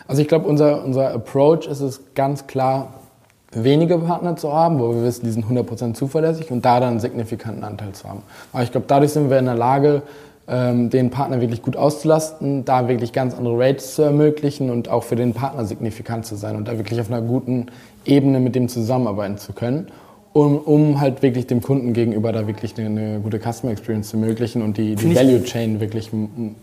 Also 0.07 0.21
ich 0.21 0.27
glaube, 0.27 0.47
unser, 0.47 0.83
unser 0.83 1.13
Approach 1.13 1.67
ist 1.67 1.81
es 1.81 2.01
ganz 2.15 2.47
klar, 2.47 2.93
wenige 3.51 3.99
Partner 3.99 4.35
zu 4.35 4.51
haben, 4.51 4.79
wo 4.79 4.95
wir 4.95 5.03
wissen, 5.03 5.25
die 5.25 5.31
sind 5.31 5.45
100% 5.45 5.93
zuverlässig 5.93 6.49
und 6.49 6.65
da 6.65 6.79
dann 6.79 6.91
einen 6.91 6.99
signifikanten 6.99 7.63
Anteil 7.63 7.91
zu 7.91 8.09
haben. 8.09 8.23
Aber 8.51 8.63
ich 8.63 8.71
glaube, 8.71 8.87
dadurch 8.87 9.11
sind 9.11 9.29
wir 9.29 9.37
in 9.37 9.45
der 9.45 9.55
Lage, 9.55 10.01
ähm, 10.47 10.89
den 10.89 11.11
Partner 11.11 11.41
wirklich 11.41 11.61
gut 11.61 11.77
auszulasten, 11.77 12.65
da 12.65 12.87
wirklich 12.87 13.13
ganz 13.13 13.35
andere 13.35 13.57
Rates 13.57 13.93
zu 13.93 14.01
ermöglichen 14.01 14.71
und 14.71 14.89
auch 14.89 15.03
für 15.03 15.15
den 15.15 15.33
Partner 15.33 15.65
signifikant 15.65 16.25
zu 16.25 16.35
sein 16.35 16.55
und 16.55 16.67
da 16.67 16.77
wirklich 16.77 16.99
auf 16.99 17.11
einer 17.11 17.21
guten 17.21 17.67
Ebene 18.03 18.39
mit 18.39 18.55
dem 18.55 18.67
zusammenarbeiten 18.67 19.37
zu 19.37 19.53
können 19.53 19.87
um, 20.33 20.57
um 20.57 20.99
halt 20.99 21.21
wirklich 21.21 21.47
dem 21.47 21.61
Kunden 21.61 21.93
gegenüber 21.93 22.31
da 22.31 22.47
wirklich 22.47 22.77
eine, 22.77 22.87
eine 22.87 23.19
gute 23.19 23.39
Customer 23.39 23.71
Experience 23.71 24.09
zu 24.09 24.17
ermöglichen 24.17 24.61
und 24.61 24.77
die, 24.77 24.95
die 24.95 25.15
Value 25.15 25.43
Chain 25.43 25.79
wirklich 25.79 26.09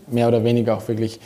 mehr 0.07 0.27
oder 0.27 0.43
weniger 0.43 0.77
auch 0.77 0.87
wirklich 0.87 1.19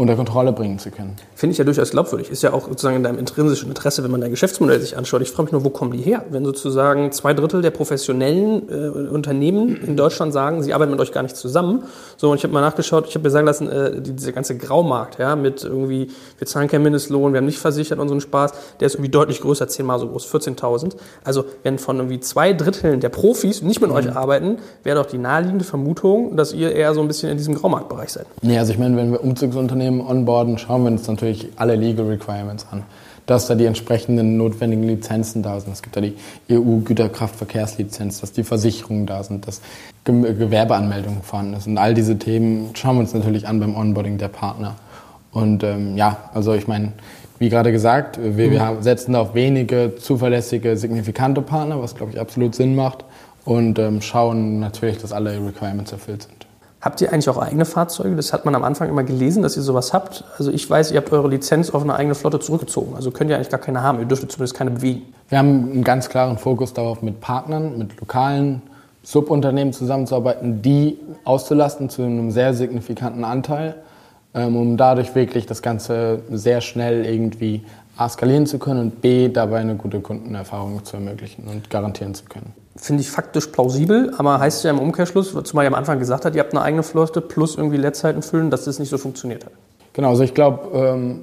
unter 0.00 0.16
Kontrolle 0.16 0.52
bringen 0.52 0.78
zu 0.78 0.90
können. 0.90 1.14
Finde 1.34 1.52
ich 1.52 1.58
ja 1.58 1.64
durchaus 1.64 1.90
glaubwürdig. 1.90 2.30
Ist 2.30 2.42
ja 2.42 2.54
auch 2.54 2.68
sozusagen 2.68 2.96
in 2.96 3.02
deinem 3.02 3.18
intrinsischen 3.18 3.68
Interesse, 3.68 4.02
wenn 4.02 4.10
man 4.10 4.22
dein 4.22 4.30
Geschäftsmodell 4.30 4.80
sich 4.80 4.96
anschaut. 4.96 5.20
Ich 5.20 5.30
frage 5.30 5.44
mich 5.44 5.52
nur, 5.52 5.62
wo 5.62 5.68
kommen 5.68 5.92
die 5.92 5.98
her? 5.98 6.24
Wenn 6.30 6.42
sozusagen 6.42 7.12
zwei 7.12 7.34
Drittel 7.34 7.60
der 7.60 7.70
professionellen 7.70 8.66
äh, 8.70 8.88
Unternehmen 9.10 9.76
in 9.76 9.98
Deutschland 9.98 10.32
sagen, 10.32 10.62
sie 10.62 10.72
arbeiten 10.72 10.90
mit 10.90 11.00
euch 11.00 11.12
gar 11.12 11.22
nicht 11.22 11.36
zusammen. 11.36 11.84
So, 12.16 12.30
und 12.30 12.38
ich 12.38 12.44
habe 12.44 12.54
mal 12.54 12.62
nachgeschaut, 12.62 13.08
ich 13.08 13.14
habe 13.14 13.24
mir 13.24 13.30
sagen 13.30 13.46
lassen, 13.46 13.68
äh, 13.68 14.00
dieser 14.00 14.32
ganze 14.32 14.56
Graumarkt, 14.56 15.18
ja, 15.18 15.36
mit 15.36 15.64
irgendwie, 15.64 16.08
wir 16.38 16.46
zahlen 16.46 16.68
keinen 16.68 16.82
Mindestlohn, 16.82 17.34
wir 17.34 17.38
haben 17.38 17.46
nicht 17.46 17.58
versichert 17.58 17.98
unseren 17.98 18.22
Spaß, 18.22 18.52
der 18.80 18.86
ist 18.86 18.94
irgendwie 18.94 19.10
deutlich 19.10 19.42
größer, 19.42 19.68
zehnmal 19.68 19.98
so 19.98 20.08
groß, 20.08 20.26
14.000. 20.32 20.96
Also, 21.24 21.44
wenn 21.62 21.78
von 21.78 21.98
irgendwie 21.98 22.20
zwei 22.20 22.54
Dritteln 22.54 23.00
der 23.00 23.10
Profis 23.10 23.60
nicht 23.60 23.82
mit 23.82 23.90
mhm. 23.90 23.96
euch 23.96 24.16
arbeiten, 24.16 24.56
wäre 24.82 24.96
doch 24.96 25.10
die 25.10 25.18
naheliegende 25.18 25.66
Vermutung, 25.66 26.38
dass 26.38 26.54
ihr 26.54 26.74
eher 26.74 26.94
so 26.94 27.02
ein 27.02 27.08
bisschen 27.08 27.28
in 27.28 27.36
diesem 27.36 27.54
Graumarktbereich 27.54 28.08
seid. 28.08 28.26
Nee, 28.40 28.58
also 28.58 28.72
ich 28.72 28.78
meine, 28.78 28.96
wenn 28.96 29.12
wir 29.12 29.22
Umzugsunternehmen 29.22 29.89
Unternehmen 29.90 30.00
onboarden, 30.00 30.58
schauen 30.58 30.84
wir 30.84 30.90
uns 30.90 31.06
natürlich 31.08 31.48
alle 31.56 31.74
Legal 31.74 32.06
Requirements 32.06 32.66
an. 32.70 32.84
Dass 33.26 33.46
da 33.46 33.54
die 33.54 33.66
entsprechenden 33.66 34.36
notwendigen 34.36 34.84
Lizenzen 34.84 35.42
da 35.42 35.60
sind. 35.60 35.72
Es 35.72 35.82
gibt 35.82 35.94
da 35.94 36.00
die 36.00 36.14
EU-Güterkraftverkehrslizenz, 36.50 38.20
dass 38.20 38.32
die 38.32 38.42
Versicherungen 38.42 39.06
da 39.06 39.22
sind, 39.22 39.46
dass 39.46 39.60
Gewerbeanmeldungen 40.04 41.22
vorhanden 41.22 41.54
ist. 41.54 41.66
Und 41.66 41.78
all 41.78 41.94
diese 41.94 42.18
Themen 42.18 42.70
schauen 42.74 42.96
wir 42.96 43.00
uns 43.00 43.14
natürlich 43.14 43.46
an 43.46 43.60
beim 43.60 43.76
Onboarding 43.76 44.18
der 44.18 44.28
Partner. 44.28 44.74
Und 45.32 45.62
ähm, 45.62 45.96
ja, 45.96 46.16
also 46.34 46.54
ich 46.54 46.66
meine, 46.66 46.92
wie 47.38 47.50
gerade 47.50 47.70
gesagt, 47.70 48.18
wir, 48.20 48.50
wir 48.50 48.64
mhm. 48.64 48.82
setzen 48.82 49.14
auf 49.14 49.34
wenige 49.34 49.94
zuverlässige, 49.96 50.76
signifikante 50.76 51.40
Partner, 51.40 51.80
was 51.80 51.94
glaube 51.94 52.12
ich 52.12 52.20
absolut 52.20 52.56
Sinn 52.56 52.74
macht. 52.74 53.04
Und 53.44 53.78
ähm, 53.78 54.02
schauen 54.02 54.58
natürlich, 54.58 54.98
dass 54.98 55.12
alle 55.12 55.34
Requirements 55.34 55.92
erfüllt 55.92 56.22
sind. 56.24 56.39
Habt 56.80 57.02
ihr 57.02 57.12
eigentlich 57.12 57.28
auch 57.28 57.36
eigene 57.36 57.66
Fahrzeuge? 57.66 58.16
Das 58.16 58.32
hat 58.32 58.46
man 58.46 58.54
am 58.54 58.64
Anfang 58.64 58.88
immer 58.88 59.02
gelesen, 59.02 59.42
dass 59.42 59.54
ihr 59.54 59.62
sowas 59.62 59.92
habt. 59.92 60.24
Also 60.38 60.50
ich 60.50 60.68
weiß, 60.68 60.92
ihr 60.92 60.96
habt 60.96 61.12
eure 61.12 61.28
Lizenz 61.28 61.68
auf 61.70 61.82
eine 61.82 61.94
eigene 61.94 62.14
Flotte 62.14 62.40
zurückgezogen. 62.40 62.94
Also 62.96 63.10
könnt 63.10 63.28
ihr 63.28 63.36
eigentlich 63.36 63.50
gar 63.50 63.60
keine 63.60 63.82
haben. 63.82 63.98
Ihr 63.98 64.06
dürftet 64.06 64.32
zumindest 64.32 64.56
keine 64.56 64.70
bewegen. 64.70 65.02
Wir 65.28 65.38
haben 65.38 65.70
einen 65.70 65.84
ganz 65.84 66.08
klaren 66.08 66.38
Fokus 66.38 66.72
darauf, 66.72 67.02
mit 67.02 67.20
Partnern, 67.20 67.76
mit 67.76 68.00
lokalen 68.00 68.62
Subunternehmen 69.02 69.74
zusammenzuarbeiten, 69.74 70.62
die 70.62 70.98
auszulasten 71.24 71.90
zu 71.90 72.02
einem 72.02 72.30
sehr 72.30 72.54
signifikanten 72.54 73.24
Anteil, 73.24 73.74
ähm, 74.32 74.56
um 74.56 74.76
dadurch 74.78 75.14
wirklich 75.14 75.44
das 75.44 75.60
Ganze 75.60 76.20
sehr 76.30 76.62
schnell 76.62 77.04
irgendwie 77.04 77.62
A 77.98 78.08
skalieren 78.08 78.46
zu 78.46 78.58
können 78.58 78.80
und 78.80 79.02
B 79.02 79.28
dabei 79.28 79.58
eine 79.58 79.74
gute 79.74 80.00
Kundenerfahrung 80.00 80.82
zu 80.82 80.96
ermöglichen 80.96 81.44
und 81.46 81.68
garantieren 81.68 82.14
zu 82.14 82.24
können 82.24 82.54
finde 82.80 83.02
ich 83.02 83.10
faktisch 83.10 83.48
plausibel, 83.48 84.12
aber 84.16 84.40
heißt 84.40 84.64
ja 84.64 84.70
im 84.70 84.78
Umkehrschluss, 84.78 85.36
zumal 85.44 85.64
ihr 85.64 85.68
am 85.68 85.74
Anfang 85.74 85.98
gesagt 85.98 86.24
habt, 86.24 86.34
ihr 86.34 86.40
habt 86.40 86.52
eine 86.52 86.62
eigene 86.62 86.82
Flotte 86.82 87.20
plus 87.20 87.56
irgendwie 87.56 87.76
Leerzeiten 87.76 88.22
füllen, 88.22 88.50
dass 88.50 88.64
das 88.64 88.78
nicht 88.78 88.88
so 88.88 88.98
funktioniert 88.98 89.44
hat. 89.44 89.52
Genau, 89.92 90.08
also 90.10 90.22
ich 90.22 90.34
glaube, 90.34 90.68
ähm, 90.72 91.20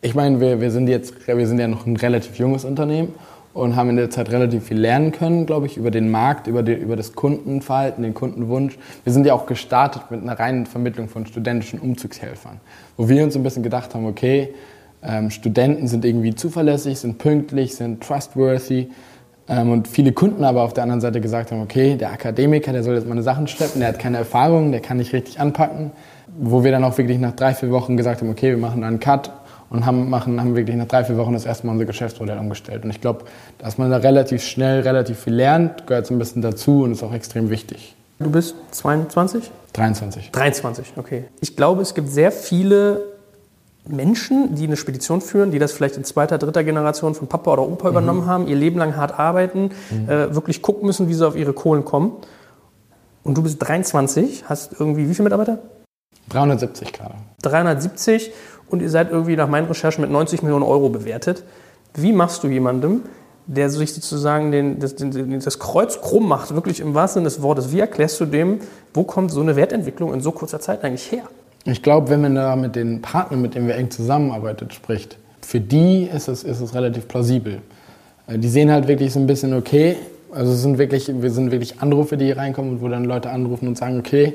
ich 0.00 0.14
meine, 0.14 0.40
wir, 0.40 0.60
wir 0.60 0.70
sind 0.70 0.88
jetzt, 0.88 1.14
wir 1.26 1.46
sind 1.46 1.58
ja 1.58 1.68
noch 1.68 1.86
ein 1.86 1.96
relativ 1.96 2.36
junges 2.36 2.64
Unternehmen 2.64 3.14
und 3.54 3.76
haben 3.76 3.90
in 3.90 3.96
der 3.96 4.10
Zeit 4.10 4.30
relativ 4.30 4.64
viel 4.64 4.78
lernen 4.78 5.12
können, 5.12 5.46
glaube 5.46 5.66
ich, 5.66 5.76
über 5.76 5.90
den 5.90 6.10
Markt, 6.10 6.46
über, 6.46 6.62
die, 6.62 6.74
über 6.74 6.96
das 6.96 7.14
Kundenverhalten, 7.14 8.02
den 8.02 8.14
Kundenwunsch. 8.14 8.78
Wir 9.04 9.12
sind 9.12 9.26
ja 9.26 9.34
auch 9.34 9.46
gestartet 9.46 10.10
mit 10.10 10.22
einer 10.22 10.38
reinen 10.38 10.66
Vermittlung 10.66 11.08
von 11.08 11.26
studentischen 11.26 11.78
Umzugshelfern, 11.78 12.60
wo 12.96 13.08
wir 13.08 13.22
uns 13.22 13.36
ein 13.36 13.42
bisschen 13.42 13.62
gedacht 13.62 13.94
haben, 13.94 14.06
okay, 14.06 14.54
ähm, 15.02 15.30
Studenten 15.30 15.86
sind 15.86 16.04
irgendwie 16.04 16.34
zuverlässig, 16.34 16.98
sind 16.98 17.18
pünktlich, 17.18 17.76
sind 17.76 18.02
trustworthy 18.02 18.88
und 19.48 19.88
viele 19.88 20.12
Kunden 20.12 20.44
aber 20.44 20.62
auf 20.62 20.74
der 20.74 20.82
anderen 20.82 21.00
Seite 21.00 21.20
gesagt 21.22 21.52
haben, 21.52 21.62
okay, 21.62 21.96
der 21.96 22.12
Akademiker, 22.12 22.72
der 22.72 22.82
soll 22.82 22.96
jetzt 22.96 23.08
meine 23.08 23.22
Sachen 23.22 23.48
schleppen, 23.48 23.80
der 23.80 23.88
hat 23.88 23.98
keine 23.98 24.18
Erfahrung, 24.18 24.72
der 24.72 24.80
kann 24.80 24.98
nicht 24.98 25.12
richtig 25.14 25.40
anpacken. 25.40 25.90
Wo 26.38 26.62
wir 26.62 26.70
dann 26.70 26.84
auch 26.84 26.98
wirklich 26.98 27.18
nach 27.18 27.32
drei, 27.32 27.54
vier 27.54 27.70
Wochen 27.70 27.96
gesagt 27.96 28.20
haben, 28.20 28.28
okay, 28.28 28.50
wir 28.50 28.58
machen 28.58 28.84
einen 28.84 29.00
Cut 29.00 29.30
und 29.70 29.86
haben, 29.86 30.10
machen, 30.10 30.38
haben 30.38 30.54
wirklich 30.54 30.76
nach 30.76 30.86
drei, 30.86 31.04
vier 31.04 31.16
Wochen 31.16 31.32
das 31.32 31.46
erste 31.46 31.66
Mal 31.66 31.72
unser 31.72 31.86
Geschäftsmodell 31.86 32.38
umgestellt. 32.38 32.84
Und 32.84 32.90
ich 32.90 33.00
glaube, 33.00 33.24
dass 33.58 33.78
man 33.78 33.90
da 33.90 33.96
relativ 33.96 34.42
schnell 34.42 34.80
relativ 34.80 35.20
viel 35.20 35.34
lernt, 35.34 35.86
gehört 35.86 36.06
so 36.06 36.14
ein 36.14 36.18
bisschen 36.18 36.42
dazu 36.42 36.82
und 36.82 36.92
ist 36.92 37.02
auch 37.02 37.14
extrem 37.14 37.48
wichtig. 37.48 37.94
Du 38.18 38.30
bist 38.30 38.54
22? 38.72 39.50
23. 39.72 40.30
23, 40.30 40.92
okay. 40.96 41.24
Ich 41.40 41.56
glaube, 41.56 41.82
es 41.82 41.94
gibt 41.94 42.08
sehr 42.08 42.32
viele 42.32 43.17
Menschen, 43.86 44.54
die 44.54 44.64
eine 44.64 44.76
Spedition 44.76 45.20
führen, 45.20 45.50
die 45.50 45.58
das 45.58 45.72
vielleicht 45.72 45.96
in 45.96 46.04
zweiter, 46.04 46.38
dritter 46.38 46.64
Generation 46.64 47.14
von 47.14 47.28
Papa 47.28 47.52
oder 47.52 47.62
Opa 47.62 47.84
mhm. 47.84 47.90
übernommen 47.90 48.26
haben, 48.26 48.46
ihr 48.46 48.56
Leben 48.56 48.78
lang 48.78 48.96
hart 48.96 49.18
arbeiten, 49.18 49.70
mhm. 49.90 50.08
äh, 50.08 50.34
wirklich 50.34 50.62
gucken 50.62 50.86
müssen, 50.86 51.08
wie 51.08 51.14
sie 51.14 51.26
auf 51.26 51.36
ihre 51.36 51.52
Kohlen 51.52 51.84
kommen. 51.84 52.12
Und 53.24 53.36
du 53.36 53.42
bist 53.42 53.56
23, 53.60 54.44
hast 54.48 54.78
irgendwie 54.78 55.08
wie 55.08 55.14
viele 55.14 55.24
Mitarbeiter? 55.24 55.58
370 56.30 56.92
gerade. 56.92 57.14
370 57.42 58.32
und 58.68 58.82
ihr 58.82 58.90
seid 58.90 59.10
irgendwie 59.10 59.36
nach 59.36 59.48
meinen 59.48 59.66
Recherchen 59.66 60.02
mit 60.02 60.10
90 60.10 60.42
Millionen 60.42 60.64
Euro 60.64 60.88
bewertet. 60.88 61.44
Wie 61.94 62.12
machst 62.12 62.42
du 62.42 62.48
jemandem, 62.48 63.02
der 63.46 63.70
sich 63.70 63.94
sozusagen 63.94 64.52
den, 64.52 64.78
das, 64.78 64.94
den, 64.94 65.40
das 65.40 65.58
Kreuz 65.58 66.00
krumm 66.00 66.28
macht, 66.28 66.54
wirklich 66.54 66.80
im 66.80 66.94
wahrsten 66.94 67.20
Sinne 67.20 67.30
des 67.30 67.42
Wortes, 67.42 67.72
wie 67.72 67.80
erklärst 67.80 68.20
du 68.20 68.26
dem, 68.26 68.60
wo 68.92 69.04
kommt 69.04 69.30
so 69.30 69.40
eine 69.40 69.56
Wertentwicklung 69.56 70.12
in 70.12 70.20
so 70.20 70.32
kurzer 70.32 70.60
Zeit 70.60 70.84
eigentlich 70.84 71.10
her? 71.10 71.24
Ich 71.70 71.82
glaube, 71.82 72.08
wenn 72.08 72.22
man 72.22 72.34
da 72.34 72.56
mit 72.56 72.76
den 72.76 73.02
Partnern, 73.02 73.42
mit 73.42 73.54
denen 73.54 73.68
wir 73.68 73.76
eng 73.76 73.90
zusammenarbeitet, 73.90 74.72
spricht, 74.72 75.18
für 75.42 75.60
die 75.60 76.04
ist 76.04 76.26
es, 76.26 76.42
ist 76.42 76.60
es 76.60 76.74
relativ 76.74 77.08
plausibel. 77.08 77.58
Äh, 78.26 78.38
die 78.38 78.48
sehen 78.48 78.70
halt 78.70 78.88
wirklich 78.88 79.12
so 79.12 79.20
ein 79.20 79.26
bisschen, 79.26 79.52
okay, 79.52 79.96
also 80.32 80.52
es 80.52 80.62
sind 80.62 80.78
wirklich, 80.78 81.10
wir 81.12 81.30
sind 81.30 81.50
wirklich 81.50 81.80
Anrufe, 81.80 82.16
die 82.16 82.24
hier 82.24 82.38
reinkommen, 82.38 82.80
wo 82.80 82.88
dann 82.88 83.04
Leute 83.04 83.28
anrufen 83.28 83.68
und 83.68 83.76
sagen, 83.76 83.98
okay, 83.98 84.32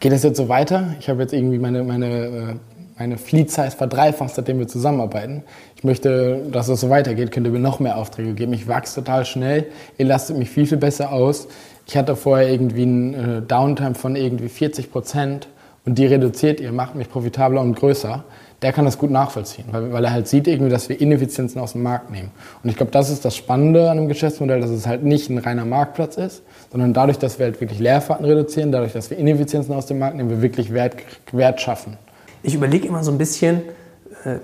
geht 0.00 0.12
das 0.12 0.22
jetzt 0.22 0.36
so 0.36 0.50
weiter? 0.50 0.94
Ich 1.00 1.08
habe 1.08 1.22
jetzt 1.22 1.32
irgendwie 1.32 1.58
meine, 1.58 1.82
meine, 1.82 2.06
äh, 2.06 2.54
meine 2.98 3.16
Fleet 3.16 3.50
Size 3.50 3.70
verdreifacht, 3.70 4.34
seitdem 4.34 4.58
wir 4.58 4.68
zusammenarbeiten. 4.68 5.44
Ich 5.76 5.84
möchte, 5.84 6.42
dass 6.52 6.68
es 6.68 6.80
so 6.80 6.90
weitergeht, 6.90 7.32
könnt 7.32 7.46
ihr 7.46 7.52
mir 7.52 7.58
noch 7.58 7.80
mehr 7.80 7.96
Aufträge 7.96 8.34
geben. 8.34 8.52
Ich 8.52 8.68
wachse 8.68 8.96
total 8.96 9.24
schnell, 9.24 9.68
ihr 9.96 10.04
lastet 10.04 10.36
mich 10.36 10.50
viel, 10.50 10.66
viel 10.66 10.78
besser 10.78 11.10
aus. 11.10 11.48
Ich 11.86 11.96
hatte 11.96 12.16
vorher 12.16 12.50
irgendwie 12.50 12.82
einen 12.82 13.14
äh, 13.14 13.40
Downtime 13.40 13.94
von 13.94 14.14
irgendwie 14.14 14.50
40 14.50 14.92
Prozent 14.92 15.48
und 15.86 15.96
die 15.98 16.06
reduziert 16.06 16.60
ihr, 16.60 16.72
macht 16.72 16.94
mich 16.94 17.08
profitabler 17.08 17.60
und 17.60 17.74
größer, 17.74 18.24
der 18.62 18.72
kann 18.72 18.84
das 18.84 18.98
gut 18.98 19.10
nachvollziehen, 19.10 19.64
weil, 19.70 19.92
weil 19.92 20.04
er 20.04 20.12
halt 20.12 20.28
sieht 20.28 20.46
irgendwie, 20.46 20.70
dass 20.70 20.88
wir 20.88 21.00
Ineffizienzen 21.00 21.60
aus 21.60 21.72
dem 21.72 21.82
Markt 21.82 22.10
nehmen. 22.10 22.30
Und 22.62 22.68
ich 22.68 22.76
glaube, 22.76 22.92
das 22.92 23.08
ist 23.08 23.24
das 23.24 23.34
Spannende 23.34 23.90
an 23.90 23.98
einem 23.98 24.08
Geschäftsmodell, 24.08 24.60
dass 24.60 24.70
es 24.70 24.86
halt 24.86 25.02
nicht 25.02 25.30
ein 25.30 25.38
reiner 25.38 25.64
Marktplatz 25.64 26.18
ist, 26.18 26.42
sondern 26.70 26.92
dadurch, 26.92 27.18
dass 27.18 27.38
wir 27.38 27.46
halt 27.46 27.60
wirklich 27.60 27.78
Leerfahrten 27.78 28.26
reduzieren, 28.26 28.70
dadurch, 28.70 28.92
dass 28.92 29.08
wir 29.08 29.16
Ineffizienzen 29.16 29.74
aus 29.74 29.86
dem 29.86 29.98
Markt 29.98 30.16
nehmen, 30.16 30.28
wir 30.28 30.42
wirklich 30.42 30.72
Wert, 30.74 30.96
Wert 31.32 31.60
schaffen. 31.60 31.96
Ich 32.42 32.54
überlege 32.54 32.86
immer 32.86 33.02
so 33.02 33.10
ein 33.10 33.18
bisschen, 33.18 33.62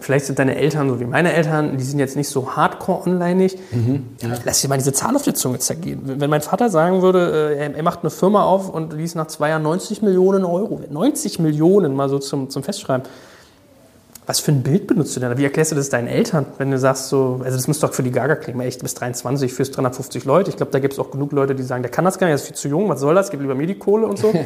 vielleicht 0.00 0.26
sind 0.26 0.38
deine 0.38 0.56
Eltern 0.56 0.88
so 0.88 1.00
wie 1.00 1.04
meine 1.04 1.32
Eltern, 1.32 1.76
die 1.76 1.84
sind 1.84 1.98
jetzt 1.98 2.16
nicht 2.16 2.28
so 2.28 2.56
hardcore 2.56 3.06
online 3.06 3.36
Mhm, 3.36 4.06
ja. 4.20 4.28
Lass 4.44 4.60
dir 4.60 4.68
mal 4.68 4.78
diese 4.78 4.92
Zahl 4.92 5.14
auf 5.14 5.22
die 5.22 5.34
Zunge 5.34 5.58
zergehen. 5.58 6.00
Wenn 6.04 6.30
mein 6.30 6.40
Vater 6.40 6.70
sagen 6.70 7.02
würde, 7.02 7.56
äh, 7.58 7.72
er 7.72 7.82
macht 7.82 8.00
eine 8.00 8.10
Firma 8.10 8.44
auf 8.44 8.70
und 8.70 8.92
ließ 8.92 9.14
nach 9.14 9.26
zwei 9.26 9.50
Jahren 9.50 9.62
90 9.62 10.02
Millionen 10.02 10.44
Euro, 10.44 10.80
90 10.88 11.38
Millionen 11.38 11.94
mal 11.94 12.08
so 12.08 12.18
zum, 12.18 12.48
zum 12.48 12.62
Festschreiben. 12.62 13.06
Was 14.26 14.40
für 14.40 14.50
ein 14.52 14.62
Bild 14.62 14.86
benutzt 14.86 15.14
du 15.14 15.20
denn? 15.20 15.36
Wie 15.38 15.44
erklärst 15.44 15.72
du 15.72 15.76
das 15.76 15.88
deinen 15.88 16.08
Eltern, 16.08 16.46
wenn 16.58 16.70
du 16.70 16.78
sagst 16.78 17.08
so, 17.08 17.40
also 17.44 17.56
das 17.56 17.68
muss 17.68 17.78
doch 17.78 17.92
für 17.92 18.02
die 18.02 18.10
Gaga 18.10 18.34
klingen, 18.34 18.60
echt, 18.60 18.80
du 18.80 18.84
bist 18.84 19.00
23, 19.00 19.52
führst 19.52 19.76
350 19.76 20.24
Leute. 20.24 20.50
Ich 20.50 20.56
glaube, 20.56 20.72
da 20.72 20.78
gibt 20.78 20.94
es 20.94 20.98
auch 20.98 21.10
genug 21.10 21.32
Leute, 21.32 21.54
die 21.54 21.62
sagen, 21.62 21.82
der 21.82 21.92
kann 21.92 22.04
das 22.04 22.18
gar 22.18 22.26
nicht, 22.26 22.32
er 22.32 22.36
ist 22.36 22.46
viel 22.46 22.56
zu 22.56 22.68
jung, 22.68 22.88
was 22.88 23.00
soll 23.00 23.14
das, 23.14 23.30
gib 23.30 23.40
lieber 23.40 23.54
mir 23.54 23.66
die 23.66 23.78
Kohle 23.78 24.06
und 24.06 24.18
so. 24.18 24.32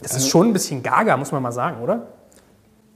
Das 0.00 0.16
ist 0.16 0.28
schon 0.28 0.46
ein 0.46 0.52
bisschen 0.52 0.80
gaga, 0.80 1.16
muss 1.16 1.32
man 1.32 1.42
mal 1.42 1.50
sagen, 1.50 1.82
oder? 1.82 2.06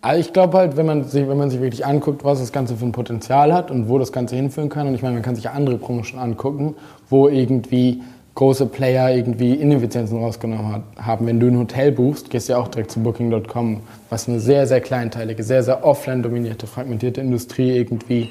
Also 0.04 0.20
ich 0.20 0.32
glaube 0.32 0.58
halt, 0.58 0.76
wenn 0.76 0.84
man, 0.84 1.04
sich, 1.04 1.28
wenn 1.28 1.38
man 1.38 1.48
sich 1.48 1.60
wirklich 1.60 1.86
anguckt, 1.86 2.24
was 2.24 2.40
das 2.40 2.50
Ganze 2.50 2.76
für 2.76 2.84
ein 2.84 2.90
Potenzial 2.90 3.54
hat 3.54 3.70
und 3.70 3.88
wo 3.88 4.00
das 4.00 4.10
Ganze 4.10 4.34
hinführen 4.34 4.68
kann, 4.68 4.88
und 4.88 4.96
ich 4.96 5.02
meine, 5.02 5.14
man 5.14 5.22
kann 5.22 5.36
sich 5.36 5.48
andere 5.48 5.76
Branchen 5.76 6.18
angucken, 6.18 6.74
wo 7.08 7.28
irgendwie 7.28 8.02
große 8.34 8.66
Player 8.66 9.14
irgendwie 9.14 9.54
Ineffizienzen 9.54 10.18
rausgenommen 10.18 10.72
hat, 10.72 10.82
haben. 10.98 11.26
Wenn 11.28 11.38
du 11.38 11.46
ein 11.46 11.56
Hotel 11.56 11.92
buchst, 11.92 12.30
gehst 12.30 12.48
du 12.48 12.54
ja 12.54 12.58
auch 12.58 12.66
direkt 12.66 12.90
zu 12.90 13.00
Booking.com, 13.00 13.80
was 14.10 14.28
eine 14.28 14.40
sehr, 14.40 14.66
sehr 14.66 14.80
kleinteilige, 14.80 15.44
sehr, 15.44 15.62
sehr 15.62 15.84
offline 15.84 16.22
dominierte, 16.22 16.66
fragmentierte 16.66 17.20
Industrie 17.20 17.70
irgendwie 17.76 18.30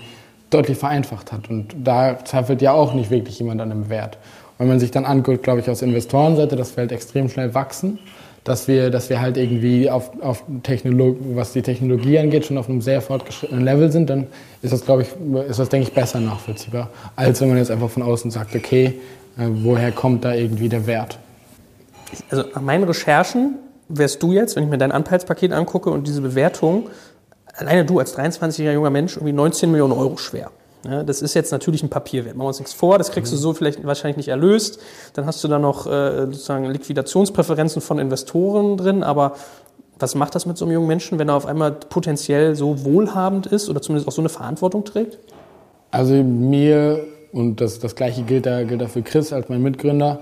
deutlich 0.49 0.77
vereinfacht 0.77 1.31
hat. 1.31 1.49
Und 1.49 1.73
da 1.81 2.17
zweifelt 2.25 2.61
ja 2.61 2.73
auch 2.73 2.93
nicht 2.93 3.11
wirklich 3.11 3.39
jemand 3.39 3.61
an 3.61 3.69
dem 3.69 3.89
Wert. 3.89 4.17
Wenn 4.57 4.67
man 4.67 4.81
sich 4.81 4.91
dann 4.91 5.05
anguckt, 5.05 5.43
glaube 5.43 5.61
ich, 5.61 5.69
aus 5.69 5.81
Investorenseite, 5.81 6.57
das 6.57 6.71
Feld 6.71 6.91
extrem 6.91 7.29
schnell 7.29 7.53
wachsen 7.53 7.97
dass 8.43 8.67
wir, 8.67 8.89
dass 8.89 9.09
wir 9.09 9.21
halt 9.21 9.37
irgendwie 9.37 9.89
auf, 9.89 10.11
auf 10.21 10.43
Technolog 10.63 11.17
was 11.35 11.53
die 11.53 11.61
Technologie 11.61 12.17
angeht, 12.17 12.45
schon 12.45 12.57
auf 12.57 12.69
einem 12.69 12.81
sehr 12.81 13.01
fortgeschrittenen 13.01 13.63
Level 13.63 13.91
sind, 13.91 14.09
dann 14.09 14.27
ist 14.61 14.73
das, 14.73 14.83
glaube 14.83 15.03
ich, 15.03 15.09
ist 15.47 15.59
das, 15.59 15.69
denke 15.69 15.87
ich, 15.87 15.93
besser 15.93 16.19
nachvollziehbar, 16.19 16.89
als 17.15 17.41
wenn 17.41 17.49
man 17.49 17.57
jetzt 17.57 17.71
einfach 17.71 17.89
von 17.89 18.03
außen 18.03 18.31
sagt, 18.31 18.55
okay, 18.55 18.99
äh, 19.37 19.47
woher 19.47 19.91
kommt 19.91 20.25
da 20.25 20.33
irgendwie 20.33 20.69
der 20.69 20.87
Wert? 20.87 21.19
Also 22.29 22.43
nach 22.53 22.61
meinen 22.61 22.83
Recherchen 22.83 23.55
wärst 23.87 24.21
du 24.23 24.31
jetzt, 24.33 24.55
wenn 24.55 24.63
ich 24.63 24.69
mir 24.69 24.77
dein 24.77 24.91
Anteilspaket 24.91 25.51
angucke 25.51 25.89
und 25.89 26.07
diese 26.07 26.21
Bewertung, 26.21 26.89
alleine 27.55 27.85
du 27.85 27.99
als 27.99 28.17
23-jähriger 28.17 28.73
junger 28.73 28.89
Mensch, 28.89 29.17
irgendwie 29.17 29.33
19 29.33 29.69
Millionen 29.71 29.93
Euro 29.93 30.17
schwer. 30.17 30.51
Ja, 30.83 31.03
das 31.03 31.21
ist 31.21 31.35
jetzt 31.35 31.51
natürlich 31.51 31.83
ein 31.83 31.89
Papierwert. 31.89 32.35
Machen 32.35 32.45
wir 32.45 32.49
uns 32.49 32.59
nichts 32.59 32.73
vor, 32.73 32.97
das 32.97 33.11
kriegst 33.11 33.31
du 33.31 33.37
so 33.37 33.53
vielleicht 33.53 33.85
wahrscheinlich 33.85 34.17
nicht 34.17 34.29
erlöst. 34.29 34.79
Dann 35.13 35.25
hast 35.25 35.43
du 35.43 35.47
da 35.47 35.59
noch 35.59 35.85
äh, 35.85 36.25
sozusagen 36.25 36.65
Liquidationspräferenzen 36.65 37.81
von 37.81 37.99
Investoren 37.99 38.77
drin, 38.77 39.03
aber 39.03 39.35
was 39.99 40.15
macht 40.15 40.33
das 40.33 40.47
mit 40.47 40.57
so 40.57 40.65
einem 40.65 40.73
jungen 40.73 40.87
Menschen, 40.87 41.19
wenn 41.19 41.29
er 41.29 41.35
auf 41.35 41.45
einmal 41.45 41.71
potenziell 41.71 42.55
so 42.55 42.83
wohlhabend 42.83 43.45
ist 43.45 43.69
oder 43.69 43.81
zumindest 43.81 44.07
auch 44.07 44.13
so 44.13 44.21
eine 44.21 44.29
Verantwortung 44.29 44.83
trägt? 44.83 45.19
Also 45.91 46.15
mir, 46.15 47.05
und 47.31 47.61
das, 47.61 47.77
das 47.77 47.95
gleiche 47.95 48.23
gilt 48.23 48.47
da, 48.47 48.63
gilt 48.63 48.81
da 48.81 48.87
für 48.87 49.03
Chris 49.03 49.31
als 49.31 49.49
mein 49.49 49.61
Mitgründer, 49.61 50.21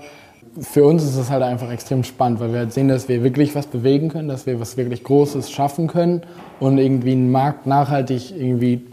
für 0.60 0.84
uns 0.84 1.04
ist 1.04 1.16
es 1.16 1.30
halt 1.30 1.42
einfach 1.42 1.70
extrem 1.70 2.02
spannend, 2.02 2.40
weil 2.40 2.52
wir 2.52 2.58
halt 2.58 2.72
sehen, 2.72 2.88
dass 2.88 3.08
wir 3.08 3.22
wirklich 3.22 3.54
was 3.54 3.66
bewegen 3.66 4.08
können, 4.08 4.28
dass 4.28 4.46
wir 4.46 4.58
was 4.58 4.76
wirklich 4.76 5.04
Großes 5.04 5.50
schaffen 5.50 5.86
können 5.86 6.22
und 6.58 6.78
irgendwie 6.78 7.12
einen 7.12 7.30
Markt 7.30 7.66
nachhaltig 7.66 8.36
irgendwie 8.36 8.84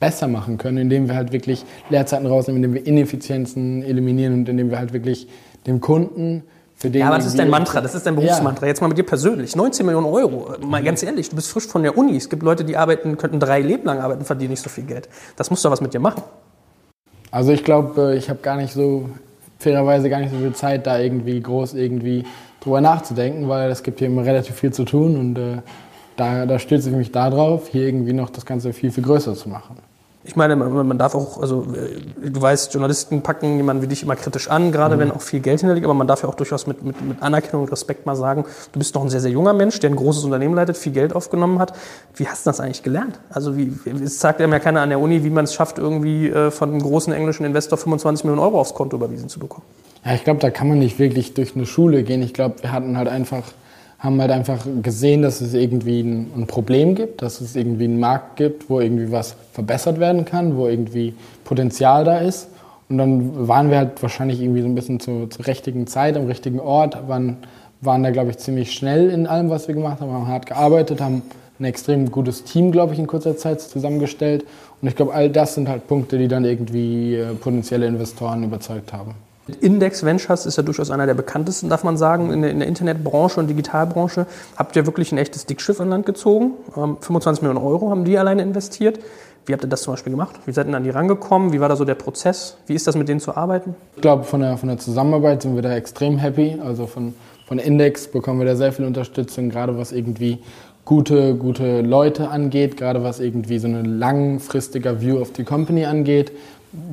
besser 0.00 0.28
machen 0.28 0.58
können, 0.58 0.78
indem 0.78 1.08
wir 1.08 1.16
halt 1.16 1.32
wirklich 1.32 1.64
Leerzeiten 1.90 2.26
rausnehmen, 2.26 2.62
indem 2.62 2.74
wir 2.74 2.86
Ineffizienzen 2.86 3.82
eliminieren 3.82 4.34
und 4.34 4.48
indem 4.48 4.70
wir 4.70 4.78
halt 4.78 4.92
wirklich 4.92 5.28
dem 5.66 5.80
Kunden 5.80 6.44
für 6.76 6.90
den. 6.90 7.00
Ja, 7.00 7.08
aber 7.08 7.16
das 7.16 7.26
ist 7.26 7.38
dein 7.38 7.50
Mantra, 7.50 7.80
das 7.80 7.94
ist 7.94 8.06
dein 8.06 8.14
Berufsmantra. 8.14 8.66
Ja. 8.66 8.68
Jetzt 8.68 8.80
mal 8.80 8.88
mit 8.88 8.98
dir 8.98 9.04
persönlich. 9.04 9.56
19 9.56 9.84
Millionen 9.84 10.06
Euro. 10.06 10.54
Mal 10.64 10.82
ganz 10.82 11.02
ehrlich, 11.02 11.28
du 11.28 11.36
bist 11.36 11.50
frisch 11.50 11.66
von 11.66 11.82
der 11.82 11.98
Uni. 11.98 12.16
Es 12.16 12.28
gibt 12.28 12.42
Leute, 12.42 12.64
die 12.64 12.76
arbeiten, 12.76 13.16
könnten 13.16 13.40
drei 13.40 13.60
Leben 13.60 13.84
lang 13.84 13.98
arbeiten, 13.98 14.24
verdienen 14.24 14.50
nicht 14.50 14.62
so 14.62 14.70
viel 14.70 14.84
Geld. 14.84 15.08
Das 15.36 15.50
muss 15.50 15.62
doch 15.62 15.70
was 15.70 15.80
mit 15.80 15.92
dir 15.92 16.00
machen. 16.00 16.22
Also 17.30 17.52
ich 17.52 17.64
glaube, 17.64 18.14
ich 18.16 18.30
habe 18.30 18.38
gar 18.40 18.56
nicht 18.56 18.72
so, 18.72 19.10
fairerweise 19.58 20.08
gar 20.08 20.20
nicht 20.20 20.30
so 20.30 20.38
viel 20.38 20.54
Zeit, 20.54 20.86
da 20.86 20.98
irgendwie 20.98 21.40
groß 21.40 21.74
irgendwie 21.74 22.24
drüber 22.60 22.80
nachzudenken, 22.80 23.48
weil 23.48 23.70
es 23.70 23.82
gibt 23.82 23.98
hier 23.98 24.08
immer 24.08 24.24
relativ 24.24 24.54
viel 24.54 24.72
zu 24.72 24.84
tun 24.84 25.16
und 25.16 25.38
äh, 25.38 25.58
da, 26.16 26.46
da 26.46 26.58
stütze 26.58 26.88
ich 26.88 26.96
mich 26.96 27.12
darauf, 27.12 27.68
hier 27.68 27.86
irgendwie 27.86 28.12
noch 28.12 28.30
das 28.30 28.46
Ganze 28.46 28.72
viel, 28.72 28.90
viel 28.90 29.04
größer 29.04 29.34
zu 29.34 29.48
machen 29.48 29.76
ich 30.28 30.36
meine, 30.36 30.56
man, 30.56 30.98
darf 30.98 31.14
auch, 31.14 31.40
also 31.40 31.66
äh, 31.72 32.28
du 32.28 32.40
weißt, 32.40 32.74
Journalisten 32.74 33.22
packen 33.22 33.56
jemanden 33.56 33.82
wie 33.82 33.86
dich 33.86 34.02
immer 34.02 34.14
kritisch 34.14 34.50
an, 34.50 34.72
gerade 34.72 34.96
mhm. 34.96 35.00
wenn 35.00 35.10
auch 35.10 35.22
viel 35.22 35.40
Geld 35.40 35.60
hinterliegt, 35.60 35.86
aber 35.86 35.94
man 35.94 36.06
darf 36.06 36.22
ja 36.22 36.28
auch 36.28 36.34
durchaus 36.34 36.66
mit, 36.66 36.82
mit, 36.82 37.00
mit 37.00 37.22
Anerkennung 37.22 37.62
und 37.62 37.72
Respekt 37.72 38.04
mal 38.04 38.14
sagen, 38.14 38.44
du 38.72 38.78
bist 38.78 38.94
noch 38.94 39.02
ein 39.02 39.08
sehr, 39.08 39.20
sehr 39.20 39.30
junger 39.30 39.54
Mensch, 39.54 39.80
der 39.80 39.88
ein 39.88 39.96
großes 39.96 40.24
Unternehmen 40.24 40.54
leitet, 40.54 40.76
viel 40.76 40.92
Geld 40.92 41.16
aufgenommen 41.16 41.58
hat. 41.58 41.72
Wie 42.14 42.28
hast 42.28 42.44
du 42.44 42.50
das 42.50 42.60
eigentlich 42.60 42.82
gelernt? 42.82 43.18
Also 43.30 43.56
wie, 43.56 43.72
es 44.04 44.20
sagt 44.20 44.42
einem 44.42 44.52
ja 44.52 44.58
keiner 44.58 44.82
an 44.82 44.90
der 44.90 45.00
Uni, 45.00 45.24
wie 45.24 45.30
man 45.30 45.44
es 45.44 45.54
schafft, 45.54 45.78
irgendwie 45.78 46.28
äh, 46.28 46.50
von 46.50 46.68
einem 46.68 46.82
großen 46.82 47.10
englischen 47.14 47.46
Investor 47.46 47.78
25 47.78 48.24
Millionen 48.24 48.42
Euro 48.42 48.60
aufs 48.60 48.74
Konto 48.74 48.96
überwiesen 48.96 49.30
zu 49.30 49.40
bekommen. 49.40 49.64
Ja, 50.04 50.12
ich 50.12 50.24
glaube, 50.24 50.40
da 50.40 50.50
kann 50.50 50.68
man 50.68 50.78
nicht 50.78 50.98
wirklich 50.98 51.32
durch 51.32 51.56
eine 51.56 51.64
Schule 51.64 52.02
gehen. 52.02 52.20
Ich 52.22 52.34
glaube, 52.34 52.56
wir 52.60 52.70
hatten 52.70 52.98
halt 52.98 53.08
einfach 53.08 53.44
haben 53.98 54.20
halt 54.20 54.30
einfach 54.30 54.64
gesehen, 54.82 55.22
dass 55.22 55.40
es 55.40 55.54
irgendwie 55.54 56.00
ein, 56.00 56.30
ein, 56.36 56.46
Problem 56.46 56.94
gibt, 56.94 57.20
dass 57.20 57.40
es 57.40 57.56
irgendwie 57.56 57.84
einen 57.84 57.98
Markt 57.98 58.36
gibt, 58.36 58.70
wo 58.70 58.78
irgendwie 58.80 59.10
was 59.10 59.34
verbessert 59.52 59.98
werden 59.98 60.24
kann, 60.24 60.56
wo 60.56 60.68
irgendwie 60.68 61.14
Potenzial 61.44 62.04
da 62.04 62.18
ist. 62.18 62.48
Und 62.88 62.98
dann 62.98 63.48
waren 63.48 63.70
wir 63.70 63.78
halt 63.78 64.00
wahrscheinlich 64.00 64.40
irgendwie 64.40 64.62
so 64.62 64.68
ein 64.68 64.74
bisschen 64.74 65.00
zu, 65.00 65.26
zur 65.26 65.46
richtigen 65.46 65.86
Zeit, 65.88 66.16
am 66.16 66.26
richtigen 66.26 66.60
Ort, 66.60 67.08
waren, 67.08 67.38
waren 67.80 68.02
da, 68.02 68.10
glaube 68.10 68.30
ich, 68.30 68.38
ziemlich 68.38 68.72
schnell 68.72 69.10
in 69.10 69.26
allem, 69.26 69.50
was 69.50 69.66
wir 69.66 69.74
gemacht 69.74 70.00
haben, 70.00 70.12
haben 70.12 70.28
hart 70.28 70.46
gearbeitet, 70.46 71.00
haben 71.00 71.22
ein 71.58 71.64
extrem 71.64 72.10
gutes 72.10 72.44
Team, 72.44 72.70
glaube 72.70 72.92
ich, 72.92 73.00
in 73.00 73.08
kurzer 73.08 73.36
Zeit 73.36 73.60
zusammengestellt. 73.60 74.44
Und 74.80 74.88
ich 74.88 74.94
glaube, 74.94 75.12
all 75.12 75.28
das 75.28 75.54
sind 75.54 75.68
halt 75.68 75.88
Punkte, 75.88 76.18
die 76.18 76.28
dann 76.28 76.44
irgendwie 76.44 77.16
äh, 77.16 77.34
potenzielle 77.34 77.86
Investoren 77.86 78.44
überzeugt 78.44 78.92
haben. 78.92 79.14
Index 79.60 80.04
Ventures 80.04 80.46
ist 80.46 80.56
ja 80.56 80.62
durchaus 80.62 80.90
einer 80.90 81.06
der 81.06 81.14
bekanntesten, 81.14 81.68
darf 81.68 81.84
man 81.84 81.96
sagen, 81.96 82.32
in 82.32 82.42
der, 82.42 82.50
in 82.50 82.58
der 82.58 82.68
Internetbranche 82.68 83.40
und 83.40 83.48
Digitalbranche. 83.48 84.26
Habt 84.56 84.76
ihr 84.76 84.86
wirklich 84.86 85.12
ein 85.12 85.18
echtes 85.18 85.46
Dickschiff 85.46 85.80
an 85.80 85.88
Land 85.88 86.06
gezogen? 86.06 86.52
25 86.74 87.42
ähm, 87.42 87.48
Millionen 87.48 87.66
Euro 87.66 87.90
haben 87.90 88.04
die 88.04 88.18
alleine 88.18 88.42
investiert. 88.42 88.98
Wie 89.46 89.54
habt 89.54 89.64
ihr 89.64 89.68
das 89.68 89.82
zum 89.82 89.94
Beispiel 89.94 90.10
gemacht? 90.10 90.38
Wie 90.44 90.52
seid 90.52 90.68
ihr 90.68 90.74
an 90.74 90.84
die 90.84 90.90
rangekommen? 90.90 91.54
Wie 91.54 91.60
war 91.60 91.70
da 91.70 91.76
so 91.76 91.86
der 91.86 91.94
Prozess? 91.94 92.58
Wie 92.66 92.74
ist 92.74 92.86
das 92.86 92.96
mit 92.96 93.08
denen 93.08 93.20
zu 93.20 93.34
arbeiten? 93.34 93.74
Ich 93.96 94.02
glaube, 94.02 94.24
von 94.24 94.40
der, 94.40 94.58
von 94.58 94.68
der 94.68 94.76
Zusammenarbeit 94.76 95.40
sind 95.42 95.54
wir 95.54 95.62
da 95.62 95.74
extrem 95.74 96.18
happy. 96.18 96.58
Also 96.62 96.86
von, 96.86 97.14
von 97.46 97.58
Index 97.58 98.08
bekommen 98.08 98.40
wir 98.40 98.46
da 98.46 98.56
sehr 98.56 98.72
viel 98.72 98.84
Unterstützung, 98.84 99.48
gerade 99.48 99.78
was 99.78 99.92
irgendwie 99.92 100.38
gute, 100.84 101.34
gute 101.34 101.80
Leute 101.80 102.28
angeht, 102.28 102.76
gerade 102.76 103.02
was 103.02 103.20
irgendwie 103.20 103.58
so 103.58 103.68
eine 103.68 103.82
langfristiger 103.82 105.00
View 105.00 105.18
of 105.18 105.32
the 105.34 105.44
Company 105.44 105.86
angeht, 105.86 106.32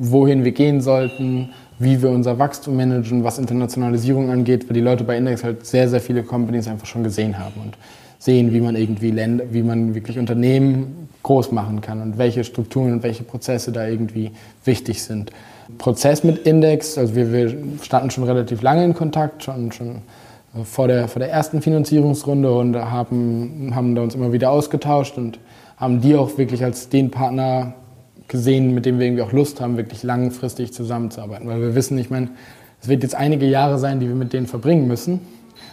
wohin 0.00 0.44
wir 0.44 0.52
gehen 0.52 0.80
sollten, 0.80 1.50
wie 1.78 2.00
wir 2.00 2.10
unser 2.10 2.38
Wachstum 2.38 2.76
managen, 2.76 3.24
was 3.24 3.38
Internationalisierung 3.38 4.30
angeht, 4.30 4.68
weil 4.68 4.74
die 4.74 4.80
Leute 4.80 5.04
bei 5.04 5.16
Index 5.16 5.44
halt 5.44 5.66
sehr, 5.66 5.88
sehr 5.88 6.00
viele 6.00 6.22
Companies 6.22 6.68
einfach 6.68 6.86
schon 6.86 7.04
gesehen 7.04 7.38
haben 7.38 7.60
und 7.62 7.76
sehen, 8.18 8.52
wie 8.52 8.60
man 8.60 8.76
irgendwie 8.76 9.10
Länder, 9.10 9.44
wie 9.50 9.62
man 9.62 9.94
wirklich 9.94 10.18
Unternehmen 10.18 11.08
groß 11.22 11.52
machen 11.52 11.80
kann 11.80 12.00
und 12.00 12.18
welche 12.18 12.44
Strukturen 12.44 12.92
und 12.92 13.02
welche 13.02 13.24
Prozesse 13.24 13.72
da 13.72 13.86
irgendwie 13.86 14.30
wichtig 14.64 15.02
sind. 15.02 15.32
Prozess 15.78 16.24
mit 16.24 16.38
Index, 16.46 16.96
also 16.96 17.14
wir, 17.14 17.32
wir 17.32 17.54
standen 17.82 18.10
schon 18.10 18.24
relativ 18.24 18.62
lange 18.62 18.84
in 18.84 18.94
Kontakt, 18.94 19.42
schon, 19.42 19.72
schon 19.72 20.02
vor 20.64 20.88
der, 20.88 21.08
vor 21.08 21.20
der 21.20 21.30
ersten 21.30 21.60
Finanzierungsrunde 21.60 22.52
und 22.52 22.76
haben, 22.76 23.72
haben 23.74 23.94
da 23.94 24.02
uns 24.02 24.14
immer 24.14 24.32
wieder 24.32 24.50
ausgetauscht 24.50 25.18
und 25.18 25.38
haben 25.76 26.00
die 26.00 26.14
auch 26.14 26.38
wirklich 26.38 26.64
als 26.64 26.88
den 26.88 27.10
Partner 27.10 27.74
gesehen, 28.28 28.74
mit 28.74 28.86
dem 28.86 28.98
wir 28.98 29.06
irgendwie 29.06 29.22
auch 29.22 29.32
Lust 29.32 29.60
haben, 29.60 29.76
wirklich 29.76 30.02
langfristig 30.02 30.72
zusammenzuarbeiten. 30.72 31.48
Weil 31.48 31.60
wir 31.60 31.74
wissen, 31.74 31.98
ich 31.98 32.10
meine, 32.10 32.28
es 32.80 32.88
wird 32.88 33.02
jetzt 33.02 33.14
einige 33.14 33.46
Jahre 33.46 33.78
sein, 33.78 34.00
die 34.00 34.08
wir 34.08 34.14
mit 34.14 34.32
denen 34.32 34.46
verbringen 34.46 34.86
müssen, 34.86 35.20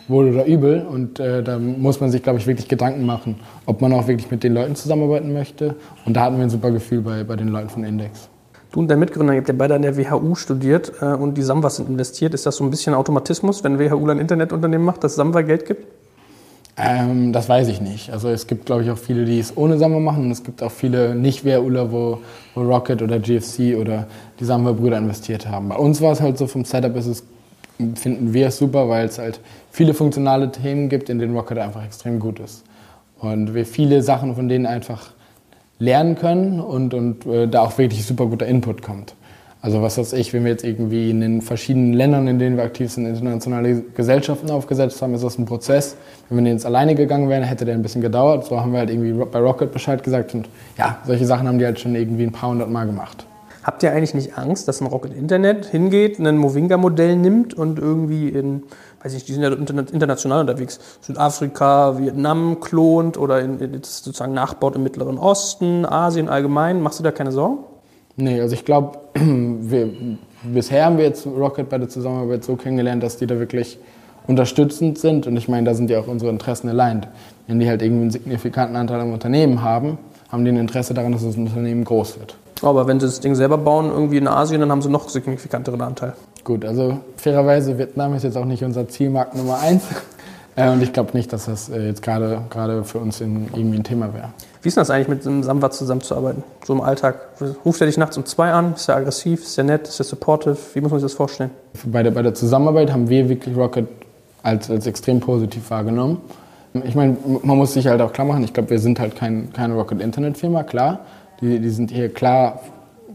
wohl 0.07 0.33
oder 0.33 0.45
übel. 0.45 0.85
Und 0.85 1.19
äh, 1.19 1.43
da 1.43 1.59
muss 1.59 1.99
man 1.99 2.11
sich, 2.11 2.23
glaube 2.23 2.39
ich, 2.39 2.47
wirklich 2.47 2.67
Gedanken 2.67 3.05
machen, 3.05 3.35
ob 3.65 3.81
man 3.81 3.93
auch 3.93 4.07
wirklich 4.07 4.29
mit 4.31 4.43
den 4.43 4.53
Leuten 4.53 4.75
zusammenarbeiten 4.75 5.33
möchte. 5.33 5.75
Und 6.05 6.15
da 6.15 6.21
hatten 6.21 6.37
wir 6.37 6.43
ein 6.43 6.49
super 6.49 6.71
Gefühl 6.71 7.01
bei, 7.01 7.23
bei 7.23 7.35
den 7.35 7.49
Leuten 7.49 7.69
von 7.69 7.83
Index. 7.83 8.29
Du 8.71 8.79
und 8.79 8.87
dein 8.87 8.97
Mitgründer, 8.99 9.33
ihr 9.33 9.39
habt 9.39 9.49
ja 9.49 9.55
beide 9.55 9.75
an 9.75 9.83
der 9.83 9.97
WHU 9.97 10.33
studiert 10.33 10.93
äh, 10.99 11.05
und 11.05 11.37
die 11.37 11.43
Samwa 11.43 11.69
sind 11.69 11.89
investiert. 11.89 12.33
Ist 12.33 12.45
das 12.45 12.55
so 12.55 12.63
ein 12.63 12.71
bisschen 12.71 12.95
Automatismus, 12.95 13.63
wenn 13.63 13.77
WHU 13.77 14.07
ein 14.09 14.19
Internetunternehmen 14.19 14.85
macht, 14.85 15.03
dass 15.03 15.15
Samwa 15.15 15.41
Geld 15.41 15.65
gibt? 15.65 15.85
Ähm, 16.75 17.33
das 17.33 17.47
weiß 17.49 17.67
ich 17.67 17.81
nicht. 17.81 18.11
Also 18.11 18.29
es 18.29 18.47
gibt, 18.47 18.65
glaube 18.65 18.83
ich, 18.83 18.89
auch 18.89 18.97
viele, 18.97 19.25
die 19.25 19.39
es 19.39 19.55
ohne 19.55 19.77
Samba 19.77 19.99
machen 19.99 20.25
und 20.25 20.31
es 20.31 20.43
gibt 20.43 20.63
auch 20.63 20.71
viele 20.71 21.13
nicht 21.13 21.45
WHUler, 21.45 21.91
wo, 21.91 22.19
wo 22.55 22.61
Rocket 22.61 23.01
oder 23.01 23.19
GFC 23.19 23.77
oder 23.79 24.07
die 24.39 24.45
Samba-Brüder 24.45 24.97
investiert 24.97 25.47
haben. 25.47 25.69
Bei 25.69 25.75
uns 25.75 26.01
war 26.01 26.11
es 26.11 26.21
halt 26.21 26.37
so, 26.37 26.47
vom 26.47 26.65
Setup 26.65 26.95
ist 26.95 27.05
es, 27.05 27.23
finden 27.95 28.33
wir 28.33 28.47
es 28.47 28.57
super, 28.57 28.89
weil 28.89 29.05
es 29.05 29.19
halt 29.19 29.39
viele 29.71 29.93
funktionale 29.93 30.51
Themen 30.51 30.89
gibt, 30.89 31.09
in 31.09 31.19
denen 31.19 31.35
Rocket 31.35 31.59
einfach 31.59 31.85
extrem 31.85 32.19
gut 32.19 32.39
ist. 32.39 32.63
Und 33.19 33.53
wir 33.53 33.65
viele 33.65 34.01
Sachen 34.01 34.35
von 34.35 34.49
denen 34.49 34.65
einfach 34.65 35.11
lernen 35.77 36.15
können 36.15 36.59
und, 36.59 36.93
und 36.93 37.25
äh, 37.25 37.47
da 37.47 37.61
auch 37.61 37.77
wirklich 37.77 38.05
super 38.05 38.25
guter 38.25 38.47
Input 38.47 38.81
kommt. 38.81 39.15
Also 39.63 39.81
was 39.81 39.97
weiß 39.97 40.11
ich, 40.11 40.33
wenn 40.33 40.43
wir 40.43 40.51
jetzt 40.51 40.65
irgendwie 40.65 41.09
in 41.09 41.21
den 41.21 41.41
verschiedenen 41.41 41.93
Ländern, 41.93 42.27
in 42.27 42.37
denen 42.37 42.57
wir 42.57 42.65
aktiv 42.65 42.91
sind, 42.91 43.05
internationale 43.05 43.81
Gesellschaften 43.95 44.51
aufgesetzt 44.51 45.01
haben, 45.01 45.13
ist 45.13 45.23
das 45.23 45.37
ein 45.37 45.45
Prozess. 45.45 45.95
Wenn 46.27 46.43
wir 46.43 46.51
jetzt 46.51 46.65
alleine 46.65 46.95
gegangen 46.95 47.29
wären, 47.29 47.43
hätte 47.43 47.63
der 47.63 47.73
ein 47.73 47.81
bisschen 47.81 48.01
gedauert. 48.01 48.45
So 48.45 48.59
haben 48.59 48.73
wir 48.73 48.79
halt 48.79 48.89
irgendwie 48.89 49.13
bei 49.13 49.39
Rocket 49.39 49.71
Bescheid 49.71 50.03
gesagt 50.03 50.33
und 50.33 50.49
ja, 50.77 50.97
solche 51.05 51.25
Sachen 51.25 51.47
haben 51.47 51.59
die 51.59 51.65
halt 51.65 51.79
schon 51.79 51.95
irgendwie 51.95 52.23
ein 52.23 52.33
paar 52.33 52.49
hundert 52.49 52.69
Mal 52.69 52.85
gemacht. 52.85 53.25
Habt 53.63 53.81
ihr 53.83 53.93
eigentlich 53.93 54.13
nicht 54.13 54.37
Angst, 54.37 54.67
dass 54.67 54.81
ein 54.81 54.87
Rocket 54.87 55.13
Internet 55.13 55.67
hingeht, 55.67 56.19
ein 56.19 56.35
Movinga-Modell 56.35 57.15
nimmt 57.15 57.53
und 57.53 57.79
irgendwie 57.79 58.27
in, 58.27 58.63
weiß 59.01 59.13
ich, 59.13 59.23
die 59.23 59.31
sind 59.31 59.43
ja 59.43 59.53
international 59.53 60.41
unterwegs, 60.41 60.81
Südafrika, 60.99 61.97
Vietnam 61.97 62.59
klont 62.59 63.17
oder 63.17 63.39
in, 63.39 63.59
sozusagen 63.81 64.33
nachbaut 64.33 64.75
im 64.75 64.83
Mittleren 64.83 65.17
Osten, 65.17 65.85
Asien 65.85 66.27
allgemein? 66.27 66.81
Machst 66.81 66.99
du 66.99 67.03
da 67.03 67.11
keine 67.11 67.31
Sorgen? 67.31 67.59
Nee, 68.15 68.39
also 68.39 68.53
ich 68.53 68.65
glaube, 68.65 68.99
bisher 70.43 70.85
haben 70.85 70.97
wir 70.97 71.05
jetzt 71.05 71.25
Rocket 71.25 71.69
bei 71.69 71.77
der 71.77 71.89
Zusammenarbeit 71.89 72.43
so 72.43 72.55
kennengelernt, 72.55 73.01
dass 73.01 73.17
die 73.17 73.25
da 73.25 73.39
wirklich 73.39 73.79
unterstützend 74.27 74.97
sind. 74.97 75.27
Und 75.27 75.35
ich 75.35 75.47
meine, 75.47 75.65
da 75.65 75.73
sind 75.73 75.89
ja 75.89 75.99
auch 75.99 76.07
unsere 76.07 76.31
Interessen 76.31 76.69
aligned. 76.69 77.07
Wenn 77.47 77.59
die 77.59 77.67
halt 77.67 77.81
irgendwie 77.81 78.03
einen 78.03 78.11
signifikanten 78.11 78.75
Anteil 78.75 78.99
am 78.99 79.13
Unternehmen 79.13 79.61
haben, 79.61 79.97
haben 80.29 80.45
die 80.45 80.51
ein 80.51 80.57
Interesse 80.57 80.93
daran, 80.93 81.11
dass 81.11 81.23
das 81.23 81.35
Unternehmen 81.35 81.83
groß 81.83 82.19
wird. 82.19 82.35
Aber 82.61 82.87
wenn 82.87 82.99
sie 82.99 83.07
das 83.07 83.19
Ding 83.19 83.35
selber 83.35 83.57
bauen, 83.57 83.89
irgendwie 83.91 84.17
in 84.17 84.27
Asien, 84.27 84.61
dann 84.61 84.71
haben 84.71 84.81
sie 84.81 84.89
noch 84.89 85.09
signifikanteren 85.09 85.81
Anteil. 85.81 86.13
Gut, 86.43 86.63
also 86.63 86.99
fairerweise, 87.17 87.77
Vietnam 87.77 88.13
ist 88.15 88.23
jetzt 88.23 88.37
auch 88.37 88.45
nicht 88.45 88.63
unser 88.63 88.87
Zielmarkt 88.87 89.35
Nummer 89.35 89.59
eins. 89.59 89.83
Äh, 90.55 90.69
und 90.69 90.81
ich 90.83 90.93
glaube 90.93 91.11
nicht, 91.13 91.33
dass 91.33 91.45
das 91.45 91.69
äh, 91.69 91.87
jetzt 91.87 92.01
gerade 92.01 92.83
für 92.83 92.99
uns 92.99 93.21
in, 93.21 93.47
irgendwie 93.53 93.77
ein 93.77 93.83
Thema 93.83 94.13
wäre. 94.13 94.29
Wie 94.61 94.67
ist 94.69 94.77
das 94.77 94.89
eigentlich, 94.89 95.07
mit 95.07 95.27
einem 95.27 95.43
Samwa 95.43 95.71
zusammenzuarbeiten? 95.71 96.43
So 96.65 96.73
im 96.73 96.81
Alltag? 96.81 97.15
Ruft 97.65 97.81
er 97.81 97.87
dich 97.87 97.97
nachts 97.97 98.17
um 98.17 98.25
zwei 98.25 98.51
an? 98.51 98.73
Ist 98.75 98.87
er 98.87 98.97
aggressiv? 98.97 99.43
Ist 99.43 99.57
er 99.57 99.65
nett? 99.65 99.87
Ist 99.87 99.99
er 99.99 100.05
supportive? 100.05 100.57
Wie 100.73 100.81
muss 100.81 100.91
man 100.91 100.99
sich 100.99 101.09
das 101.11 101.17
vorstellen? 101.17 101.51
Bei 101.85 102.03
der, 102.03 102.11
bei 102.11 102.21
der 102.21 102.33
Zusammenarbeit 102.33 102.91
haben 102.91 103.09
wir 103.09 103.27
wirklich 103.29 103.57
Rocket 103.57 103.87
als, 104.41 104.69
als 104.69 104.87
extrem 104.87 105.19
positiv 105.19 105.69
wahrgenommen. 105.69 106.21
Ich 106.85 106.95
meine, 106.95 107.17
man 107.43 107.57
muss 107.57 107.73
sich 107.73 107.87
halt 107.87 108.01
auch 108.01 108.13
klar 108.13 108.25
machen, 108.25 108.43
ich 108.43 108.53
glaube, 108.53 108.71
wir 108.71 108.79
sind 108.79 108.99
halt 108.99 109.15
kein, 109.15 109.53
keine 109.53 109.75
Rocket-Internet-Firma, 109.75 110.63
klar. 110.63 111.01
Die, 111.39 111.59
die 111.59 111.69
sind 111.69 111.91
hier 111.91 112.11
klar, 112.11 112.61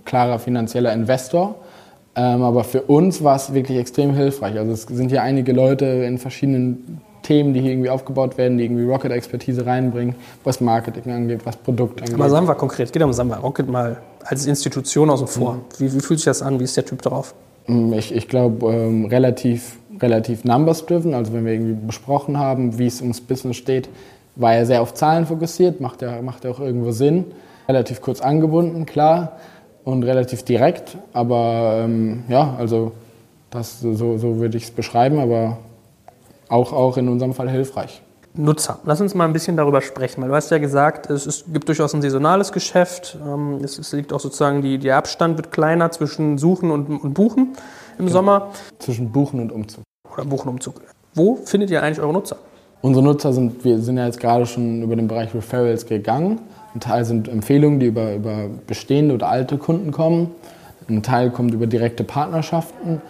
klarer 0.04 0.38
finanzieller 0.38 0.92
Investor. 0.92 1.56
Ähm, 2.14 2.42
aber 2.42 2.64
für 2.64 2.82
uns 2.82 3.22
war 3.24 3.36
es 3.36 3.52
wirklich 3.54 3.78
extrem 3.78 4.14
hilfreich. 4.14 4.58
Also 4.58 4.72
es 4.72 4.82
sind 4.82 5.08
hier 5.08 5.22
einige 5.22 5.52
Leute 5.52 5.86
in 5.86 6.18
verschiedenen 6.18 7.00
Themen, 7.28 7.52
die 7.52 7.60
hier 7.60 7.72
irgendwie 7.72 7.90
aufgebaut 7.90 8.38
werden, 8.38 8.56
die 8.56 8.64
irgendwie 8.64 8.84
Rocket-Expertise 8.84 9.66
reinbringen, 9.66 10.14
was 10.44 10.62
Marketing 10.62 11.12
angeht, 11.12 11.44
was 11.44 11.56
Produkt 11.56 12.00
angeht. 12.00 12.14
Aber 12.14 12.30
Samba 12.30 12.54
konkret, 12.54 12.90
geht 12.90 13.02
um 13.02 13.12
Samba. 13.12 13.36
Rocket 13.36 13.68
mal 13.68 13.98
als 14.24 14.46
Institution 14.46 15.10
außen 15.10 15.26
vor. 15.26 15.54
Mhm. 15.54 15.60
Wie, 15.76 15.92
wie, 15.92 16.00
fühlt 16.00 16.20
sich 16.20 16.24
das 16.24 16.40
an? 16.40 16.58
Wie 16.58 16.64
ist 16.64 16.74
der 16.78 16.86
Typ 16.86 17.02
drauf? 17.02 17.34
Mm, 17.66 17.92
ich, 17.92 18.14
ich 18.14 18.28
glaube, 18.28 18.72
ähm, 18.72 19.04
relativ, 19.04 19.76
relativ 20.00 20.44
numbers-driven. 20.44 21.12
Also 21.12 21.34
wenn 21.34 21.44
wir 21.44 21.52
irgendwie 21.52 21.86
besprochen 21.86 22.38
haben, 22.38 22.78
wie 22.78 22.86
es 22.86 23.02
ums 23.02 23.20
Business 23.20 23.56
steht, 23.56 23.90
war 24.36 24.54
er 24.54 24.64
sehr 24.64 24.80
auf 24.80 24.94
Zahlen 24.94 25.26
fokussiert, 25.26 25.82
macht 25.82 26.00
ja, 26.00 26.22
macht 26.22 26.44
ja 26.44 26.50
auch 26.50 26.60
irgendwo 26.60 26.92
Sinn. 26.92 27.26
Relativ 27.68 28.00
kurz 28.00 28.22
angebunden, 28.22 28.86
klar, 28.86 29.32
und 29.84 30.02
relativ 30.02 30.44
direkt. 30.44 30.96
Aber 31.12 31.82
ähm, 31.84 32.22
ja, 32.30 32.54
also 32.58 32.92
das, 33.50 33.80
so, 33.80 34.16
so 34.16 34.38
würde 34.38 34.56
ich 34.56 34.64
es 34.64 34.70
beschreiben, 34.70 35.18
aber 35.18 35.58
auch, 36.48 36.72
auch 36.72 36.96
in 36.96 37.08
unserem 37.08 37.34
Fall 37.34 37.50
hilfreich. 37.50 38.02
Nutzer. 38.34 38.78
Lass 38.84 39.00
uns 39.00 39.14
mal 39.14 39.24
ein 39.24 39.32
bisschen 39.32 39.56
darüber 39.56 39.80
sprechen, 39.80 40.22
weil 40.22 40.28
du 40.28 40.34
hast 40.34 40.50
ja 40.50 40.58
gesagt, 40.58 41.10
es, 41.10 41.26
ist, 41.26 41.52
gibt 41.52 41.68
durchaus 41.68 41.94
ein 41.94 42.02
saisonales 42.02 42.52
Geschäft. 42.52 43.18
Ähm, 43.26 43.58
es, 43.64 43.78
es, 43.78 43.92
liegt 43.92 44.12
auch 44.12 44.20
sozusagen, 44.20 44.62
die, 44.62 44.78
der 44.78 44.96
Abstand 44.96 45.36
wird 45.36 45.50
kleiner 45.50 45.90
zwischen 45.90 46.38
Suchen 46.38 46.70
und, 46.70 46.88
und 46.88 47.14
Buchen 47.14 47.54
im 47.98 48.06
genau. 48.06 48.10
Sommer. 48.10 48.48
Zwischen 48.78 49.10
Buchen 49.10 49.40
und 49.40 49.50
Umzug. 49.50 49.82
Oder 50.12 50.24
Buchen 50.24 50.48
und 50.48 50.54
Umzug. 50.54 50.80
Wo 51.14 51.36
findet 51.36 51.70
ihr 51.70 51.82
eigentlich 51.82 52.00
eure 52.00 52.12
Nutzer? 52.12 52.36
Unsere 52.80 53.04
Nutzer 53.04 53.32
sind, 53.32 53.64
wir 53.64 53.80
sind 53.80 53.96
ja 53.96 54.06
jetzt 54.06 54.20
gerade 54.20 54.46
schon 54.46 54.82
über 54.82 54.94
den 54.94 55.08
Bereich 55.08 55.34
Referrals 55.34 55.86
gegangen. 55.86 56.40
Ein 56.74 56.80
Teil 56.80 57.04
sind 57.04 57.26
Empfehlungen, 57.26 57.80
die 57.80 57.86
über, 57.86 58.14
über 58.14 58.48
bestehende 58.68 59.14
oder 59.14 59.28
alte 59.28 59.58
Kunden 59.58 59.90
kommen. 59.90 60.30
Ein 60.88 61.02
Teil 61.02 61.30
kommt 61.30 61.52
über 61.54 61.66
direkte 61.66 62.04
Partnerschaften 62.04 63.02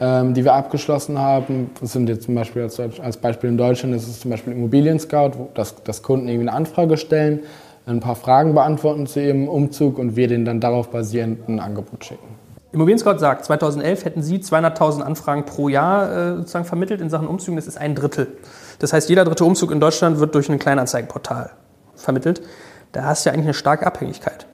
ähm, 0.00 0.34
die 0.34 0.44
wir 0.44 0.54
abgeschlossen 0.54 1.18
haben. 1.18 1.70
Das 1.80 1.92
sind 1.92 2.08
jetzt 2.08 2.24
zum 2.24 2.34
Beispiel 2.34 2.62
als, 2.62 2.78
als 2.80 3.16
Beispiel 3.16 3.50
in 3.50 3.58
Deutschland 3.58 3.94
ist 3.94 4.08
es 4.08 4.20
zum 4.20 4.30
Beispiel 4.30 4.52
Immobilien 4.52 4.98
Scout, 4.98 5.32
wo 5.36 5.48
das, 5.54 5.82
das 5.84 6.02
Kunden 6.02 6.28
irgendwie 6.28 6.48
eine 6.48 6.56
Anfrage 6.56 6.96
stellen, 6.96 7.40
ein 7.86 8.00
paar 8.00 8.16
Fragen 8.16 8.54
beantworten 8.54 9.06
zu 9.06 9.20
ihrem 9.20 9.48
Umzug 9.48 9.98
und 9.98 10.16
wir 10.16 10.28
denen 10.28 10.44
dann 10.44 10.60
darauf 10.60 10.90
basierend 10.90 11.48
ein 11.48 11.60
Angebot 11.60 12.04
schicken. 12.04 12.26
Immobilien 12.72 12.98
Scout 12.98 13.18
sagt, 13.18 13.44
2011 13.44 14.04
hätten 14.04 14.22
Sie 14.22 14.38
200.000 14.38 15.00
Anfragen 15.00 15.44
pro 15.44 15.68
Jahr 15.68 16.10
äh, 16.10 16.36
sozusagen 16.36 16.64
vermittelt 16.64 17.00
in 17.00 17.08
Sachen 17.08 17.28
Umzügen. 17.28 17.56
Das 17.56 17.66
ist 17.66 17.78
ein 17.78 17.94
Drittel. 17.94 18.28
Das 18.80 18.92
heißt, 18.92 19.08
jeder 19.08 19.24
dritte 19.24 19.44
Umzug 19.44 19.70
in 19.70 19.80
Deutschland 19.80 20.18
wird 20.20 20.34
durch 20.34 20.50
ein 20.50 20.58
Kleinanzeigenportal 20.58 21.50
vermittelt. 21.94 22.42
Da 22.92 23.04
hast 23.04 23.24
du 23.24 23.30
ja 23.30 23.34
eigentlich 23.34 23.46
eine 23.46 23.54
starke 23.54 23.86
Abhängigkeit 23.86 24.46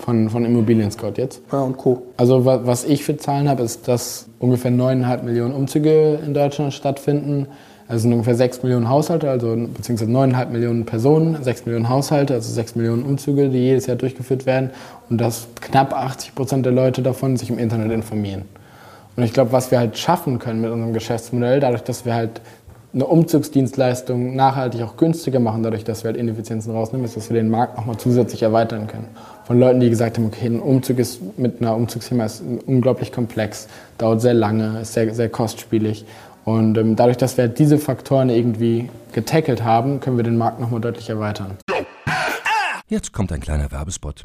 von, 0.00 0.30
von 0.30 0.44
Immobilien 0.44 0.90
Scout 0.90 1.14
jetzt. 1.16 1.42
Ja, 1.52 1.60
und 1.60 1.76
Co. 1.76 2.02
Also 2.16 2.44
was 2.44 2.84
ich 2.84 3.04
für 3.04 3.16
Zahlen 3.16 3.48
habe, 3.48 3.62
ist, 3.62 3.88
dass 3.88 4.26
ungefähr 4.38 4.70
9,5 4.70 5.22
Millionen 5.22 5.54
Umzüge 5.54 6.18
in 6.24 6.34
Deutschland 6.34 6.72
stattfinden. 6.72 7.46
Also 7.88 8.02
sind 8.02 8.12
ungefähr 8.12 8.36
6 8.36 8.62
Millionen 8.62 8.88
Haushalte, 8.88 9.28
also 9.28 9.56
beziehungsweise 9.74 10.10
9,5 10.12 10.46
Millionen 10.50 10.86
Personen, 10.86 11.42
6 11.42 11.66
Millionen 11.66 11.88
Haushalte, 11.88 12.34
also 12.34 12.52
6 12.52 12.76
Millionen 12.76 13.02
Umzüge, 13.02 13.48
die 13.48 13.58
jedes 13.58 13.86
Jahr 13.86 13.96
durchgeführt 13.96 14.46
werden. 14.46 14.70
Und 15.08 15.20
dass 15.20 15.48
knapp 15.60 15.92
80 15.92 16.36
Prozent 16.36 16.64
der 16.64 16.72
Leute 16.72 17.02
davon 17.02 17.36
sich 17.36 17.50
im 17.50 17.58
Internet 17.58 17.90
informieren. 17.90 18.44
Und 19.16 19.24
ich 19.24 19.32
glaube, 19.32 19.50
was 19.52 19.72
wir 19.72 19.80
halt 19.80 19.98
schaffen 19.98 20.38
können 20.38 20.60
mit 20.60 20.70
unserem 20.70 20.92
Geschäftsmodell, 20.92 21.58
dadurch, 21.58 21.82
dass 21.82 22.04
wir 22.04 22.14
halt 22.14 22.40
eine 22.92 23.06
Umzugsdienstleistung 23.06 24.34
nachhaltig 24.34 24.82
auch 24.82 24.96
günstiger 24.96 25.38
machen, 25.38 25.62
dadurch, 25.62 25.84
dass 25.84 26.02
wir 26.02 26.08
halt 26.08 26.16
Ineffizienzen 26.16 26.72
rausnehmen, 26.72 27.04
ist, 27.04 27.16
dass 27.16 27.30
wir 27.30 27.36
den 27.36 27.48
Markt 27.48 27.76
nochmal 27.76 27.96
zusätzlich 27.96 28.42
erweitern 28.42 28.86
können. 28.88 29.08
Von 29.44 29.60
Leuten, 29.60 29.80
die 29.80 29.90
gesagt 29.90 30.18
haben, 30.18 30.26
okay, 30.26 30.46
ein 30.46 30.60
Umzug 30.60 30.98
ist 30.98 31.20
mit 31.38 31.60
einer 31.60 31.76
Umzugsfirma 31.76 32.24
ist 32.24 32.42
unglaublich 32.66 33.12
komplex, 33.12 33.68
dauert 33.98 34.20
sehr 34.20 34.34
lange, 34.34 34.80
ist 34.80 34.92
sehr, 34.92 35.14
sehr 35.14 35.28
kostspielig. 35.28 36.04
Und 36.44 36.78
ähm, 36.78 36.96
dadurch, 36.96 37.16
dass 37.16 37.36
wir 37.36 37.44
halt 37.44 37.58
diese 37.58 37.78
Faktoren 37.78 38.28
irgendwie 38.28 38.88
getackelt 39.12 39.62
haben, 39.62 40.00
können 40.00 40.16
wir 40.16 40.24
den 40.24 40.38
Markt 40.38 40.58
nochmal 40.60 40.80
deutlich 40.80 41.08
erweitern. 41.10 41.58
Jetzt 42.88 43.12
kommt 43.12 43.30
ein 43.32 43.40
kleiner 43.40 43.70
Werbespot. 43.70 44.24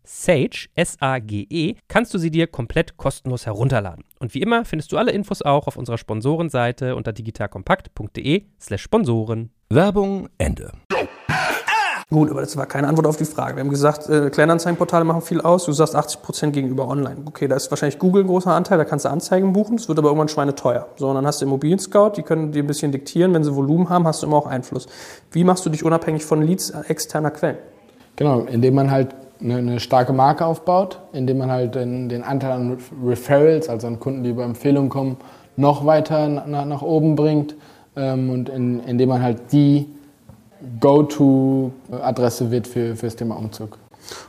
Sage, 0.03 0.67
S-A-G-E, 0.75 1.75
kannst 1.87 2.13
du 2.13 2.17
sie 2.17 2.31
dir 2.31 2.47
komplett 2.47 2.97
kostenlos 2.97 3.45
herunterladen. 3.45 4.03
Und 4.19 4.33
wie 4.33 4.41
immer 4.41 4.65
findest 4.65 4.91
du 4.91 4.97
alle 4.97 5.11
Infos 5.11 5.41
auch 5.41 5.67
auf 5.67 5.77
unserer 5.77 5.97
Sponsorenseite 5.97 6.95
unter 6.95 7.13
digitalkompakt.de 7.13 8.45
slash 8.59 8.81
Sponsoren. 8.81 9.51
Werbung 9.69 10.29
Ende. 10.37 10.71
Gut, 12.11 12.29
aber 12.29 12.41
das 12.41 12.57
war 12.57 12.65
keine 12.65 12.89
Antwort 12.89 13.07
auf 13.07 13.15
die 13.15 13.23
Frage. 13.23 13.55
Wir 13.55 13.61
haben 13.63 13.69
gesagt, 13.69 14.09
äh, 14.09 14.29
Kleinanzeigenportale 14.29 15.05
machen 15.05 15.21
viel 15.21 15.39
aus. 15.39 15.63
Du 15.63 15.71
sagst 15.71 15.95
80 15.95 16.21
Prozent 16.21 16.53
gegenüber 16.53 16.89
online. 16.89 17.21
Okay, 17.25 17.47
da 17.47 17.55
ist 17.55 17.71
wahrscheinlich 17.71 17.99
Google 17.99 18.25
ein 18.25 18.27
großer 18.27 18.51
Anteil, 18.51 18.77
da 18.77 18.83
kannst 18.83 19.05
du 19.05 19.09
Anzeigen 19.09 19.53
buchen. 19.53 19.77
Das 19.77 19.87
wird 19.87 19.97
aber 19.97 20.09
irgendwann 20.09 20.27
schweineteuer. 20.27 20.89
So, 20.97 21.07
und 21.07 21.15
dann 21.15 21.25
hast 21.25 21.39
du 21.39 21.45
Immobilien 21.45 21.79
Scout, 21.79 22.11
die 22.17 22.23
können 22.23 22.51
dir 22.51 22.63
ein 22.63 22.67
bisschen 22.67 22.91
diktieren. 22.91 23.33
Wenn 23.33 23.45
sie 23.45 23.55
Volumen 23.55 23.87
haben, 23.87 24.05
hast 24.05 24.23
du 24.23 24.27
immer 24.27 24.35
auch 24.35 24.45
Einfluss. 24.45 24.87
Wie 25.31 25.45
machst 25.45 25.65
du 25.65 25.69
dich 25.69 25.85
unabhängig 25.85 26.25
von 26.25 26.41
Leads 26.41 26.71
externer 26.71 27.31
Quellen? 27.31 27.59
Genau, 28.17 28.41
indem 28.41 28.75
man 28.75 28.91
halt 28.91 29.15
eine, 29.41 29.57
eine 29.57 29.79
starke 29.79 30.13
Marke 30.13 30.45
aufbaut, 30.45 30.99
indem 31.13 31.39
man 31.39 31.51
halt 31.51 31.75
den, 31.75 32.09
den, 32.09 32.23
Anteil 32.23 32.51
an 32.51 32.77
Referrals, 33.03 33.69
also 33.69 33.87
an 33.87 33.99
Kunden, 33.99 34.23
die 34.23 34.29
über 34.29 34.43
Empfehlungen 34.43 34.89
kommen, 34.89 35.17
noch 35.57 35.85
weiter 35.85 36.27
nach, 36.27 36.65
nach 36.65 36.81
oben 36.81 37.15
bringt 37.15 37.55
ähm, 37.95 38.29
und 38.29 38.49
in, 38.49 38.81
indem 38.81 39.09
man 39.09 39.21
halt 39.21 39.51
die 39.51 39.87
Go-To-Adresse 40.79 42.51
wird 42.51 42.67
für, 42.67 42.95
für 42.95 43.07
das 43.07 43.15
Thema 43.15 43.35
Umzug. 43.35 43.77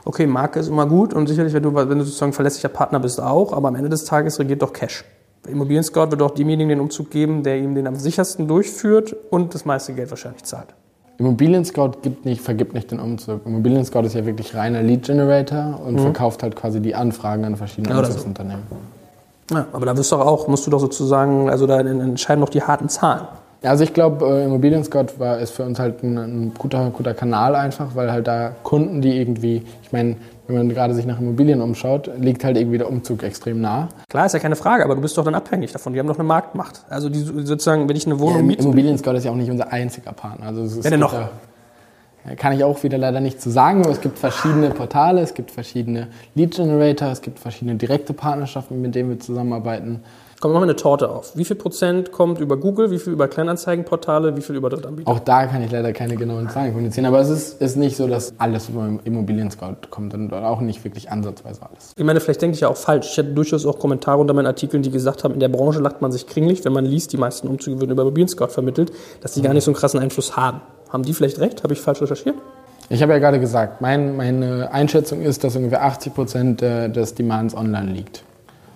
Okay, 0.05 0.27
Marke 0.27 0.59
ist 0.59 0.67
immer 0.67 0.85
gut 0.85 1.13
und 1.13 1.27
sicherlich, 1.27 1.53
wenn 1.53 1.63
du, 1.63 1.73
wenn 1.73 1.97
du 1.97 2.03
sozusagen 2.03 2.33
verlässlicher 2.33 2.69
Partner 2.69 2.99
bist, 2.99 3.21
auch, 3.21 3.53
aber 3.53 3.67
am 3.67 3.75
Ende 3.75 3.89
des 3.89 4.05
Tages 4.05 4.39
regiert 4.39 4.61
doch 4.61 4.73
Cash. 4.73 5.03
Immobilien 5.47 5.83
Scout 5.83 6.11
wird 6.11 6.21
auch 6.21 6.31
demjenigen 6.31 6.69
den 6.69 6.79
Umzug 6.79 7.09
geben, 7.11 7.43
der 7.43 7.57
ihm 7.57 7.75
den 7.75 7.85
am 7.85 7.95
sichersten 7.95 8.47
durchführt 8.47 9.15
und 9.29 9.53
das 9.53 9.65
meiste 9.65 9.93
Geld 9.93 10.09
wahrscheinlich 10.09 10.43
zahlt. 10.43 10.73
Immobilien 11.23 11.63
Scout 11.63 11.91
gibt 12.01 12.25
nicht, 12.25 12.41
vergibt 12.41 12.73
nicht 12.73 12.91
den 12.91 12.99
Umzug. 12.99 13.45
Immobilien 13.45 13.85
Scout 13.85 14.01
ist 14.01 14.13
ja 14.13 14.25
wirklich 14.25 14.55
reiner 14.55 14.81
Lead 14.83 15.03
Generator 15.03 15.79
und 15.85 15.97
verkauft 15.97 16.43
halt 16.43 16.57
quasi 16.57 16.81
die 16.81 16.95
Anfragen 16.95 17.45
an 17.45 17.55
verschiedene 17.55 17.93
Ja, 17.93 17.99
oder 17.99 18.07
so. 18.07 18.11
Umzugsunternehmen. 18.11 18.63
Ja, 19.49 19.65
aber 19.71 19.85
da 19.85 19.95
wirst 19.95 20.11
du 20.11 20.17
doch 20.17 20.25
auch, 20.25 20.49
musst 20.49 20.67
du 20.67 20.71
doch 20.71 20.79
sozusagen, 20.79 21.49
also 21.49 21.65
da 21.65 21.79
entscheiden 21.79 22.41
doch 22.41 22.49
die 22.49 22.61
harten 22.61 22.89
Zahlen. 22.89 23.25
Also 23.63 23.85
ich 23.85 23.93
glaube, 23.93 24.25
äh, 24.25 24.45
Immobilien 24.45 24.83
Scout 24.83 25.19
war, 25.19 25.39
ist 25.39 25.51
für 25.51 25.63
uns 25.63 25.79
halt 25.79 26.03
ein, 26.03 26.17
ein 26.17 26.53
guter, 26.57 26.89
guter 26.89 27.13
Kanal 27.13 27.55
einfach, 27.55 27.95
weil 27.95 28.11
halt 28.11 28.27
da 28.27 28.53
Kunden, 28.63 29.01
die 29.01 29.17
irgendwie, 29.17 29.63
ich 29.81 29.91
meine, 29.91 30.17
wenn 30.47 30.57
man 30.57 30.69
gerade 30.69 30.93
sich 30.93 31.05
nach 31.05 31.19
Immobilien 31.19 31.61
umschaut, 31.61 32.11
liegt 32.19 32.43
halt 32.43 32.57
irgendwie 32.57 32.77
der 32.77 32.89
Umzug 32.89 33.23
extrem 33.23 33.61
nah. 33.61 33.87
Klar, 34.09 34.25
ist 34.25 34.33
ja 34.33 34.39
keine 34.39 34.57
Frage, 34.57 34.83
aber 34.83 34.95
du 34.95 35.01
bist 35.01 35.17
doch 35.17 35.23
dann 35.23 35.35
abhängig 35.35 35.71
davon. 35.71 35.93
Die 35.93 35.99
haben 35.99 36.07
doch 36.07 36.19
eine 36.19 36.27
Marktmacht. 36.27 36.81
Also 36.89 37.07
die 37.07 37.19
sozusagen, 37.19 37.87
wenn 37.87 37.95
ich 37.95 38.05
eine 38.05 38.19
Wohnung 38.19 38.37
Ja, 38.37 38.43
miete. 38.43 38.63
Immobilien 38.63 38.97
Scout 38.97 39.11
ist 39.13 39.23
ja 39.23 39.31
auch 39.31 39.35
nicht 39.35 39.49
unser 39.49 39.71
einziger 39.71 40.11
Partner. 40.11 40.47
Also 40.47 40.63
es 40.63 40.83
Wer 40.83 40.91
denn 40.91 40.99
gibt 40.99 41.13
noch? 41.13 41.19
Ja, 42.25 42.35
kann 42.35 42.53
ich 42.53 42.63
auch 42.63 42.83
wieder 42.83 42.97
leider 42.97 43.21
nicht 43.21 43.41
zu 43.41 43.49
sagen, 43.49 43.81
aber 43.83 43.91
es 43.91 44.01
gibt 44.01 44.19
verschiedene 44.19 44.69
Portale, 44.69 45.21
es 45.21 45.33
gibt 45.33 45.51
verschiedene 45.51 46.07
Lead 46.35 46.55
Generator, 46.55 47.09
es 47.09 47.21
gibt 47.21 47.39
verschiedene 47.39 47.75
direkte 47.75 48.13
Partnerschaften, 48.13 48.81
mit 48.81 48.95
denen 48.95 49.09
wir 49.09 49.19
zusammenarbeiten. 49.19 50.01
Komm, 50.43 50.51
machen 50.51 50.63
wir 50.63 50.71
eine 50.71 50.75
Torte 50.75 51.09
auf. 51.09 51.37
Wie 51.37 51.45
viel 51.45 51.55
Prozent 51.55 52.11
kommt 52.11 52.37
über 52.41 52.57
Google, 52.57 52.91
wie 52.91 52.99
viel 52.99 53.13
über 53.13 53.29
Kleinanzeigenportale, 53.29 54.35
wie 54.35 54.41
viel 54.41 54.57
über 54.57 54.69
Drittanbieter? 54.69 55.09
Auch 55.09 55.19
da 55.19 55.45
kann 55.45 55.63
ich 55.63 55.71
leider 55.71 55.93
keine 55.93 56.17
genauen 56.17 56.49
Zahlen 56.49 56.73
kommunizieren, 56.73 57.05
aber 57.05 57.21
es 57.21 57.29
ist, 57.29 57.61
ist 57.61 57.77
nicht 57.77 57.95
so, 57.95 58.09
dass 58.09 58.33
alles 58.39 58.67
über 58.67 58.99
Immobilien 59.05 59.49
Scout 59.51 59.87
kommt 59.89 60.13
und 60.13 60.33
auch 60.33 60.59
nicht 60.59 60.83
wirklich 60.83 61.09
ansatzweise 61.09 61.61
alles. 61.61 61.93
Ich 61.95 62.03
meine, 62.03 62.19
vielleicht 62.19 62.41
denke 62.41 62.55
ich 62.55 62.59
ja 62.59 62.67
auch 62.67 62.75
falsch. 62.75 63.11
Ich 63.13 63.17
hatte 63.17 63.29
durchaus 63.29 63.65
auch 63.65 63.79
Kommentare 63.79 64.17
unter 64.17 64.33
meinen 64.33 64.47
Artikeln, 64.47 64.83
die 64.83 64.91
gesagt 64.91 65.23
haben, 65.23 65.33
in 65.33 65.39
der 65.39 65.47
Branche 65.47 65.79
lacht 65.79 66.01
man 66.01 66.11
sich 66.11 66.27
kringlich, 66.27 66.65
wenn 66.65 66.73
man 66.73 66.83
liest, 66.83 67.13
die 67.13 67.17
meisten 67.17 67.47
Umzüge 67.47 67.79
würden 67.79 67.91
über 67.91 68.01
Immobilien 68.01 68.27
Scout 68.27 68.49
vermittelt, 68.49 68.91
dass 69.21 69.35
die 69.35 69.41
gar 69.43 69.53
nicht 69.53 69.63
so 69.63 69.71
einen 69.71 69.77
krassen 69.77 70.01
Einfluss 70.01 70.35
haben. 70.35 70.59
Haben 70.89 71.03
die 71.03 71.13
vielleicht 71.13 71.39
recht? 71.39 71.63
Habe 71.63 71.71
ich 71.71 71.79
falsch 71.79 72.01
recherchiert? 72.01 72.35
Ich 72.89 73.01
habe 73.01 73.13
ja 73.13 73.19
gerade 73.19 73.39
gesagt, 73.39 73.79
mein, 73.79 74.17
meine 74.17 74.73
Einschätzung 74.73 75.21
ist, 75.21 75.45
dass 75.45 75.55
ungefähr 75.55 75.85
80 75.85 76.13
Prozent 76.13 76.61
äh, 76.61 76.89
des 76.89 77.15
Demands 77.15 77.55
online 77.55 77.93
liegt. 77.93 78.25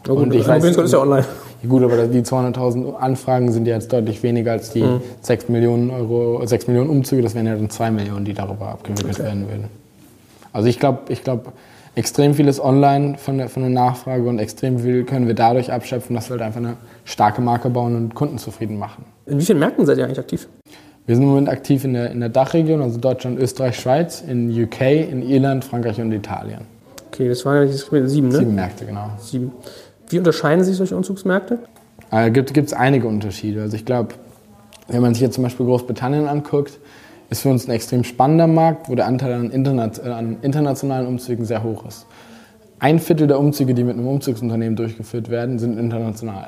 Gut, 0.08 0.18
Und 0.18 0.34
ich 0.34 0.45
weiß- 0.45 0.84
ist 0.84 0.93
ja 0.93 0.99
online. 0.99 1.26
Ja, 1.64 1.70
Gut, 1.70 1.84
aber 1.84 2.08
die 2.08 2.22
200.000 2.24 2.95
Anfragen 2.97 3.51
sind 3.51 3.68
ja 3.68 3.76
jetzt 3.76 3.91
deutlich 3.91 4.22
weniger 4.24 4.51
als 4.53 4.70
die 4.72 4.86
6 5.22 5.49
Millionen 5.49 5.89
Euro, 5.89 6.45
6 6.45 6.68
Millionen 6.68 6.89
Umzüge. 6.89 7.22
Das 7.22 7.36
wären 7.36 7.45
ja 7.47 7.55
dann 7.55 7.70
2 7.70 7.91
Millionen, 7.91 8.26
die 8.26 8.34
darüber 8.34 8.70
abgewickelt 8.70 9.20
werden 9.20 9.47
würden. 9.49 9.66
Also 10.53 10.68
ich 10.70 10.80
glaube, 10.80 10.99
ich 11.10 11.24
glaube, 11.24 11.51
extrem 11.95 12.34
viel 12.36 12.47
ist 12.47 12.60
online 12.60 13.18
von 13.18 13.38
der, 13.38 13.49
von 13.49 13.64
der 13.64 13.72
Nachfrage 13.72 14.28
und 14.30 14.39
extrem 14.39 14.80
viel 14.80 15.03
können 15.03 15.28
wir 15.28 15.34
dadurch 15.34 15.72
abschöpfen, 15.72 16.16
dass 16.16 16.30
wir 16.30 16.34
halt 16.34 16.41
einfach 16.43 16.60
eine 16.60 16.78
starke 17.05 17.41
Marke 17.41 17.70
bauen 17.70 17.95
und 17.95 18.16
Kunden 18.16 18.38
zufrieden 18.38 18.78
machen. 18.78 19.03
In 19.26 19.39
wie 19.39 19.43
vielen 19.45 19.60
Märkten 19.60 19.86
seid 19.86 19.97
ihr 19.97 20.05
eigentlich 20.05 20.20
aktiv? 20.20 20.47
Wir 21.05 21.16
sind 21.16 21.24
im 21.24 21.30
Moment 21.30 21.49
aktiv 21.49 21.84
in 21.86 21.93
der, 21.93 22.12
in 22.12 22.20
der 22.20 22.30
Dachregion, 22.30 22.82
also 22.82 22.99
Deutschland, 22.99 23.39
Österreich, 23.39 23.80
Schweiz, 23.80 24.22
in 24.28 24.49
UK, 24.64 24.82
in 25.10 25.22
Irland, 25.28 25.64
Frankreich 25.66 25.99
und 26.01 26.12
Italien. 26.12 26.62
Okay, 27.12 27.30
das 27.30 27.45
waren 27.45 27.68
ja 27.68 27.74
sieben, 28.08 28.28
ne? 28.28 28.38
Sieben 28.38 28.53
Märkte, 28.55 28.86
genau. 28.86 29.10
Sieben. 29.20 29.51
Wie 30.10 30.18
unterscheiden 30.18 30.64
sich 30.64 30.78
solche 30.78 30.95
Umzugsmärkte? 30.95 31.60
Äh, 32.12 32.32
gibt 32.32 32.58
es 32.58 32.74
einige 32.74 33.08
Unterschiede. 33.08 33.62
Also 33.62 33.76
ich 33.76 33.86
glaube, 33.86 34.16
wenn 34.88 35.01
man 35.01 35.14
sich 35.14 35.22
jetzt 35.22 35.36
zum 35.36 35.43
Beispiel 35.43 35.66
Großbritannien 35.66 36.28
anguckt, 36.28 36.80
ist 37.30 37.41
für 37.41 37.49
uns 37.49 37.68
ein 37.68 37.72
extrem 37.72 38.03
spannender 38.03 38.47
Markt, 38.47 38.89
wo 38.89 38.95
der 38.95 39.05
Anteil 39.05 39.34
an, 39.34 39.51
Internet, 39.51 39.99
äh, 40.03 40.10
an 40.10 40.38
internationalen 40.41 41.08
Umzügen 41.08 41.45
sehr 41.45 41.64
hoch 41.64 41.86
ist. 41.86 42.05
Ein 42.80 42.99
Viertel 42.99 43.28
der 43.28 43.39
Umzüge, 43.39 43.74
die 43.74 43.84
mit 43.84 43.97
einem 43.97 44.08
Umzugsunternehmen 44.08 44.76
durchgeführt 44.76 45.30
werden, 45.30 45.60
sind 45.60 45.78
international. 45.78 46.47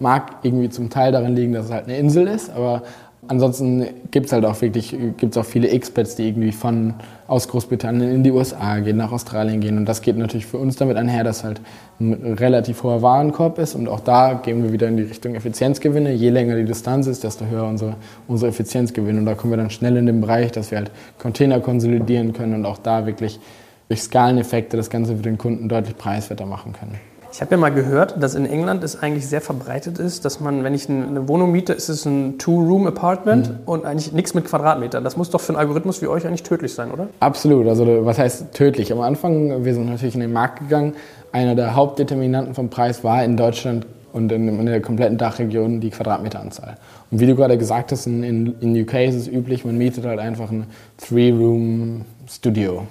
Mag 0.00 0.36
irgendwie 0.42 0.68
zum 0.68 0.90
Teil 0.90 1.12
daran 1.12 1.36
liegen, 1.36 1.52
dass 1.52 1.66
es 1.66 1.72
halt 1.72 1.84
eine 1.84 1.98
Insel 1.98 2.26
ist, 2.26 2.50
aber 2.50 2.82
ansonsten 3.28 3.86
gibt 4.10 4.26
es 4.26 4.32
halt 4.32 4.44
auch 4.44 4.60
wirklich 4.60 4.96
gibt's 5.16 5.36
auch 5.36 5.44
viele 5.44 5.68
Expats, 5.68 6.16
die 6.16 6.28
irgendwie 6.28 6.52
von 6.52 6.94
aus 7.26 7.48
Großbritannien 7.48 8.10
in 8.10 8.22
die 8.22 8.30
USA 8.30 8.78
gehen, 8.78 8.96
nach 8.96 9.12
Australien 9.12 9.60
gehen. 9.60 9.76
Und 9.78 9.86
das 9.86 10.02
geht 10.02 10.16
natürlich 10.16 10.46
für 10.46 10.58
uns 10.58 10.76
damit 10.76 10.96
einher, 10.96 11.24
dass 11.24 11.44
halt 11.44 11.60
ein 12.00 12.34
relativ 12.38 12.82
hoher 12.82 13.02
Warenkorb 13.02 13.58
ist. 13.58 13.74
Und 13.74 13.88
auch 13.88 14.00
da 14.00 14.34
gehen 14.34 14.62
wir 14.62 14.72
wieder 14.72 14.88
in 14.88 14.96
die 14.96 15.02
Richtung 15.02 15.34
Effizienzgewinne. 15.34 16.12
Je 16.12 16.30
länger 16.30 16.56
die 16.56 16.64
Distanz 16.64 17.06
ist, 17.06 17.24
desto 17.24 17.46
höher 17.46 17.64
unsere, 17.64 17.96
unsere 18.28 18.50
Effizienzgewinne. 18.50 19.18
Und 19.18 19.26
da 19.26 19.34
kommen 19.34 19.52
wir 19.52 19.58
dann 19.58 19.70
schnell 19.70 19.96
in 19.96 20.06
den 20.06 20.20
Bereich, 20.20 20.52
dass 20.52 20.70
wir 20.70 20.78
halt 20.78 20.90
Container 21.18 21.60
konsolidieren 21.60 22.32
können 22.32 22.54
und 22.54 22.66
auch 22.66 22.78
da 22.78 23.06
wirklich 23.06 23.40
durch 23.88 24.02
Skaleneffekte 24.02 24.76
das 24.76 24.90
Ganze 24.90 25.16
für 25.16 25.22
den 25.22 25.38
Kunden 25.38 25.68
deutlich 25.68 25.96
preiswerter 25.96 26.46
machen 26.46 26.72
können. 26.72 26.98
Ich 27.36 27.42
habe 27.42 27.50
ja 27.50 27.58
mal 27.58 27.68
gehört, 27.68 28.22
dass 28.22 28.34
in 28.34 28.46
England 28.46 28.82
es 28.82 29.02
eigentlich 29.02 29.28
sehr 29.28 29.42
verbreitet 29.42 29.98
ist, 29.98 30.24
dass 30.24 30.40
man, 30.40 30.64
wenn 30.64 30.72
ich 30.72 30.88
eine 30.88 31.28
Wohnung 31.28 31.52
miete, 31.52 31.74
ist 31.74 31.90
es 31.90 32.06
ein 32.06 32.38
Two-Room-Apartment 32.38 33.50
und 33.66 33.84
eigentlich 33.84 34.10
nichts 34.14 34.32
mit 34.32 34.46
Quadratmetern. 34.46 35.04
Das 35.04 35.18
muss 35.18 35.28
doch 35.28 35.42
für 35.42 35.50
einen 35.50 35.58
Algorithmus 35.58 36.00
wie 36.00 36.06
euch 36.06 36.26
eigentlich 36.26 36.44
tödlich 36.44 36.72
sein, 36.72 36.90
oder? 36.90 37.08
Absolut, 37.20 37.68
also 37.68 38.06
was 38.06 38.18
heißt 38.18 38.54
tödlich? 38.54 38.90
Am 38.90 39.02
Anfang, 39.02 39.66
wir 39.66 39.74
sind 39.74 39.84
natürlich 39.84 40.14
in 40.14 40.22
den 40.22 40.32
Markt 40.32 40.60
gegangen. 40.60 40.94
Einer 41.30 41.54
der 41.54 41.74
Hauptdeterminanten 41.74 42.54
vom 42.54 42.70
Preis 42.70 43.04
war 43.04 43.22
in 43.22 43.36
Deutschland 43.36 43.84
und 44.14 44.32
in, 44.32 44.48
in 44.48 44.64
der 44.64 44.80
kompletten 44.80 45.18
Dachregion 45.18 45.82
die 45.82 45.90
Quadratmeteranzahl. 45.90 46.78
Und 47.10 47.20
wie 47.20 47.26
du 47.26 47.36
gerade 47.36 47.58
gesagt 47.58 47.92
hast, 47.92 48.06
in, 48.06 48.22
in, 48.22 48.54
in 48.62 48.82
UK 48.82 48.94
ist 49.08 49.14
es 49.14 49.28
üblich, 49.28 49.62
man 49.62 49.76
mietet 49.76 50.06
halt 50.06 50.20
einfach 50.20 50.50
ein 50.50 50.68
Three-Room-Studio 50.96 52.86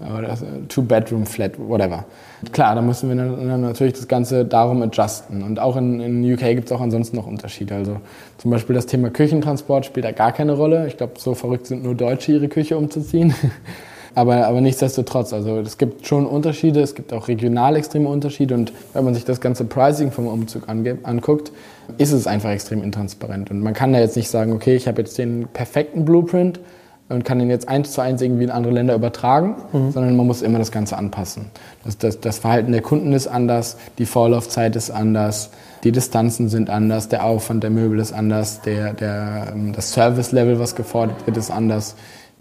oder 0.00 0.36
Two-Bedroom-Flat, 0.68 1.58
whatever. 1.58 2.04
Klar, 2.52 2.74
da 2.74 2.82
müssen 2.82 3.08
wir 3.08 3.16
dann 3.16 3.60
natürlich 3.62 3.94
das 3.94 4.08
Ganze 4.08 4.44
darum 4.44 4.82
adjusten. 4.82 5.42
Und 5.42 5.58
auch 5.58 5.76
in, 5.76 6.00
in 6.00 6.34
UK 6.34 6.40
gibt 6.40 6.66
es 6.66 6.72
auch 6.72 6.80
ansonsten 6.80 7.16
noch 7.16 7.26
Unterschiede. 7.26 7.74
Also 7.74 7.96
zum 8.38 8.50
Beispiel 8.50 8.74
das 8.74 8.86
Thema 8.86 9.10
Küchentransport 9.10 9.86
spielt 9.86 10.04
da 10.04 10.12
gar 10.12 10.32
keine 10.32 10.52
Rolle. 10.52 10.86
Ich 10.86 10.96
glaube, 10.96 11.14
so 11.18 11.34
verrückt 11.34 11.66
sind 11.66 11.82
nur 11.82 11.94
Deutsche, 11.94 12.32
ihre 12.32 12.48
Küche 12.48 12.76
umzuziehen. 12.76 13.34
Aber, 14.16 14.46
aber 14.46 14.62
nichtsdestotrotz, 14.62 15.34
also 15.34 15.58
es 15.58 15.76
gibt 15.76 16.06
schon 16.06 16.24
Unterschiede, 16.24 16.80
es 16.80 16.94
gibt 16.94 17.12
auch 17.12 17.28
regional 17.28 17.76
extreme 17.76 18.08
Unterschiede 18.08 18.54
und 18.54 18.72
wenn 18.94 19.04
man 19.04 19.12
sich 19.12 19.26
das 19.26 19.42
ganze 19.42 19.66
Pricing 19.66 20.10
vom 20.10 20.26
Umzug 20.26 20.70
anguckt, 20.70 21.52
ist 21.98 22.12
es 22.12 22.26
einfach 22.26 22.48
extrem 22.48 22.82
intransparent. 22.82 23.50
Und 23.50 23.60
man 23.60 23.74
kann 23.74 23.92
da 23.92 23.98
jetzt 23.98 24.16
nicht 24.16 24.30
sagen, 24.30 24.52
okay, 24.54 24.74
ich 24.74 24.88
habe 24.88 25.02
jetzt 25.02 25.18
den 25.18 25.48
perfekten 25.52 26.06
Blueprint 26.06 26.60
und 27.08 27.24
kann 27.24 27.38
den 27.38 27.50
jetzt 27.50 27.68
eins 27.68 27.92
zu 27.92 28.00
eins 28.00 28.20
irgendwie 28.20 28.44
in 28.44 28.50
andere 28.50 28.72
Länder 28.72 28.94
übertragen, 28.94 29.56
sondern 29.72 30.16
man 30.16 30.26
muss 30.26 30.42
immer 30.42 30.58
das 30.58 30.72
Ganze 30.72 30.96
anpassen. 30.96 31.46
Das, 31.84 31.98
das, 31.98 32.20
das 32.20 32.38
Verhalten 32.38 32.72
der 32.72 32.82
Kunden 32.82 33.12
ist 33.12 33.28
anders, 33.28 33.76
die 33.98 34.06
Vorlaufzeit 34.06 34.74
ist 34.74 34.90
anders, 34.90 35.50
die 35.84 35.92
Distanzen 35.92 36.48
sind 36.48 36.68
anders, 36.68 37.08
der 37.08 37.24
Aufwand 37.24 37.62
der 37.62 37.70
Möbel 37.70 38.00
ist 38.00 38.12
anders, 38.12 38.60
der, 38.62 38.92
der, 38.92 39.52
ähm, 39.52 39.72
das 39.72 39.92
Service-Level, 39.92 40.58
was 40.58 40.74
gefordert 40.74 41.26
wird, 41.26 41.36
ist 41.36 41.50
anders. 41.50 41.94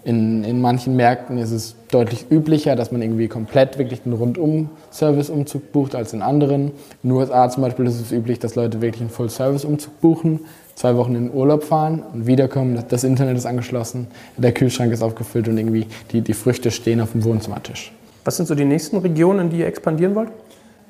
In, 0.03 0.43
in 0.43 0.61
manchen 0.61 0.95
Märkten 0.95 1.37
ist 1.37 1.51
es 1.51 1.75
deutlich 1.91 2.27
üblicher, 2.31 2.75
dass 2.75 2.91
man 2.91 3.01
irgendwie 3.01 3.27
komplett 3.27 3.77
wirklich 3.77 4.01
einen 4.05 4.13
Rundum-Service-Umzug 4.13 5.71
bucht 5.71 5.95
als 5.95 6.13
in 6.13 6.21
anderen. 6.21 6.71
In 7.03 7.09
den 7.09 7.11
USA 7.11 7.49
zum 7.49 7.63
Beispiel 7.63 7.85
ist 7.85 7.99
es 7.99 8.11
üblich, 8.11 8.39
dass 8.39 8.55
Leute 8.55 8.81
wirklich 8.81 9.01
einen 9.01 9.09
Full-Service-Umzug 9.09 10.01
buchen, 10.01 10.41
zwei 10.75 10.95
Wochen 10.97 11.15
in 11.15 11.27
den 11.27 11.33
Urlaub 11.33 11.63
fahren 11.63 12.03
und 12.13 12.27
wiederkommen. 12.27 12.75
Das, 12.75 12.87
das 12.87 13.03
Internet 13.03 13.37
ist 13.37 13.45
angeschlossen, 13.45 14.07
der 14.37 14.51
Kühlschrank 14.51 14.91
ist 14.91 15.01
aufgefüllt 15.01 15.47
und 15.47 15.57
irgendwie 15.57 15.87
die, 16.11 16.21
die 16.21 16.33
Früchte 16.33 16.69
stehen 16.71 17.01
auf 17.01 17.13
dem 17.13 17.23
Wohnzimmertisch. 17.23 17.91
Was 18.25 18.37
sind 18.37 18.47
so 18.47 18.55
die 18.55 18.65
nächsten 18.65 18.97
Regionen, 18.97 19.39
in 19.39 19.49
die 19.49 19.59
ihr 19.59 19.67
expandieren 19.67 20.15
wollt? 20.15 20.29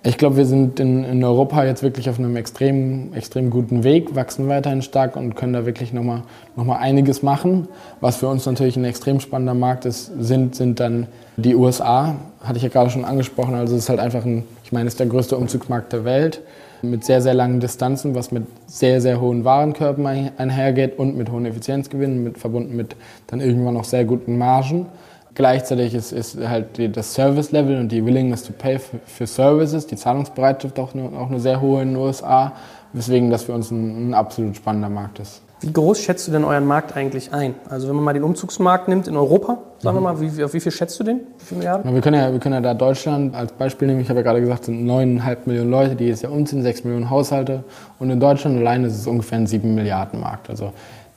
Ich 0.07 0.19
glaube, 0.19 0.38
wir 0.38 0.45
sind 0.45 0.79
in, 0.79 1.03
in 1.03 1.23
Europa 1.23 1.63
jetzt 1.65 1.81
wirklich 1.81 2.11
auf 2.11 2.19
einem 2.19 2.36
extrem, 2.36 3.11
extrem 3.13 3.49
guten 3.49 3.83
Weg, 3.83 4.13
wachsen 4.13 4.47
weiterhin 4.47 4.83
stark 4.83 5.15
und 5.15 5.36
können 5.36 5.53
da 5.53 5.65
wirklich 5.65 5.93
nochmal 5.93 6.21
noch 6.55 6.63
mal 6.63 6.77
einiges 6.77 7.23
machen. 7.23 7.67
Was 8.01 8.17
für 8.17 8.27
uns 8.27 8.45
natürlich 8.45 8.77
ein 8.77 8.86
extrem 8.86 9.19
spannender 9.19 9.55
Markt 9.55 9.86
ist, 9.86 10.11
sind, 10.19 10.55
sind 10.55 10.79
dann 10.79 11.07
die 11.38 11.55
USA, 11.55 12.17
hatte 12.43 12.57
ich 12.57 12.63
ja 12.63 12.69
gerade 12.69 12.91
schon 12.91 13.03
angesprochen. 13.03 13.55
Also 13.55 13.75
es 13.75 13.83
ist 13.83 13.89
halt 13.89 13.99
einfach 13.99 14.23
ein, 14.23 14.43
ich 14.63 14.71
meine, 14.71 14.88
es 14.88 14.93
ist 14.93 14.99
der 14.99 15.07
größte 15.07 15.38
Umzugsmarkt 15.38 15.91
der 15.91 16.05
Welt 16.05 16.41
mit 16.89 17.03
sehr, 17.03 17.21
sehr 17.21 17.33
langen 17.33 17.59
Distanzen, 17.59 18.15
was 18.15 18.31
mit 18.31 18.45
sehr, 18.67 19.01
sehr 19.01 19.19
hohen 19.21 19.43
Warenkörben 19.45 20.05
ein- 20.05 20.31
einhergeht 20.38 20.97
und 20.97 21.17
mit 21.17 21.31
hohen 21.31 21.45
Effizienzgewinnen, 21.45 22.23
mit, 22.23 22.38
verbunden 22.38 22.75
mit 22.75 22.95
dann 23.27 23.41
irgendwann 23.41 23.77
auch 23.77 23.83
sehr 23.83 24.05
guten 24.05 24.38
Margen. 24.38 24.88
Gleichzeitig 25.33 25.93
ist, 25.93 26.13
ist 26.13 26.38
halt 26.47 26.77
die, 26.77 26.89
das 26.91 27.13
Service-Level 27.13 27.77
und 27.77 27.91
die 27.91 28.05
Willingness 28.05 28.43
to 28.43 28.53
pay 28.53 28.79
für, 28.79 28.99
für 29.05 29.27
Services, 29.27 29.86
die 29.86 29.97
Zahlungsbereitschaft 29.97 30.79
auch 30.79 30.93
eine, 30.93 31.09
auch 31.17 31.29
eine 31.29 31.39
sehr 31.39 31.59
hohe 31.59 31.81
in 31.81 31.89
den 31.89 31.97
USA, 31.97 32.53
weswegen 32.93 33.29
das 33.29 33.43
für 33.43 33.53
uns 33.53 33.69
ein, 33.71 34.09
ein 34.09 34.13
absolut 34.13 34.55
spannender 34.55 34.89
Markt 34.89 35.19
ist. 35.19 35.41
Wie 35.66 35.74
groß 35.74 35.99
schätzt 35.99 36.28
du 36.28 36.32
denn 36.32 36.43
euren 36.43 36.68
Markt 36.68 36.95
eigentlich 36.95 37.34
ein? 37.34 37.55
Also 37.68 37.88
wenn 37.88 37.95
man 37.95 38.05
mal 38.05 38.13
den 38.13 38.24
Umzugsmarkt 38.24 38.88
nimmt 38.88 39.07
in 39.07 39.18
Europa, 39.18 39.57
sagen 39.80 39.97
wir 39.97 40.01
mal, 40.01 40.22
wie, 40.22 40.43
auf 40.43 40.53
wie 40.53 40.59
viel 40.59 40.72
schätzt 40.72 40.99
du 40.99 41.03
den? 41.03 41.22
Wie 41.39 41.45
viele 41.45 41.57
Milliarden? 41.57 41.91
Wir 41.91 42.01
können, 42.01 42.22
ja, 42.22 42.32
wir 42.32 42.39
können 42.39 42.53
ja 42.53 42.61
da 42.61 42.76
Deutschland 42.76 43.34
als 43.34 43.51
Beispiel 43.51 43.88
nehmen. 43.88 43.99
Ich 43.99 44.09
habe 44.09 44.20
ja 44.20 44.24
gerade 44.24 44.41
gesagt, 44.41 44.59
es 44.61 44.66
sind 44.68 44.86
9,5 44.88 45.38
Millionen 45.45 45.72
Leute, 45.72 45.95
die 45.95 46.05
jetzt 46.05 46.22
ja 46.22 46.30
umziehen, 46.30 46.61
6 46.61 46.84
Millionen 46.84 47.09
Haushalte. 47.09 47.63
Und 47.97 48.11
in 48.11 48.20
Deutschland 48.20 48.59
allein 48.59 48.84
ist 48.84 48.95
es 48.95 49.07
ungefähr 49.07 49.39
ein 49.39 49.47
7 49.47 49.74
Milliarden 49.74 50.20
Markt. 50.20 50.51
Also 50.51 50.72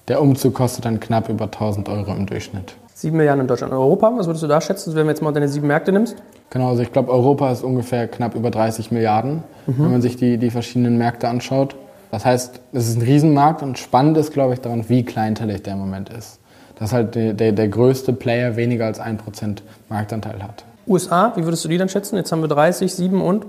der 0.08 0.22
Umzug 0.22 0.54
kostet 0.54 0.86
dann 0.86 0.98
knapp 0.98 1.28
über 1.28 1.44
1000 1.44 1.86
Euro 1.90 2.12
im 2.12 2.24
Durchschnitt. 2.24 2.74
Sieben 2.94 3.18
Milliarden 3.18 3.42
in 3.42 3.48
Deutschland. 3.48 3.74
In 3.74 3.78
Europa, 3.78 4.10
was 4.16 4.26
würdest 4.26 4.44
du 4.44 4.48
da 4.48 4.62
schätzen, 4.62 4.94
wenn 4.94 5.04
du 5.04 5.10
jetzt 5.10 5.20
mal 5.20 5.30
deine 5.30 5.48
sieben 5.48 5.66
Märkte 5.66 5.92
nimmst? 5.92 6.16
Genau, 6.48 6.70
also 6.70 6.80
ich 6.80 6.90
glaube, 6.90 7.12
Europa 7.12 7.52
ist 7.52 7.62
ungefähr 7.62 8.08
knapp 8.08 8.34
über 8.34 8.50
30 8.50 8.90
Milliarden, 8.92 9.44
wenn 9.66 9.90
man 9.90 10.00
sich 10.00 10.16
die, 10.16 10.38
die 10.38 10.48
verschiedenen 10.48 10.96
Märkte 10.96 11.28
anschaut. 11.28 11.76
Das 12.10 12.24
heißt, 12.24 12.60
es 12.72 12.88
ist 12.88 12.96
ein 12.96 13.02
Riesenmarkt 13.02 13.62
und 13.62 13.78
spannend 13.78 14.16
ist, 14.16 14.32
glaube 14.32 14.54
ich, 14.54 14.60
daran, 14.60 14.88
wie 14.88 15.04
kleinteilig 15.04 15.62
der 15.62 15.74
im 15.74 15.80
Moment 15.80 16.10
ist. 16.10 16.38
dass 16.78 16.92
halt 16.92 17.16
der, 17.16 17.34
der, 17.34 17.52
der 17.52 17.68
größte 17.68 18.12
Player 18.12 18.56
weniger 18.56 18.86
als 18.86 19.00
1% 19.00 19.58
Marktanteil 19.88 20.42
hat. 20.42 20.64
USA, 20.86 21.32
wie 21.36 21.44
würdest 21.44 21.64
du 21.64 21.68
die 21.68 21.76
dann 21.76 21.88
schätzen? 21.88 22.16
Jetzt 22.16 22.30
haben 22.32 22.40
wir 22.40 22.48
30, 22.48 22.92
7 22.94 23.20
und? 23.20 23.46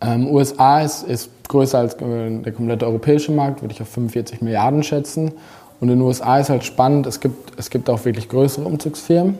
Ähm, 0.00 0.26
USA 0.26 0.80
ist, 0.80 1.04
ist 1.04 1.30
größer 1.48 1.78
als 1.78 1.94
äh, 1.94 2.40
der 2.40 2.52
komplette 2.52 2.86
europäische 2.86 3.30
Markt, 3.30 3.62
würde 3.62 3.72
ich 3.72 3.80
auf 3.80 3.88
45 3.88 4.42
Milliarden 4.42 4.82
schätzen. 4.82 5.32
Und 5.80 5.88
in 5.88 5.98
den 5.98 6.02
USA 6.02 6.38
ist 6.38 6.50
halt 6.50 6.64
spannend, 6.64 7.06
es 7.06 7.20
gibt, 7.20 7.58
es 7.58 7.70
gibt 7.70 7.88
auch 7.88 8.04
wirklich 8.04 8.28
größere 8.28 8.64
Umzugsfirmen. 8.64 9.38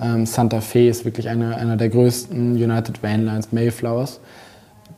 Ähm, 0.00 0.26
Santa 0.26 0.60
Fe 0.60 0.88
ist 0.88 1.04
wirklich 1.04 1.28
eine, 1.28 1.56
einer 1.56 1.76
der 1.76 1.88
größten, 1.88 2.54
United 2.54 3.02
Vanlines, 3.02 3.52
Mayflowers. 3.52 4.20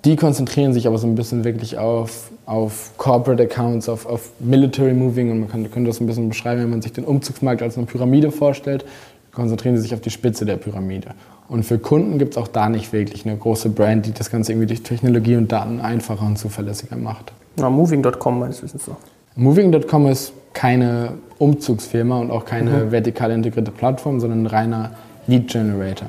Die 0.04 0.16
konzentrieren 0.16 0.72
sich 0.72 0.86
aber 0.86 0.98
so 0.98 1.06
ein 1.06 1.14
bisschen 1.14 1.44
wirklich 1.44 1.78
auf, 1.78 2.29
auf 2.46 2.92
Corporate 2.96 3.42
Accounts, 3.42 3.88
auf, 3.88 4.06
auf 4.06 4.30
Military 4.40 4.92
Moving 4.92 5.30
und 5.30 5.40
man 5.40 5.48
kann, 5.48 5.70
könnte 5.70 5.88
das 5.88 6.00
ein 6.00 6.06
bisschen 6.06 6.28
beschreiben, 6.28 6.62
wenn 6.62 6.70
man 6.70 6.82
sich 6.82 6.92
den 6.92 7.04
Umzugsmarkt 7.04 7.62
als 7.62 7.76
eine 7.76 7.86
Pyramide 7.86 8.30
vorstellt, 8.30 8.84
konzentrieren 9.32 9.76
sie 9.76 9.82
sich 9.82 9.94
auf 9.94 10.00
die 10.00 10.10
Spitze 10.10 10.44
der 10.44 10.56
Pyramide. 10.56 11.14
Und 11.48 11.64
für 11.64 11.78
Kunden 11.78 12.18
gibt 12.18 12.34
es 12.34 12.38
auch 12.38 12.48
da 12.48 12.68
nicht 12.68 12.92
wirklich 12.92 13.26
eine 13.26 13.36
große 13.36 13.70
Brand, 13.70 14.06
die 14.06 14.12
das 14.12 14.30
Ganze 14.30 14.52
irgendwie 14.52 14.66
durch 14.66 14.82
Technologie 14.82 15.36
und 15.36 15.50
Daten 15.50 15.80
einfacher 15.80 16.24
und 16.26 16.38
zuverlässiger 16.38 16.96
macht. 16.96 17.32
Na, 17.56 17.70
Moving.com 17.70 18.38
meines 18.38 18.62
Wissens 18.62 18.84
so. 18.84 18.96
Moving.com 19.36 20.06
ist 20.06 20.32
keine 20.52 21.14
Umzugsfirma 21.38 22.18
und 22.18 22.30
auch 22.30 22.44
keine 22.44 22.70
mhm. 22.70 22.92
vertikal 22.92 23.30
integrierte 23.30 23.70
Plattform, 23.70 24.20
sondern 24.20 24.42
ein 24.42 24.46
reiner 24.46 24.92
Lead 25.26 25.48
Generator. 25.48 26.08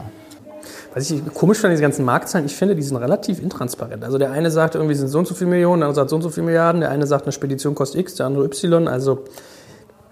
Was 0.94 1.10
ich 1.10 1.26
komisch 1.34 1.60
finde, 1.60 1.72
diese 1.72 1.84
ganzen 1.84 2.04
Marktzahlen, 2.04 2.46
ich 2.46 2.56
finde, 2.56 2.76
die 2.76 2.82
sind 2.82 2.98
relativ 2.98 3.42
intransparent. 3.42 4.04
Also 4.04 4.18
der 4.18 4.32
eine 4.32 4.52
sagt 4.52 4.76
irgendwie, 4.76 4.96
sind 4.96 5.08
so 5.08 5.20
und 5.20 5.28
so 5.28 5.34
viele 5.34 5.50
Millionen, 5.50 5.82
der 5.82 5.88
andere 5.88 6.02
sagt 6.02 6.10
so 6.10 6.16
und 6.18 6.22
so 6.22 6.30
viele 6.30 6.46
Milliarden, 6.48 6.82
der 6.82 6.90
eine 6.90 7.08
sagt, 7.08 7.26
eine 7.26 7.32
Spedition 7.32 7.76
kostet 7.76 8.02
X, 8.02 8.16
der 8.16 8.26
andere 8.26 8.46
Y. 8.46 8.88
Also 8.88 9.24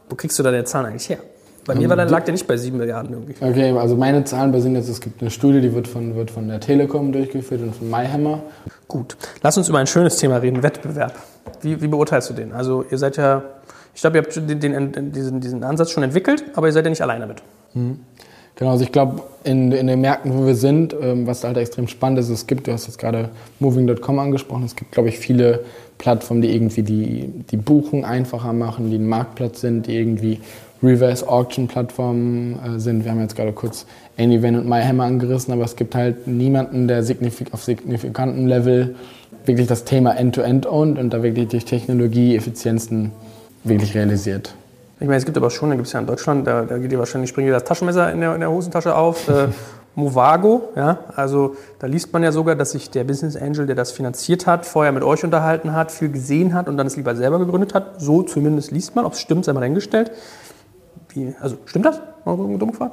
wo 0.09 0.15
kriegst 0.15 0.39
du 0.39 0.43
da 0.43 0.51
der 0.51 0.65
Zahlen 0.65 0.87
eigentlich 0.87 1.09
her? 1.09 1.19
Bei 1.65 1.75
mir 1.75 1.87
war 1.87 1.95
dann, 1.95 2.09
lag 2.09 2.23
der 2.23 2.31
nicht 2.31 2.47
bei 2.47 2.57
7 2.57 2.77
Milliarden 2.77 3.13
irgendwie. 3.13 3.35
Okay, 3.39 3.77
also 3.77 3.95
meine 3.95 4.23
Zahlen 4.23 4.51
basieren 4.51 4.75
jetzt, 4.75 4.89
es 4.89 5.01
gibt 5.01 5.21
eine 5.21 5.29
Studie, 5.29 5.61
die 5.61 5.75
wird 5.75 5.87
von, 5.87 6.15
wird 6.15 6.31
von 6.31 6.47
der 6.47 6.59
Telekom 6.59 7.11
durchgeführt 7.11 7.61
und 7.61 7.75
von 7.75 7.89
MyHammer. 7.91 8.41
Gut, 8.87 9.17
lass 9.43 9.55
uns 9.55 9.69
über 9.69 9.77
ein 9.77 9.85
schönes 9.85 10.17
Thema 10.17 10.37
reden, 10.37 10.63
Wettbewerb. 10.63 11.13
Wie, 11.61 11.79
wie 11.79 11.87
beurteilst 11.87 12.29
du 12.31 12.33
den? 12.33 12.53
Also 12.53 12.85
ihr 12.89 12.97
seid 12.97 13.17
ja, 13.17 13.43
ich 13.93 14.01
glaube, 14.01 14.17
ihr 14.17 14.23
habt 14.23 14.35
den, 14.35 14.59
den, 14.59 15.11
diesen, 15.11 15.41
diesen 15.41 15.63
Ansatz 15.63 15.91
schon 15.91 16.01
entwickelt, 16.01 16.43
aber 16.55 16.65
ihr 16.65 16.73
seid 16.73 16.85
ja 16.85 16.89
nicht 16.89 17.03
alleine 17.03 17.27
mit. 17.27 17.43
Mhm. 17.75 17.99
Genau, 18.59 18.71
also 18.71 18.83
ich 18.83 18.91
glaube, 18.91 19.23
in, 19.45 19.71
in 19.71 19.87
den 19.87 20.01
Märkten, 20.01 20.37
wo 20.37 20.45
wir 20.45 20.53
sind, 20.53 20.93
ähm, 21.01 21.25
was 21.25 21.45
halt 21.45 21.55
extrem 21.55 21.87
spannend 21.87 22.19
ist, 22.19 22.27
es 22.27 22.45
gibt, 22.45 22.67
du 22.67 22.73
hast 22.73 22.87
jetzt 22.87 22.99
gerade 22.99 23.29
Moving.com 23.59 24.19
angesprochen, 24.19 24.65
es 24.65 24.75
gibt, 24.75 24.91
glaube 24.91 25.07
ich, 25.07 25.17
viele 25.17 25.61
Plattformen, 25.97 26.41
die 26.41 26.53
irgendwie 26.53 26.83
die, 26.83 27.33
die 27.49 27.55
Buchung 27.55 28.03
einfacher 28.03 28.51
machen, 28.51 28.91
die 28.91 28.97
ein 28.97 29.07
Marktplatz 29.07 29.61
sind, 29.61 29.87
die 29.87 29.95
irgendwie 29.95 30.41
Reverse 30.83 31.25
Auction 31.25 31.69
Plattformen 31.69 32.59
äh, 32.59 32.79
sind. 32.79 33.05
Wir 33.05 33.11
haben 33.11 33.21
jetzt 33.21 33.37
gerade 33.37 33.53
kurz 33.53 33.85
Anyvan 34.17 34.57
und 34.57 34.67
MyHammer 34.67 35.05
angerissen, 35.05 35.53
aber 35.53 35.63
es 35.63 35.77
gibt 35.77 35.95
halt 35.95 36.27
niemanden, 36.27 36.89
der 36.89 37.03
signifik 37.03 37.53
auf 37.53 37.63
signifikantem 37.63 38.45
Level 38.45 38.95
wirklich 39.45 39.67
das 39.67 39.85
Thema 39.85 40.11
End-to-End 40.11 40.65
-End 40.65 40.69
ownt 40.69 40.99
und 40.99 41.13
da 41.13 41.23
wirklich 41.23 41.47
durch 41.47 41.63
Technologie 41.63 42.35
Effizienzen 42.35 43.13
wirklich 43.63 43.95
realisiert. 43.95 44.53
Ich 44.99 45.07
meine, 45.07 45.17
es 45.17 45.25
gibt 45.25 45.37
aber 45.37 45.49
schon, 45.49 45.69
da 45.69 45.75
gibt 45.75 45.87
es 45.87 45.93
ja 45.93 45.99
in 45.99 46.07
Deutschland, 46.07 46.45
da, 46.45 46.63
da 46.63 46.77
geht 46.77 46.91
dir 46.91 46.99
wahrscheinlich, 46.99 47.29
springt 47.29 47.47
dir 47.47 47.53
das 47.53 47.63
Taschenmesser 47.63 48.11
in 48.11 48.19
der, 48.19 48.33
in 48.33 48.41
der 48.41 48.51
Hosentasche 48.51 48.95
auf. 48.95 49.27
Äh, 49.29 49.47
Movago, 49.95 50.69
ja, 50.75 50.99
also 51.15 51.55
da 51.79 51.87
liest 51.87 52.13
man 52.13 52.23
ja 52.23 52.31
sogar, 52.31 52.55
dass 52.55 52.71
sich 52.71 52.89
der 52.89 53.03
Business 53.03 53.35
Angel, 53.35 53.65
der 53.65 53.75
das 53.75 53.91
finanziert 53.91 54.47
hat, 54.47 54.65
vorher 54.65 54.91
mit 54.91 55.03
euch 55.03 55.23
unterhalten 55.23 55.73
hat, 55.73 55.91
viel 55.91 56.09
gesehen 56.09 56.53
hat 56.53 56.69
und 56.69 56.77
dann 56.77 56.87
es 56.87 56.95
lieber 56.95 57.15
selber 57.15 57.39
gegründet 57.39 57.73
hat. 57.73 57.99
So 57.99 58.21
zumindest 58.21 58.71
liest 58.71 58.95
man. 58.95 59.03
Ob 59.05 59.13
es 59.13 59.19
stimmt, 59.19 59.45
sei 59.45 59.53
mal 59.53 59.59
dahingestellt. 59.59 60.11
Wie, 61.09 61.33
also 61.41 61.57
stimmt 61.65 61.85
das? 61.85 61.99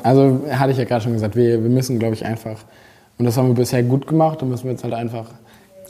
Also 0.04 0.40
hatte 0.50 0.72
ich 0.72 0.78
ja 0.78 0.84
gerade 0.84 1.02
schon 1.02 1.12
gesagt, 1.12 1.36
wir, 1.36 1.62
wir 1.62 1.70
müssen, 1.70 1.98
glaube 1.98 2.14
ich, 2.14 2.24
einfach, 2.24 2.58
und 3.18 3.24
das 3.24 3.36
haben 3.36 3.48
wir 3.48 3.54
bisher 3.54 3.82
gut 3.82 4.06
gemacht, 4.06 4.40
da 4.40 4.46
müssen 4.46 4.64
wir 4.64 4.72
jetzt 4.72 4.82
halt 4.82 4.94
einfach 4.94 5.26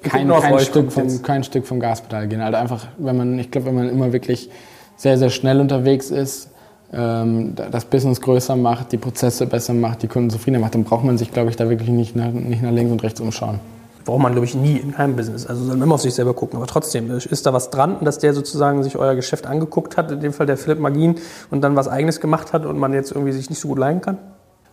kein, 0.03 0.29
kein, 0.29 0.59
Stück 0.59 0.93
vom, 0.93 1.23
kein 1.23 1.45
Stück 1.45 1.67
vom 1.67 1.81
Gaspedal 1.81 2.27
gehen. 2.29 2.41
Also 2.41 2.59
einfach, 2.59 2.87
wenn 2.99 3.17
man, 3.17 3.39
ich 3.39 3.51
glaube, 3.51 3.69
wenn 3.69 3.75
man 3.75 3.89
immer 3.89 4.13
wirklich 4.13 4.51
sehr, 4.97 5.19
sehr 5.19 5.31
schnell 5.31 5.61
unterwegs 5.61 6.11
ist, 6.11 6.51
ähm, 6.93 7.55
das 7.55 7.85
Business 7.85 8.21
größer 8.21 8.57
macht, 8.57 8.93
die 8.93 8.97
Prozesse 8.97 9.47
besser 9.47 9.75
macht, 9.75 10.03
die 10.03 10.09
Kunden 10.09 10.31
zufriedener 10.31 10.61
macht, 10.61 10.75
dann 10.75 10.85
braucht 10.85 11.05
man 11.05 11.19
sich, 11.19 11.33
glaube 11.33 11.51
ich, 11.51 11.57
da 11.57 11.69
wirklich 11.69 11.91
nicht 11.91 12.17
nach, 12.17 12.31
nicht 12.31 12.63
nach 12.63 12.71
links 12.71 12.93
und 12.93 13.03
rechts 13.03 13.21
umschauen. 13.21 13.61
Braucht 14.05 14.23
man, 14.23 14.33
glaube 14.33 14.47
ich, 14.47 14.55
nie 14.55 14.77
in 14.77 14.93
keinem 14.93 15.17
Business. 15.17 15.47
Also 15.47 15.65
soll 15.65 15.75
man 15.75 15.83
immer 15.83 15.97
auf 15.97 16.01
sich 16.01 16.15
selber 16.15 16.33
gucken. 16.33 16.59
Aber 16.59 16.69
trotzdem, 16.69 17.11
ist 17.11 17.45
da 17.45 17.53
was 17.53 17.71
dran, 17.71 17.97
dass 18.03 18.19
der 18.21 18.35
sozusagen 18.35 18.85
sich 18.85 18.97
euer 18.97 19.17
Geschäft 19.17 19.49
angeguckt 19.49 19.97
hat, 19.97 20.13
in 20.13 20.21
dem 20.21 20.33
Fall 20.33 20.47
der 20.47 20.57
Philipp 20.57 20.79
Magin, 20.79 21.17
und 21.51 21.63
dann 21.63 21.75
was 21.75 21.89
Eigenes 21.89 22.21
gemacht 22.21 22.53
hat 22.53 22.67
und 22.67 22.79
man 22.79 22.93
jetzt 22.93 23.11
irgendwie 23.11 23.33
sich 23.33 23.51
nicht 23.51 23.59
so 23.59 23.67
gut 23.67 23.79
leiden 23.79 24.01
kann? 24.01 24.19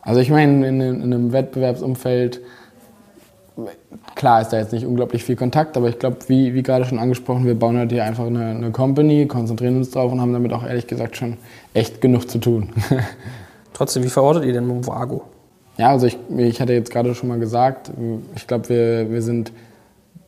Also 0.03 0.19
ich 0.19 0.29
meine, 0.29 0.67
in, 0.67 0.79
in 0.81 1.01
einem 1.01 1.33
Wettbewerbsumfeld 1.33 2.41
klar 4.15 4.41
ist 4.41 4.49
da 4.49 4.57
jetzt 4.57 4.73
nicht 4.73 4.85
unglaublich 4.85 5.23
viel 5.23 5.35
Kontakt, 5.35 5.77
aber 5.77 5.89
ich 5.89 5.99
glaube, 5.99 6.17
wie, 6.27 6.53
wie 6.53 6.63
gerade 6.63 6.85
schon 6.85 6.99
angesprochen, 6.99 7.45
wir 7.45 7.57
bauen 7.57 7.77
halt 7.77 7.91
hier 7.91 8.03
einfach 8.03 8.25
eine, 8.25 8.47
eine 8.47 8.71
Company, 8.71 9.27
konzentrieren 9.27 9.77
uns 9.77 9.91
drauf 9.91 10.11
und 10.11 10.21
haben 10.21 10.33
damit 10.33 10.53
auch 10.53 10.63
ehrlich 10.63 10.87
gesagt 10.87 11.17
schon 11.17 11.37
echt 11.73 12.01
genug 12.01 12.29
zu 12.29 12.39
tun. 12.39 12.69
Trotzdem, 13.73 14.03
wie 14.03 14.09
verortet 14.09 14.45
ihr 14.45 14.53
denn 14.53 14.67
Movago? 14.67 15.23
Ja, 15.77 15.89
also 15.89 16.05
ich, 16.05 16.17
ich 16.37 16.61
hatte 16.61 16.73
jetzt 16.73 16.91
gerade 16.91 17.15
schon 17.15 17.29
mal 17.29 17.39
gesagt, 17.39 17.91
ich 18.35 18.45
glaube, 18.47 18.69
wir, 18.69 19.11
wir 19.11 19.21
sind 19.21 19.51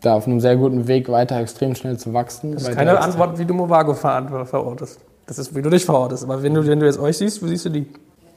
da 0.01 0.15
auf 0.15 0.27
einem 0.27 0.39
sehr 0.39 0.55
guten 0.55 0.87
Weg, 0.87 1.09
weiter 1.09 1.39
extrem 1.39 1.75
schnell 1.75 1.97
zu 1.97 2.13
wachsen. 2.13 2.53
Das 2.53 2.63
ist 2.63 2.75
keine 2.75 2.99
Antwort, 2.99 3.37
wie 3.37 3.45
du 3.45 3.53
Movago 3.53 3.93
verortest. 3.93 4.99
Das 5.27 5.39
ist, 5.39 5.55
wie 5.55 5.61
du 5.61 5.69
dich 5.69 5.85
verortest. 5.85 6.23
Aber 6.23 6.43
wenn 6.43 6.53
du, 6.53 6.65
wenn 6.65 6.79
du 6.79 6.85
jetzt 6.85 6.99
euch 6.99 7.17
siehst, 7.17 7.41
wo 7.41 7.47
siehst 7.47 7.65
du 7.65 7.69
die? 7.69 7.87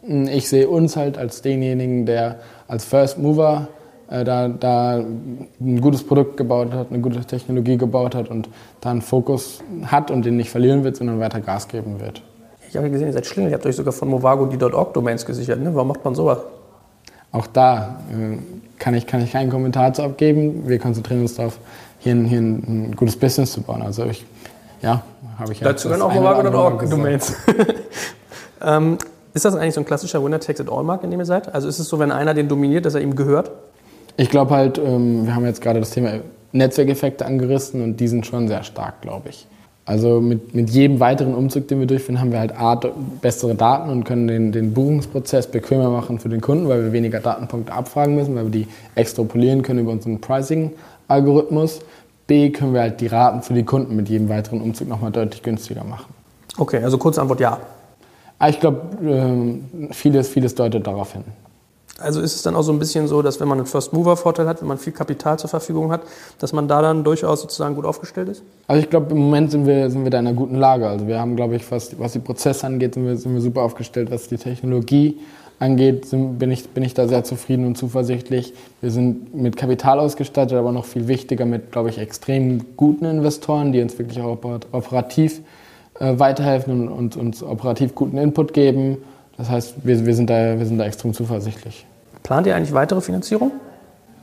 Ich 0.02 0.48
sehe 0.48 0.68
uns 0.68 0.96
halt 0.96 1.18
als 1.18 1.42
denjenigen, 1.42 2.06
der 2.06 2.36
als 2.66 2.84
First 2.84 3.18
Mover 3.18 3.68
da, 4.08 4.48
da 4.48 4.96
ein 4.96 5.80
gutes 5.80 6.02
Produkt 6.02 6.36
gebaut 6.36 6.72
hat, 6.72 6.88
eine 6.90 7.00
gute 7.00 7.20
Technologie 7.20 7.76
gebaut 7.76 8.14
hat 8.14 8.30
und 8.30 8.48
da 8.80 8.90
einen 8.90 9.02
Fokus 9.02 9.62
hat 9.84 10.10
und 10.10 10.24
den 10.24 10.36
nicht 10.36 10.50
verlieren 10.50 10.82
wird, 10.84 10.96
sondern 10.96 11.20
weiter 11.20 11.40
Gas 11.40 11.68
geben 11.68 12.00
wird. 12.00 12.22
Ich 12.70 12.76
habe 12.76 12.90
gesehen, 12.90 13.08
ihr 13.08 13.12
seid 13.12 13.26
Schlingel, 13.26 13.50
ihr 13.50 13.56
habt 13.56 13.66
euch 13.66 13.76
sogar 13.76 13.92
von 13.92 14.08
Movago 14.08 14.46
die 14.46 14.62
.org-Domains 14.62 15.24
gesichert. 15.24 15.60
Ne? 15.60 15.74
Warum 15.74 15.88
macht 15.88 16.04
man 16.04 16.14
sowas? 16.14 16.38
Auch 17.32 17.46
da 17.46 18.00
äh, 18.10 18.38
kann, 18.78 18.94
ich, 18.94 19.06
kann 19.06 19.22
ich 19.22 19.32
keinen 19.32 19.50
Kommentar 19.50 19.92
zu 19.92 20.02
abgeben. 20.02 20.68
Wir 20.68 20.78
konzentrieren 20.78 21.22
uns 21.22 21.34
darauf, 21.34 21.58
hier 21.98 22.14
ein, 22.14 22.24
hier 22.24 22.40
ein, 22.40 22.94
gutes 22.96 23.16
Business 23.16 23.52
zu 23.52 23.62
bauen. 23.62 23.82
Also 23.82 24.04
ich, 24.04 24.24
ja, 24.80 25.02
habe 25.38 25.52
ich 25.52 25.60
Dazu 25.60 25.88
ja 25.88 26.00
auch 26.00 26.12
Movago.org-Domains. 26.12 27.34
ähm, 28.62 28.98
ist 29.34 29.44
das 29.44 29.54
eigentlich 29.54 29.74
so 29.74 29.80
ein 29.80 29.86
klassischer 29.86 30.24
Winner-Takes-it-all-Markt, 30.24 31.04
in 31.04 31.10
dem 31.10 31.20
ihr 31.20 31.26
seid? 31.26 31.54
Also 31.54 31.68
ist 31.68 31.78
es 31.78 31.88
so, 31.88 31.98
wenn 31.98 32.10
einer 32.10 32.34
den 32.34 32.48
dominiert, 32.48 32.86
dass 32.86 32.94
er 32.94 33.02
ihm 33.02 33.14
gehört? 33.14 33.50
Ich 34.18 34.30
glaube 34.30 34.54
halt, 34.54 34.78
ähm, 34.78 35.26
wir 35.26 35.34
haben 35.36 35.46
jetzt 35.46 35.62
gerade 35.62 35.78
das 35.78 35.90
Thema 35.90 36.14
Netzwerkeffekte 36.50 37.24
angerissen 37.24 37.84
und 37.84 38.00
die 38.00 38.08
sind 38.08 38.26
schon 38.26 38.48
sehr 38.48 38.64
stark, 38.64 39.00
glaube 39.00 39.28
ich. 39.28 39.46
Also 39.84 40.20
mit, 40.20 40.56
mit 40.56 40.70
jedem 40.70 40.98
weiteren 40.98 41.36
Umzug, 41.36 41.68
den 41.68 41.78
wir 41.78 41.86
durchführen, 41.86 42.20
haben 42.20 42.32
wir 42.32 42.40
halt 42.40 42.52
A, 42.58 42.74
bessere 43.22 43.54
Daten 43.54 43.90
und 43.90 44.02
können 44.02 44.26
den, 44.26 44.50
den 44.50 44.74
Buchungsprozess 44.74 45.46
bequemer 45.46 45.88
machen 45.88 46.18
für 46.18 46.28
den 46.28 46.40
Kunden, 46.40 46.68
weil 46.68 46.82
wir 46.82 46.92
weniger 46.92 47.20
Datenpunkte 47.20 47.72
abfragen 47.72 48.16
müssen, 48.16 48.34
weil 48.34 48.44
wir 48.44 48.50
die 48.50 48.66
extrapolieren 48.96 49.62
können 49.62 49.78
über 49.78 49.92
unseren 49.92 50.20
Pricing-Algorithmus. 50.20 51.78
B, 52.26 52.50
können 52.50 52.74
wir 52.74 52.80
halt 52.80 53.00
die 53.00 53.06
Raten 53.06 53.42
für 53.42 53.54
die 53.54 53.64
Kunden 53.64 53.94
mit 53.94 54.08
jedem 54.08 54.28
weiteren 54.28 54.60
Umzug 54.60 54.88
nochmal 54.88 55.12
deutlich 55.12 55.44
günstiger 55.44 55.84
machen. 55.84 56.12
Okay, 56.58 56.82
also 56.82 56.98
kurze 56.98 57.22
Antwort 57.22 57.38
ja. 57.38 57.60
Ah, 58.40 58.48
ich 58.48 58.58
glaube, 58.58 58.80
ähm, 59.00 59.90
vieles, 59.92 60.28
vieles 60.28 60.56
deutet 60.56 60.86
darauf 60.88 61.12
hin. 61.12 61.24
Also 61.98 62.20
ist 62.20 62.36
es 62.36 62.42
dann 62.42 62.54
auch 62.54 62.62
so 62.62 62.72
ein 62.72 62.78
bisschen 62.78 63.08
so, 63.08 63.22
dass 63.22 63.40
wenn 63.40 63.48
man 63.48 63.58
einen 63.58 63.66
First-Mover-Vorteil 63.66 64.46
hat, 64.46 64.60
wenn 64.60 64.68
man 64.68 64.78
viel 64.78 64.92
Kapital 64.92 65.38
zur 65.38 65.50
Verfügung 65.50 65.90
hat, 65.90 66.02
dass 66.38 66.52
man 66.52 66.68
da 66.68 66.80
dann 66.80 67.02
durchaus 67.04 67.40
sozusagen 67.40 67.74
gut 67.74 67.84
aufgestellt 67.84 68.28
ist? 68.28 68.42
Also 68.68 68.80
ich 68.80 68.88
glaube, 68.88 69.10
im 69.10 69.18
Moment 69.18 69.50
sind 69.50 69.66
wir, 69.66 69.90
sind 69.90 70.04
wir 70.04 70.10
da 70.10 70.20
in 70.20 70.28
einer 70.28 70.36
guten 70.36 70.54
Lage. 70.54 70.88
Also 70.88 71.06
wir 71.06 71.18
haben, 71.18 71.34
glaube 71.34 71.56
ich, 71.56 71.70
was, 71.70 71.98
was 71.98 72.12
die 72.12 72.20
Prozesse 72.20 72.66
angeht, 72.66 72.94
sind 72.94 73.04
wir, 73.04 73.16
sind 73.16 73.34
wir 73.34 73.40
super 73.40 73.62
aufgestellt. 73.62 74.10
Was 74.10 74.28
die 74.28 74.36
Technologie 74.36 75.18
angeht, 75.58 76.06
sind, 76.06 76.38
bin, 76.38 76.52
ich, 76.52 76.68
bin 76.68 76.84
ich 76.84 76.94
da 76.94 77.08
sehr 77.08 77.24
zufrieden 77.24 77.66
und 77.66 77.76
zuversichtlich. 77.76 78.54
Wir 78.80 78.92
sind 78.92 79.34
mit 79.34 79.56
Kapital 79.56 79.98
ausgestattet, 79.98 80.56
aber 80.56 80.70
noch 80.70 80.84
viel 80.84 81.08
wichtiger 81.08 81.46
mit, 81.46 81.72
glaube 81.72 81.90
ich, 81.90 81.98
extrem 81.98 82.76
guten 82.76 83.06
Investoren, 83.06 83.72
die 83.72 83.82
uns 83.82 83.98
wirklich 83.98 84.20
auch 84.20 84.38
operativ 84.70 85.40
äh, 85.98 86.16
weiterhelfen 86.16 86.88
und, 86.88 87.16
uns 87.16 87.42
operativ 87.42 87.96
guten 87.96 88.18
Input 88.18 88.54
geben 88.54 88.98
das 89.38 89.48
heißt, 89.48 89.74
wir, 89.84 90.04
wir, 90.04 90.14
sind 90.14 90.28
da, 90.28 90.58
wir 90.58 90.66
sind 90.66 90.78
da 90.78 90.84
extrem 90.84 91.14
zuversichtlich. 91.14 91.86
Plant 92.22 92.46
ihr 92.46 92.56
eigentlich 92.56 92.74
weitere 92.74 93.00
Finanzierung? 93.00 93.52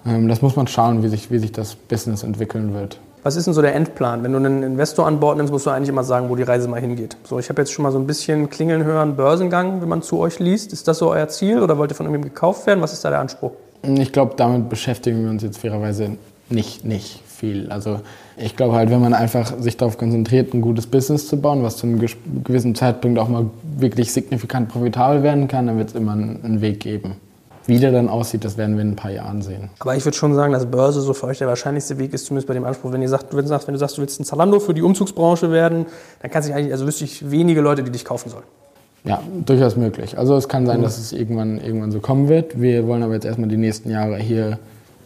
Ähm, 0.06 0.28
das 0.28 0.42
muss 0.42 0.56
man 0.56 0.68
schauen, 0.68 1.04
wie 1.04 1.08
sich, 1.08 1.32
wie 1.32 1.40
sich 1.40 1.52
das 1.52 1.76
Business 1.76 2.24
entwickeln 2.24 2.74
wird. 2.74 3.00
Was 3.24 3.36
ist 3.36 3.46
denn 3.46 3.56
so 3.56 3.64
der 3.64 3.74
Endplan? 3.74 4.24
Wenn 4.24 4.34
du 4.34 4.38
einen 4.38 4.62
Investor 4.62 5.08
an 5.08 5.20
Bord 5.20 5.38
nimmst, 5.38 5.52
musst 5.52 5.66
du 5.66 5.72
eigentlich 5.72 5.90
immer 5.90 6.04
sagen, 6.04 6.30
wo 6.30 6.36
die 6.36 6.44
Reise 6.44 6.68
mal 6.68 6.80
hingeht. 6.80 7.18
So, 7.24 7.40
ich 7.40 7.50
habe 7.50 7.60
jetzt 7.64 7.72
schon 7.72 7.82
mal 7.82 7.92
so 7.92 7.98
ein 7.98 8.06
bisschen 8.06 8.52
klingeln 8.52 8.84
hören, 8.84 9.16
Börsengang, 9.16 9.82
wenn 9.82 9.90
man 9.90 10.04
zu 10.04 10.20
euch 10.20 10.38
liest. 10.38 10.72
Ist 10.74 10.88
das 10.88 11.00
so 11.00 11.10
euer 11.10 11.28
Ziel 11.28 11.60
oder 11.60 11.80
wollt 11.80 11.92
ihr 11.92 11.96
von 11.96 12.06
irgendjemandem 12.06 12.36
gekauft 12.36 12.68
werden? 12.68 12.82
Was 12.82 12.94
ist 12.94 13.04
da 13.04 13.10
der 13.10 13.20
Anspruch? 13.20 13.52
Ich 13.82 14.12
glaube, 14.12 14.36
damit 14.38 14.70
beschäftigen 14.70 15.24
wir 15.24 15.32
uns 15.32 15.42
jetzt 15.42 15.58
fairerweise 15.58 16.18
nicht, 16.50 16.86
nicht 16.86 17.22
viel. 17.26 17.72
Also 17.72 18.02
ich 18.38 18.56
glaube 18.56 18.76
halt, 18.76 18.92
wenn 18.92 19.02
man 19.02 19.16
einfach 19.16 19.54
sich 19.60 19.76
darauf 19.76 19.98
konzentriert, 19.98 20.54
ein 20.54 20.62
gutes 20.62 20.86
Business 20.86 21.28
zu 21.28 21.38
bauen, 21.38 21.64
was 21.64 21.78
zu 21.78 21.88
einem 21.88 22.06
gewissen 22.44 22.76
Zeitpunkt 22.76 23.18
auch 23.18 23.28
mal 23.28 23.48
wirklich 23.78 24.14
signifikant 24.14 24.70
profitabel 24.70 25.24
werden 25.24 25.48
kann, 25.48 25.66
dann 25.66 25.80
wird 25.80 25.90
es 25.90 25.96
immer 25.96 26.12
einen 26.12 26.62
Weg 26.62 26.80
geben. 26.80 27.16
Wie 27.68 27.80
der 27.80 27.92
dann 27.92 28.10
aussieht, 28.10 28.46
das 28.46 28.58
werden 28.58 28.76
wir 28.76 28.84
in 28.84 28.92
ein 28.92 28.96
paar 28.96 29.12
Jahren 29.12 29.42
sehen. 29.42 29.70
Aber 29.80 29.96
ich 29.96 30.06
würde 30.06 30.16
schon 30.16 30.36
sagen, 30.36 30.54
dass 30.54 30.66
Börse 30.68 31.02
so 31.02 31.14
für 31.14 31.28
euch 31.28 31.40
der 31.40 31.48
wahrscheinlichste 31.48 31.98
Weg 31.98 32.14
ist, 32.14 32.28
zumindest 32.28 32.48
bei 32.48 32.54
dem 32.54 32.64
Anspruch. 32.64 32.92
Wenn, 32.92 33.02
ihr 33.02 33.10
sagt, 33.10 33.36
wenn, 33.36 33.42
du 33.42 33.48
sagst, 33.48 33.68
wenn 33.68 33.74
du 33.74 33.80
sagst, 33.80 33.98
du 33.98 34.02
willst 34.02 34.20
ein 34.20 34.24
Zalando 34.24 34.60
für 34.60 34.74
die 34.74 34.84
Umzugsbranche 34.84 35.52
werden, 35.52 35.88
dann 36.22 36.32
kannst 36.32 36.48
du 36.48 36.54
eigentlich, 36.54 36.72
also 36.72 36.86
wüsste 36.86 37.06
ich 37.06 37.32
wenige 37.32 37.62
Leute, 37.62 37.84
die 37.84 37.92
dich 37.92 38.06
kaufen 38.06 38.30
sollen. 38.30 38.44
Ja, 39.04 39.22
durchaus 39.46 39.76
möglich. 39.76 40.18
Also 40.18 40.36
es 40.36 40.48
kann 40.48 40.66
sein, 40.66 40.82
dass 40.82 40.98
es 40.98 41.14
irgendwann, 41.14 41.60
irgendwann 41.60 41.92
so 41.92 42.00
kommen 42.00 42.28
wird. 42.28 42.60
Wir 42.60 42.88
wollen 42.88 43.04
aber 43.04 43.14
jetzt 43.14 43.26
erstmal 43.26 43.50
die 43.50 43.58
nächsten 43.58 43.90
Jahre 43.90 44.18
hier 44.18 44.58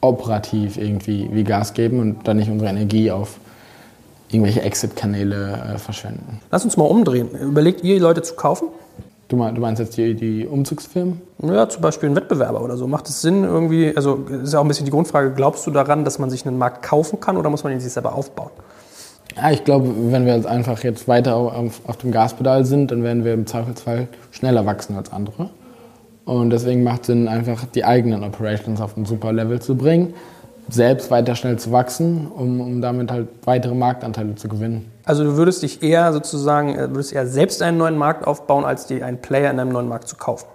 operativ 0.01 0.77
irgendwie 0.77 1.29
wie 1.31 1.43
Gas 1.43 1.73
geben 1.73 1.99
und 1.99 2.27
dann 2.27 2.37
nicht 2.37 2.49
unsere 2.49 2.69
Energie 2.69 3.11
auf 3.11 3.39
irgendwelche 4.29 4.61
Exit-Kanäle 4.61 5.73
äh, 5.75 5.77
verschwenden. 5.77 6.39
Lass 6.51 6.63
uns 6.63 6.77
mal 6.77 6.85
umdrehen. 6.85 7.29
Überlegt 7.31 7.83
ihr, 7.83 7.99
Leute 7.99 8.21
zu 8.21 8.35
kaufen? 8.35 8.69
Du 9.29 9.35
meinst, 9.37 9.79
jetzt 9.79 9.95
die, 9.95 10.15
die 10.15 10.47
Umzugsfirmen? 10.47 11.21
Ja, 11.43 11.69
zum 11.69 11.83
Beispiel 11.83 12.09
ein 12.09 12.15
Wettbewerber 12.15 12.63
oder 12.63 12.77
so. 12.77 12.87
Macht 12.87 13.07
es 13.07 13.21
Sinn 13.21 13.43
irgendwie, 13.43 13.95
also 13.95 14.25
ist 14.43 14.53
ja 14.53 14.59
auch 14.59 14.63
ein 14.63 14.67
bisschen 14.67 14.85
die 14.85 14.91
Grundfrage, 14.91 15.31
glaubst 15.31 15.67
du 15.67 15.71
daran, 15.71 16.03
dass 16.03 16.17
man 16.17 16.31
sich 16.31 16.47
einen 16.47 16.57
Markt 16.57 16.81
kaufen 16.81 17.19
kann 17.19 17.37
oder 17.37 17.51
muss 17.51 17.63
man 17.63 17.71
ihn 17.71 17.79
sich 17.79 17.93
selber 17.93 18.15
aufbauen? 18.15 18.49
Ja, 19.37 19.51
ich 19.51 19.63
glaube, 19.63 19.93
wenn 20.11 20.25
wir 20.25 20.35
jetzt 20.35 20.47
einfach 20.47 20.83
jetzt 20.83 21.07
weiter 21.07 21.35
auf, 21.35 21.81
auf 21.85 21.97
dem 21.97 22.11
Gaspedal 22.11 22.65
sind, 22.65 22.89
dann 22.89 23.03
werden 23.03 23.23
wir 23.23 23.35
im 23.35 23.45
Zweifelsfall 23.45 24.07
schneller 24.31 24.65
wachsen 24.65 24.95
als 24.95 25.13
andere. 25.13 25.51
Und 26.25 26.49
deswegen 26.49 26.81
macht 26.81 27.01
es 27.01 27.07
Sinn, 27.07 27.27
einfach 27.27 27.65
die 27.65 27.85
eigenen 27.85 28.23
Operations 28.23 28.81
auf 28.81 28.97
ein 28.97 29.05
super 29.05 29.31
Level 29.31 29.61
zu 29.61 29.75
bringen, 29.75 30.15
selbst 30.69 31.11
weiter 31.11 31.35
schnell 31.35 31.57
zu 31.57 31.71
wachsen, 31.71 32.27
um, 32.27 32.61
um 32.61 32.81
damit 32.81 33.11
halt 33.11 33.27
weitere 33.45 33.75
Marktanteile 33.75 34.35
zu 34.35 34.47
gewinnen. 34.47 34.91
Also 35.05 35.23
du 35.23 35.37
würdest 35.37 35.63
dich 35.63 35.81
eher 35.81 36.13
sozusagen, 36.13 36.75
äh, 36.75 36.89
würdest 36.89 37.13
eher 37.13 37.27
selbst 37.27 37.61
einen 37.61 37.77
neuen 37.77 37.97
Markt 37.97 38.27
aufbauen, 38.27 38.65
als 38.65 38.85
dir 38.85 39.05
einen 39.05 39.19
Player 39.19 39.51
in 39.51 39.59
einem 39.59 39.71
neuen 39.71 39.87
Markt 39.87 40.07
zu 40.07 40.15
kaufen? 40.15 40.47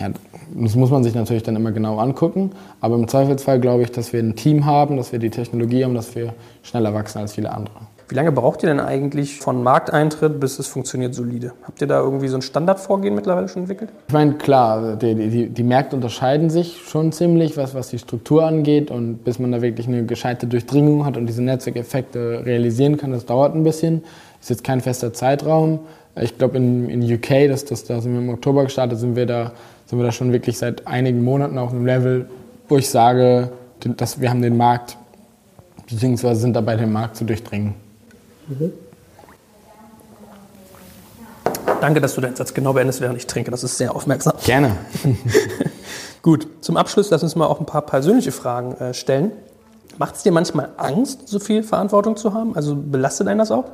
Ja, 0.00 0.08
das 0.54 0.74
muss 0.74 0.90
man 0.90 1.04
sich 1.04 1.14
natürlich 1.14 1.42
dann 1.42 1.56
immer 1.56 1.72
genau 1.72 1.98
angucken. 1.98 2.52
Aber 2.80 2.94
im 2.94 3.06
Zweifelsfall 3.06 3.60
glaube 3.60 3.82
ich, 3.82 3.92
dass 3.92 4.12
wir 4.12 4.20
ein 4.20 4.36
Team 4.36 4.64
haben, 4.64 4.96
dass 4.96 5.12
wir 5.12 5.18
die 5.18 5.30
Technologie 5.30 5.84
haben, 5.84 5.94
dass 5.94 6.14
wir 6.14 6.34
schneller 6.62 6.94
wachsen 6.94 7.18
als 7.18 7.34
viele 7.34 7.52
andere. 7.52 7.76
Wie 8.12 8.16
lange 8.16 8.30
braucht 8.30 8.62
ihr 8.62 8.68
denn 8.68 8.78
eigentlich 8.78 9.40
von 9.40 9.62
Markteintritt 9.62 10.38
bis 10.38 10.58
es 10.58 10.66
funktioniert 10.66 11.14
solide? 11.14 11.54
Habt 11.62 11.80
ihr 11.80 11.86
da 11.86 11.98
irgendwie 11.98 12.28
so 12.28 12.36
ein 12.36 12.42
Standardvorgehen 12.42 13.14
mittlerweile 13.14 13.48
schon 13.48 13.62
entwickelt? 13.62 13.88
Ich 14.08 14.12
meine, 14.12 14.34
klar, 14.34 14.96
die, 14.96 15.14
die, 15.14 15.48
die 15.48 15.62
Märkte 15.62 15.96
unterscheiden 15.96 16.50
sich 16.50 16.82
schon 16.86 17.12
ziemlich, 17.12 17.56
was, 17.56 17.74
was 17.74 17.88
die 17.88 17.98
Struktur 17.98 18.44
angeht. 18.44 18.90
Und 18.90 19.24
bis 19.24 19.38
man 19.38 19.50
da 19.50 19.62
wirklich 19.62 19.88
eine 19.88 20.04
gescheite 20.04 20.46
Durchdringung 20.46 21.06
hat 21.06 21.16
und 21.16 21.24
diese 21.24 21.42
Netzwerkeffekte 21.42 22.42
realisieren 22.44 22.98
kann, 22.98 23.12
das 23.12 23.24
dauert 23.24 23.54
ein 23.54 23.64
bisschen. 23.64 24.04
Ist 24.42 24.50
jetzt 24.50 24.62
kein 24.62 24.82
fester 24.82 25.14
Zeitraum. 25.14 25.78
Ich 26.20 26.36
glaube, 26.36 26.58
in, 26.58 26.90
in 26.90 27.14
UK, 27.14 27.48
das, 27.48 27.64
das, 27.64 27.84
da 27.84 28.02
sind 28.02 28.12
wir 28.12 28.20
im 28.20 28.28
Oktober 28.28 28.64
gestartet, 28.64 28.98
sind 28.98 29.16
wir, 29.16 29.24
da, 29.24 29.52
sind 29.86 29.98
wir 29.98 30.04
da 30.04 30.12
schon 30.12 30.32
wirklich 30.32 30.58
seit 30.58 30.86
einigen 30.86 31.24
Monaten 31.24 31.56
auf 31.56 31.70
einem 31.70 31.86
Level, 31.86 32.28
wo 32.68 32.76
ich 32.76 32.90
sage, 32.90 33.52
dass 33.80 34.20
wir 34.20 34.28
haben 34.28 34.42
den 34.42 34.58
Markt, 34.58 34.98
beziehungsweise 35.88 36.42
sind 36.42 36.54
dabei, 36.54 36.76
den 36.76 36.92
Markt 36.92 37.16
zu 37.16 37.24
durchdringen. 37.24 37.74
Mhm. 38.48 38.72
Danke, 41.80 42.00
dass 42.00 42.14
du 42.14 42.20
deinen 42.20 42.36
Satz 42.36 42.54
genau 42.54 42.72
beendest, 42.72 43.00
während 43.00 43.16
ich 43.18 43.26
trinke. 43.26 43.50
Das 43.50 43.64
ist 43.64 43.76
sehr 43.76 43.94
aufmerksam. 43.94 44.34
Gerne. 44.44 44.76
Gut, 46.22 46.46
zum 46.60 46.76
Abschluss 46.76 47.10
lass 47.10 47.24
uns 47.24 47.34
mal 47.34 47.46
auch 47.46 47.58
ein 47.58 47.66
paar 47.66 47.82
persönliche 47.82 48.30
Fragen 48.30 48.74
äh, 48.74 48.94
stellen. 48.94 49.32
Macht 49.98 50.14
es 50.14 50.22
dir 50.22 50.30
manchmal 50.30 50.70
Angst, 50.76 51.28
so 51.28 51.40
viel 51.40 51.64
Verantwortung 51.64 52.16
zu 52.16 52.32
haben? 52.34 52.54
Also 52.54 52.76
belastet 52.76 53.26
einen 53.26 53.40
das 53.40 53.50
auch? 53.50 53.64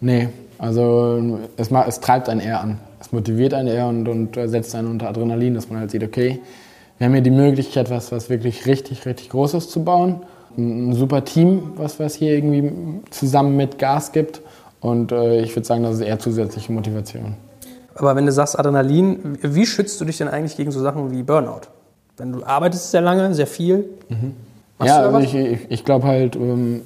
Nee, 0.00 0.28
also 0.58 1.40
es, 1.56 1.70
es 1.70 2.00
treibt 2.00 2.28
einen 2.28 2.40
eher 2.40 2.60
an. 2.60 2.78
Es 3.00 3.10
motiviert 3.10 3.54
einen 3.54 3.68
eher 3.68 3.88
und, 3.88 4.08
und 4.08 4.34
setzt 4.34 4.74
einen 4.76 4.88
unter 4.88 5.08
Adrenalin, 5.08 5.54
dass 5.54 5.68
man 5.68 5.80
halt 5.80 5.90
sieht, 5.90 6.04
okay, 6.04 6.40
wir 6.98 7.06
haben 7.06 7.14
hier 7.14 7.22
die 7.22 7.30
Möglichkeit, 7.30 7.90
was, 7.90 8.12
was 8.12 8.30
wirklich 8.30 8.66
richtig, 8.66 9.04
richtig 9.04 9.30
Großes 9.30 9.68
zu 9.68 9.82
bauen 9.82 10.22
ein 10.56 10.94
super 10.94 11.24
Team, 11.24 11.72
was, 11.76 11.98
was 11.98 12.14
hier 12.14 12.34
irgendwie 12.34 13.02
zusammen 13.10 13.56
mit 13.56 13.78
Gas 13.78 14.12
gibt. 14.12 14.40
Und 14.80 15.12
äh, 15.12 15.40
ich 15.40 15.54
würde 15.54 15.66
sagen, 15.66 15.82
das 15.82 15.96
ist 15.96 16.00
eher 16.00 16.18
zusätzliche 16.18 16.72
Motivation. 16.72 17.34
Aber 17.94 18.16
wenn 18.16 18.26
du 18.26 18.32
sagst 18.32 18.58
Adrenalin, 18.58 19.38
wie 19.42 19.66
schützt 19.66 20.00
du 20.00 20.04
dich 20.04 20.18
denn 20.18 20.28
eigentlich 20.28 20.56
gegen 20.56 20.70
so 20.70 20.80
Sachen 20.80 21.10
wie 21.10 21.22
Burnout? 21.22 21.62
Wenn 22.16 22.32
du 22.32 22.44
arbeitest 22.44 22.90
sehr 22.90 23.00
lange, 23.00 23.34
sehr 23.34 23.46
viel. 23.46 23.88
Mhm. 24.08 24.34
Ja, 24.82 25.00
also 25.00 25.18
ich, 25.18 25.34
ich, 25.34 25.70
ich 25.70 25.84
glaube 25.84 26.06
halt, 26.06 26.34
ähm, 26.36 26.82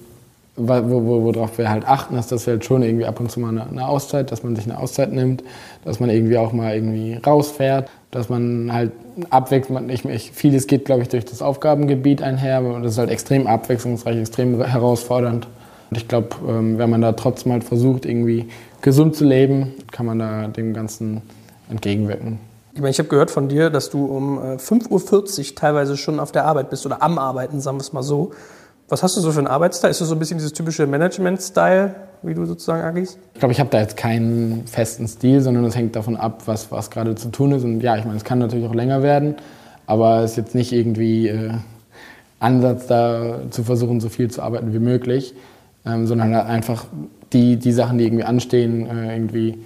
worauf 0.56 1.52
wo, 1.52 1.58
wir 1.58 1.70
halt 1.70 1.86
achten, 1.86 2.16
ist, 2.16 2.32
dass 2.32 2.46
wir 2.46 2.54
halt 2.54 2.64
schon 2.64 2.82
irgendwie 2.82 3.04
ab 3.04 3.20
und 3.20 3.30
zu 3.30 3.40
mal 3.40 3.50
eine, 3.50 3.66
eine, 3.66 3.86
Auszeit, 3.86 4.32
dass 4.32 4.42
man 4.42 4.56
sich 4.56 4.64
eine 4.64 4.78
Auszeit 4.78 5.12
nimmt, 5.12 5.44
dass 5.84 6.00
man 6.00 6.08
irgendwie 6.08 6.38
auch 6.38 6.52
mal 6.52 6.74
irgendwie 6.74 7.18
rausfährt, 7.24 7.90
dass 8.10 8.28
man 8.28 8.72
halt 8.72 8.92
abwechselt. 9.30 9.90
Ich, 9.90 10.04
ich, 10.04 10.32
vieles 10.32 10.66
geht, 10.66 10.86
glaube 10.86 11.02
ich, 11.02 11.08
durch 11.08 11.24
das 11.24 11.42
Aufgabengebiet 11.42 12.22
einher 12.22 12.62
und 12.62 12.82
das 12.82 12.92
ist 12.92 12.98
halt 12.98 13.10
extrem 13.10 13.46
abwechslungsreich, 13.46 14.18
extrem 14.18 14.62
herausfordernd. 14.62 15.46
Und 15.90 15.96
ich 15.98 16.08
glaube, 16.08 16.28
ähm, 16.48 16.78
wenn 16.78 16.90
man 16.90 17.02
da 17.02 17.12
trotzdem 17.12 17.52
halt 17.52 17.62
versucht, 17.62 18.06
irgendwie 18.06 18.48
gesund 18.80 19.14
zu 19.14 19.24
leben, 19.24 19.74
kann 19.92 20.06
man 20.06 20.18
da 20.18 20.48
dem 20.48 20.72
Ganzen 20.72 21.22
entgegenwirken. 21.68 22.38
Ich 22.74 22.80
meine, 22.80 22.90
ich 22.90 22.98
habe 22.98 23.08
gehört 23.08 23.30
von 23.30 23.48
dir, 23.48 23.70
dass 23.70 23.90
du 23.90 24.04
um 24.04 24.38
5.40 24.38 24.90
Uhr 24.90 25.54
teilweise 25.54 25.96
schon 25.96 26.20
auf 26.20 26.30
der 26.30 26.44
Arbeit 26.44 26.70
bist 26.70 26.84
oder 26.84 27.02
am 27.02 27.18
Arbeiten, 27.18 27.60
sagen 27.60 27.78
wir 27.78 27.82
es 27.82 27.92
mal 27.92 28.02
so. 28.02 28.32
Was 28.88 29.02
hast 29.02 29.16
du 29.16 29.20
so 29.20 29.32
für 29.32 29.38
einen 29.38 29.48
Arbeitsstil? 29.48 29.90
Ist 29.90 30.00
das 30.00 30.08
so 30.08 30.14
ein 30.14 30.20
bisschen 30.20 30.38
dieses 30.38 30.52
typische 30.52 30.86
Management-Style, 30.86 31.92
wie 32.22 32.34
du 32.34 32.44
sozusagen 32.44 32.84
agierst? 32.84 33.18
Ich 33.34 33.40
glaube, 33.40 33.50
ich 33.50 33.58
habe 33.58 33.68
da 33.68 33.80
jetzt 33.80 33.96
keinen 33.96 34.64
festen 34.66 35.08
Stil, 35.08 35.40
sondern 35.40 35.64
es 35.64 35.74
hängt 35.74 35.96
davon 35.96 36.14
ab, 36.14 36.42
was, 36.46 36.70
was 36.70 36.88
gerade 36.88 37.16
zu 37.16 37.30
tun 37.30 37.50
ist. 37.50 37.64
Und 37.64 37.80
ja, 37.80 37.96
ich 37.96 38.04
meine, 38.04 38.16
es 38.16 38.22
kann 38.22 38.38
natürlich 38.38 38.64
auch 38.64 38.74
länger 38.74 39.02
werden, 39.02 39.34
aber 39.86 40.20
es 40.20 40.32
ist 40.32 40.36
jetzt 40.36 40.54
nicht 40.54 40.72
irgendwie 40.72 41.26
äh, 41.26 41.50
Ansatz, 42.38 42.86
da 42.86 43.40
zu 43.50 43.64
versuchen, 43.64 43.98
so 44.00 44.08
viel 44.08 44.30
zu 44.30 44.40
arbeiten 44.40 44.72
wie 44.72 44.78
möglich, 44.78 45.34
ähm, 45.84 46.06
sondern 46.06 46.32
halt 46.36 46.46
einfach 46.46 46.84
die, 47.32 47.56
die 47.56 47.72
Sachen, 47.72 47.98
die 47.98 48.04
irgendwie 48.04 48.24
anstehen, 48.24 48.86
äh, 48.86 49.16
irgendwie 49.16 49.58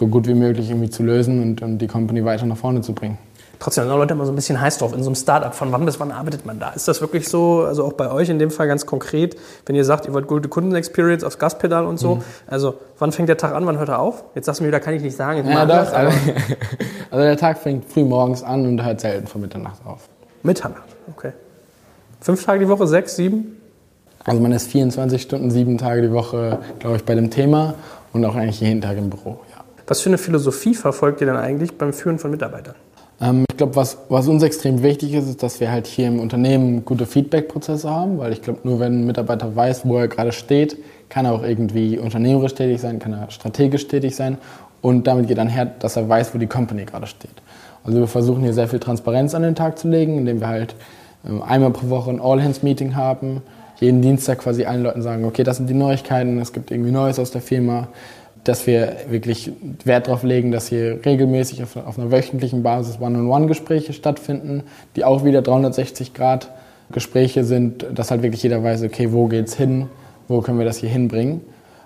so 0.00 0.08
gut 0.08 0.26
wie 0.26 0.34
möglich 0.34 0.68
irgendwie 0.68 0.90
zu 0.90 1.04
lösen 1.04 1.42
und, 1.42 1.62
und 1.62 1.78
die 1.78 1.86
Company 1.86 2.24
weiter 2.24 2.44
nach 2.46 2.56
vorne 2.56 2.80
zu 2.80 2.92
bringen. 2.92 3.18
Trotzdem 3.58 3.84
sind 3.84 3.92
Leute 3.92 4.14
immer 4.14 4.24
so 4.24 4.32
ein 4.32 4.36
bisschen 4.36 4.60
heiß 4.60 4.78
drauf 4.78 4.92
in 4.92 5.02
so 5.02 5.08
einem 5.08 5.16
Startup. 5.16 5.52
Von 5.52 5.72
wann 5.72 5.84
bis 5.84 5.98
wann 5.98 6.12
arbeitet 6.12 6.46
man 6.46 6.60
da? 6.60 6.70
Ist 6.70 6.86
das 6.86 7.00
wirklich 7.00 7.28
so, 7.28 7.62
also 7.62 7.84
auch 7.84 7.92
bei 7.92 8.10
euch 8.10 8.28
in 8.28 8.38
dem 8.38 8.50
Fall 8.50 8.68
ganz 8.68 8.86
konkret, 8.86 9.36
wenn 9.66 9.74
ihr 9.74 9.84
sagt, 9.84 10.06
ihr 10.06 10.12
wollt 10.12 10.28
gute 10.28 10.48
Kundenexperience 10.48 11.24
aufs 11.24 11.38
Gaspedal 11.38 11.84
und 11.84 11.98
so, 11.98 12.16
mhm. 12.16 12.22
also 12.46 12.74
wann 12.98 13.10
fängt 13.10 13.28
der 13.28 13.36
Tag 13.36 13.54
an, 13.54 13.66
wann 13.66 13.78
hört 13.78 13.88
er 13.88 13.98
auf? 13.98 14.24
Jetzt 14.34 14.46
sagst 14.46 14.60
du 14.60 14.64
mir, 14.64 14.70
da 14.70 14.78
kann 14.78 14.94
ich 14.94 15.02
nicht 15.02 15.16
sagen. 15.16 15.48
Ja, 15.48 15.66
das, 15.66 15.92
also, 15.92 16.16
also 17.10 17.24
der 17.24 17.36
Tag 17.36 17.58
fängt 17.58 17.90
früh 17.90 18.04
morgens 18.04 18.42
an 18.42 18.64
und 18.64 18.84
hört 18.84 19.00
selten 19.00 19.26
vor 19.26 19.40
Mitternacht 19.40 19.84
auf. 19.84 20.08
Mitternacht, 20.42 20.88
okay. 21.14 21.32
Fünf 22.20 22.44
Tage 22.44 22.60
die 22.60 22.68
Woche, 22.68 22.86
sechs, 22.86 23.16
sieben? 23.16 23.56
Also 24.24 24.40
man 24.40 24.52
ist 24.52 24.70
24 24.70 25.22
Stunden, 25.22 25.50
sieben 25.50 25.78
Tage 25.78 26.02
die 26.02 26.12
Woche, 26.12 26.58
glaube 26.78 26.96
ich, 26.96 27.04
bei 27.04 27.14
dem 27.14 27.30
Thema 27.30 27.74
und 28.12 28.24
auch 28.24 28.34
eigentlich 28.34 28.60
jeden 28.60 28.80
Tag 28.80 28.98
im 28.98 29.10
Büro. 29.10 29.40
Ja. 29.50 29.64
Was 29.86 30.00
für 30.00 30.10
eine 30.10 30.18
Philosophie 30.18 30.74
verfolgt 30.74 31.20
ihr 31.22 31.26
denn 31.26 31.36
eigentlich 31.36 31.78
beim 31.78 31.92
Führen 31.92 32.18
von 32.18 32.30
Mitarbeitern? 32.30 32.74
Ähm, 33.20 33.44
ich 33.50 33.56
glaube, 33.56 33.76
was, 33.76 33.98
was 34.08 34.28
uns 34.28 34.42
extrem 34.42 34.82
wichtig 34.82 35.14
ist, 35.14 35.28
ist, 35.28 35.42
dass 35.42 35.60
wir 35.60 35.70
halt 35.70 35.86
hier 35.86 36.08
im 36.08 36.20
Unternehmen 36.20 36.84
gute 36.84 37.06
Feedback-Prozesse 37.06 37.90
haben, 37.90 38.18
weil 38.18 38.32
ich 38.32 38.42
glaube, 38.42 38.60
nur 38.64 38.80
wenn 38.80 39.00
ein 39.00 39.06
Mitarbeiter 39.06 39.54
weiß, 39.54 39.84
wo 39.84 39.98
er 39.98 40.08
gerade 40.08 40.32
steht, 40.32 40.76
kann 41.08 41.24
er 41.24 41.32
auch 41.32 41.42
irgendwie 41.42 41.98
unternehmerisch 41.98 42.54
tätig 42.54 42.80
sein, 42.80 42.98
kann 42.98 43.12
er 43.12 43.30
strategisch 43.30 43.88
tätig 43.88 44.14
sein 44.14 44.38
und 44.82 45.06
damit 45.06 45.28
geht 45.28 45.38
einher, 45.38 45.66
dass 45.66 45.96
er 45.96 46.08
weiß, 46.08 46.34
wo 46.34 46.38
die 46.38 46.46
Company 46.46 46.84
gerade 46.84 47.06
steht. 47.06 47.30
Also 47.84 47.98
wir 47.98 48.06
versuchen 48.06 48.42
hier 48.42 48.52
sehr 48.52 48.68
viel 48.68 48.80
Transparenz 48.80 49.34
an 49.34 49.42
den 49.42 49.54
Tag 49.54 49.78
zu 49.78 49.88
legen, 49.88 50.18
indem 50.18 50.40
wir 50.40 50.48
halt 50.48 50.74
ähm, 51.26 51.42
einmal 51.42 51.70
pro 51.70 51.88
Woche 51.88 52.10
ein 52.10 52.20
All-Hands-Meeting 52.20 52.94
haben, 52.94 53.42
jeden 53.80 54.02
Dienstag 54.02 54.40
quasi 54.40 54.64
allen 54.64 54.82
Leuten 54.82 55.02
sagen, 55.02 55.24
okay, 55.24 55.44
das 55.44 55.56
sind 55.56 55.68
die 55.68 55.74
Neuigkeiten, 55.74 56.40
es 56.40 56.52
gibt 56.52 56.70
irgendwie 56.70 56.90
Neues 56.90 57.18
aus 57.18 57.30
der 57.30 57.40
Firma, 57.40 57.88
dass 58.44 58.66
wir 58.66 58.96
wirklich 59.08 59.52
Wert 59.84 60.06
darauf 60.06 60.22
legen, 60.22 60.50
dass 60.50 60.68
hier 60.68 61.00
regelmäßig 61.04 61.62
auf, 61.62 61.76
auf 61.76 61.98
einer 61.98 62.10
wöchentlichen 62.10 62.62
Basis 62.62 63.00
One-on-One-Gespräche 63.00 63.92
stattfinden, 63.92 64.62
die 64.96 65.04
auch 65.04 65.24
wieder 65.24 65.40
360-Grad-Gespräche 65.40 67.44
sind, 67.44 67.86
dass 67.94 68.10
halt 68.10 68.22
wirklich 68.22 68.42
jeder 68.42 68.62
weiß, 68.62 68.82
okay, 68.84 69.12
wo 69.12 69.26
geht's 69.26 69.54
hin, 69.54 69.88
wo 70.28 70.40
können 70.40 70.58
wir 70.58 70.66
das 70.66 70.78
hier 70.78 70.90
hinbringen. 70.90 71.40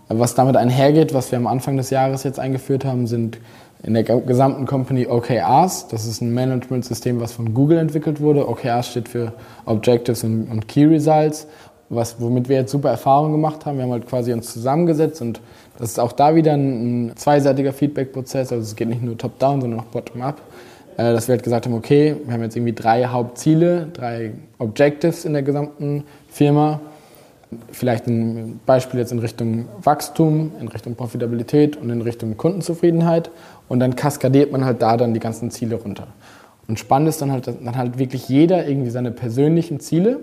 Was 0.08 0.34
damit 0.34 0.56
einhergeht, 0.56 1.14
was 1.14 1.32
wir 1.32 1.38
am 1.38 1.46
Anfang 1.46 1.76
des 1.76 1.90
Jahres 1.90 2.24
jetzt 2.24 2.38
eingeführt 2.38 2.84
haben, 2.84 3.06
sind 3.06 3.38
in 3.82 3.94
der 3.94 4.04
gesamten 4.04 4.66
Company 4.66 5.06
OKRs. 5.06 5.88
Das 5.88 6.06
ist 6.06 6.20
ein 6.20 6.34
Management-System, 6.34 7.20
was 7.20 7.32
von 7.32 7.54
Google 7.54 7.78
entwickelt 7.78 8.20
wurde. 8.20 8.48
OKRs 8.48 8.88
steht 8.88 9.08
für 9.08 9.32
Objectives 9.64 10.22
und 10.22 10.68
Key 10.68 10.84
Results, 10.84 11.48
was, 11.88 12.20
womit 12.20 12.48
wir 12.48 12.56
jetzt 12.56 12.70
super 12.70 12.90
Erfahrungen 12.90 13.32
gemacht 13.32 13.66
haben. 13.66 13.76
Wir 13.76 13.84
haben 13.84 13.92
halt 13.92 14.06
quasi 14.06 14.32
uns 14.32 14.52
zusammengesetzt 14.52 15.20
und 15.20 15.40
das 15.78 15.90
ist 15.90 15.98
auch 15.98 16.12
da 16.12 16.34
wieder 16.34 16.52
ein, 16.52 17.08
ein 17.08 17.16
zweiseitiger 17.16 17.72
Feedback-Prozess. 17.72 18.52
Also 18.52 18.62
es 18.62 18.76
geht 18.76 18.88
nicht 18.88 19.02
nur 19.02 19.16
top-down, 19.16 19.60
sondern 19.60 19.80
auch 19.80 19.86
bottom-up. 19.86 20.40
Äh, 20.96 21.12
dass 21.12 21.28
wir 21.28 21.34
halt 21.34 21.42
gesagt 21.42 21.66
haben, 21.66 21.74
okay, 21.74 22.16
wir 22.24 22.34
haben 22.34 22.42
jetzt 22.42 22.56
irgendwie 22.56 22.74
drei 22.74 23.06
Hauptziele, 23.06 23.88
drei 23.92 24.32
Objectives 24.58 25.24
in 25.24 25.32
der 25.32 25.42
gesamten 25.42 26.04
Firma. 26.28 26.80
Vielleicht 27.70 28.06
ein 28.06 28.60
Beispiel 28.64 29.00
jetzt 29.00 29.12
in 29.12 29.18
Richtung 29.18 29.66
Wachstum, 29.82 30.52
in 30.60 30.68
Richtung 30.68 30.94
Profitabilität 30.94 31.76
und 31.76 31.90
in 31.90 32.00
Richtung 32.02 32.36
Kundenzufriedenheit. 32.36 33.30
Und 33.68 33.80
dann 33.80 33.96
kaskadiert 33.96 34.52
man 34.52 34.64
halt 34.64 34.82
da 34.82 34.96
dann 34.96 35.14
die 35.14 35.20
ganzen 35.20 35.50
Ziele 35.50 35.76
runter. 35.76 36.08
Und 36.68 36.78
spannend 36.78 37.08
ist 37.08 37.20
dann 37.20 37.32
halt, 37.32 37.46
dann 37.46 37.76
halt 37.76 37.98
wirklich 37.98 38.28
jeder 38.28 38.66
irgendwie 38.66 38.90
seine 38.90 39.10
persönlichen 39.10 39.80
Ziele, 39.80 40.20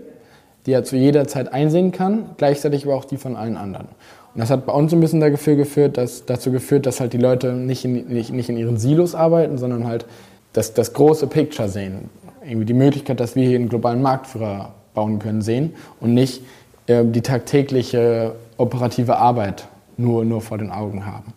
die 0.65 0.71
er 0.71 0.83
zu 0.83 0.95
jeder 0.95 1.27
Zeit 1.27 1.51
einsehen 1.51 1.91
kann, 1.91 2.31
gleichzeitig 2.37 2.85
aber 2.85 2.95
auch 2.95 3.05
die 3.05 3.17
von 3.17 3.35
allen 3.35 3.57
anderen. 3.57 3.87
Und 4.33 4.41
das 4.41 4.49
hat 4.49 4.65
bei 4.65 4.73
uns 4.73 4.93
ein 4.93 4.99
bisschen 4.99 5.19
dafür 5.19 5.55
geführt, 5.55 5.97
dass, 5.97 6.25
dazu 6.25 6.51
geführt, 6.51 6.85
dass 6.85 6.99
halt 6.99 7.13
die 7.13 7.17
Leute 7.17 7.53
nicht 7.53 7.83
in, 7.85 8.07
nicht, 8.07 8.31
nicht 8.31 8.49
in 8.49 8.57
ihren 8.57 8.77
Silos 8.77 9.15
arbeiten, 9.15 9.57
sondern 9.57 9.87
halt 9.87 10.05
das, 10.53 10.73
das 10.73 10.93
große 10.93 11.27
Picture 11.27 11.67
sehen. 11.67 12.09
Irgendwie 12.43 12.65
die 12.65 12.73
Möglichkeit, 12.73 13.19
dass 13.19 13.35
wir 13.35 13.47
hier 13.47 13.57
einen 13.57 13.69
globalen 13.69 14.01
Marktführer 14.01 14.73
bauen 14.93 15.19
können, 15.19 15.41
sehen 15.41 15.73
und 15.99 16.13
nicht 16.13 16.41
äh, 16.87 17.03
die 17.05 17.21
tagtägliche 17.21 18.33
operative 18.57 19.17
Arbeit 19.17 19.67
nur, 19.97 20.25
nur 20.25 20.41
vor 20.41 20.57
den 20.57 20.71
Augen 20.71 21.05
haben. 21.05 21.33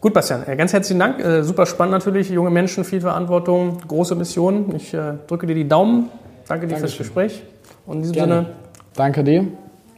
Gut, 0.00 0.14
Bastian, 0.14 0.44
äh, 0.46 0.56
ganz 0.56 0.72
herzlichen 0.72 0.98
Dank. 0.98 1.20
Äh, 1.20 1.42
super 1.42 1.66
spannend 1.66 1.92
natürlich. 1.92 2.30
Junge 2.30 2.50
Menschen, 2.50 2.84
viel 2.84 3.00
Verantwortung, 3.02 3.78
große 3.86 4.14
Mission. 4.14 4.74
Ich 4.74 4.94
äh, 4.94 5.14
drücke 5.26 5.46
dir 5.46 5.54
die 5.54 5.68
Daumen. 5.68 6.08
Danke 6.48 6.66
dir 6.66 6.74
Dankeschön. 6.74 6.96
fürs 6.96 6.98
Gespräch. 6.98 7.42
Und 7.86 7.96
in 7.96 8.02
diesem 8.02 8.14
Gerne. 8.14 8.34
Sinne. 8.34 8.46
Danke 8.96 9.24
dir. 9.24 9.46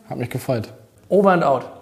Hat 0.09 0.19
mich 0.19 0.29
gefreut. 0.29 0.73
Over 1.09 1.31
and 1.31 1.45
out. 1.45 1.82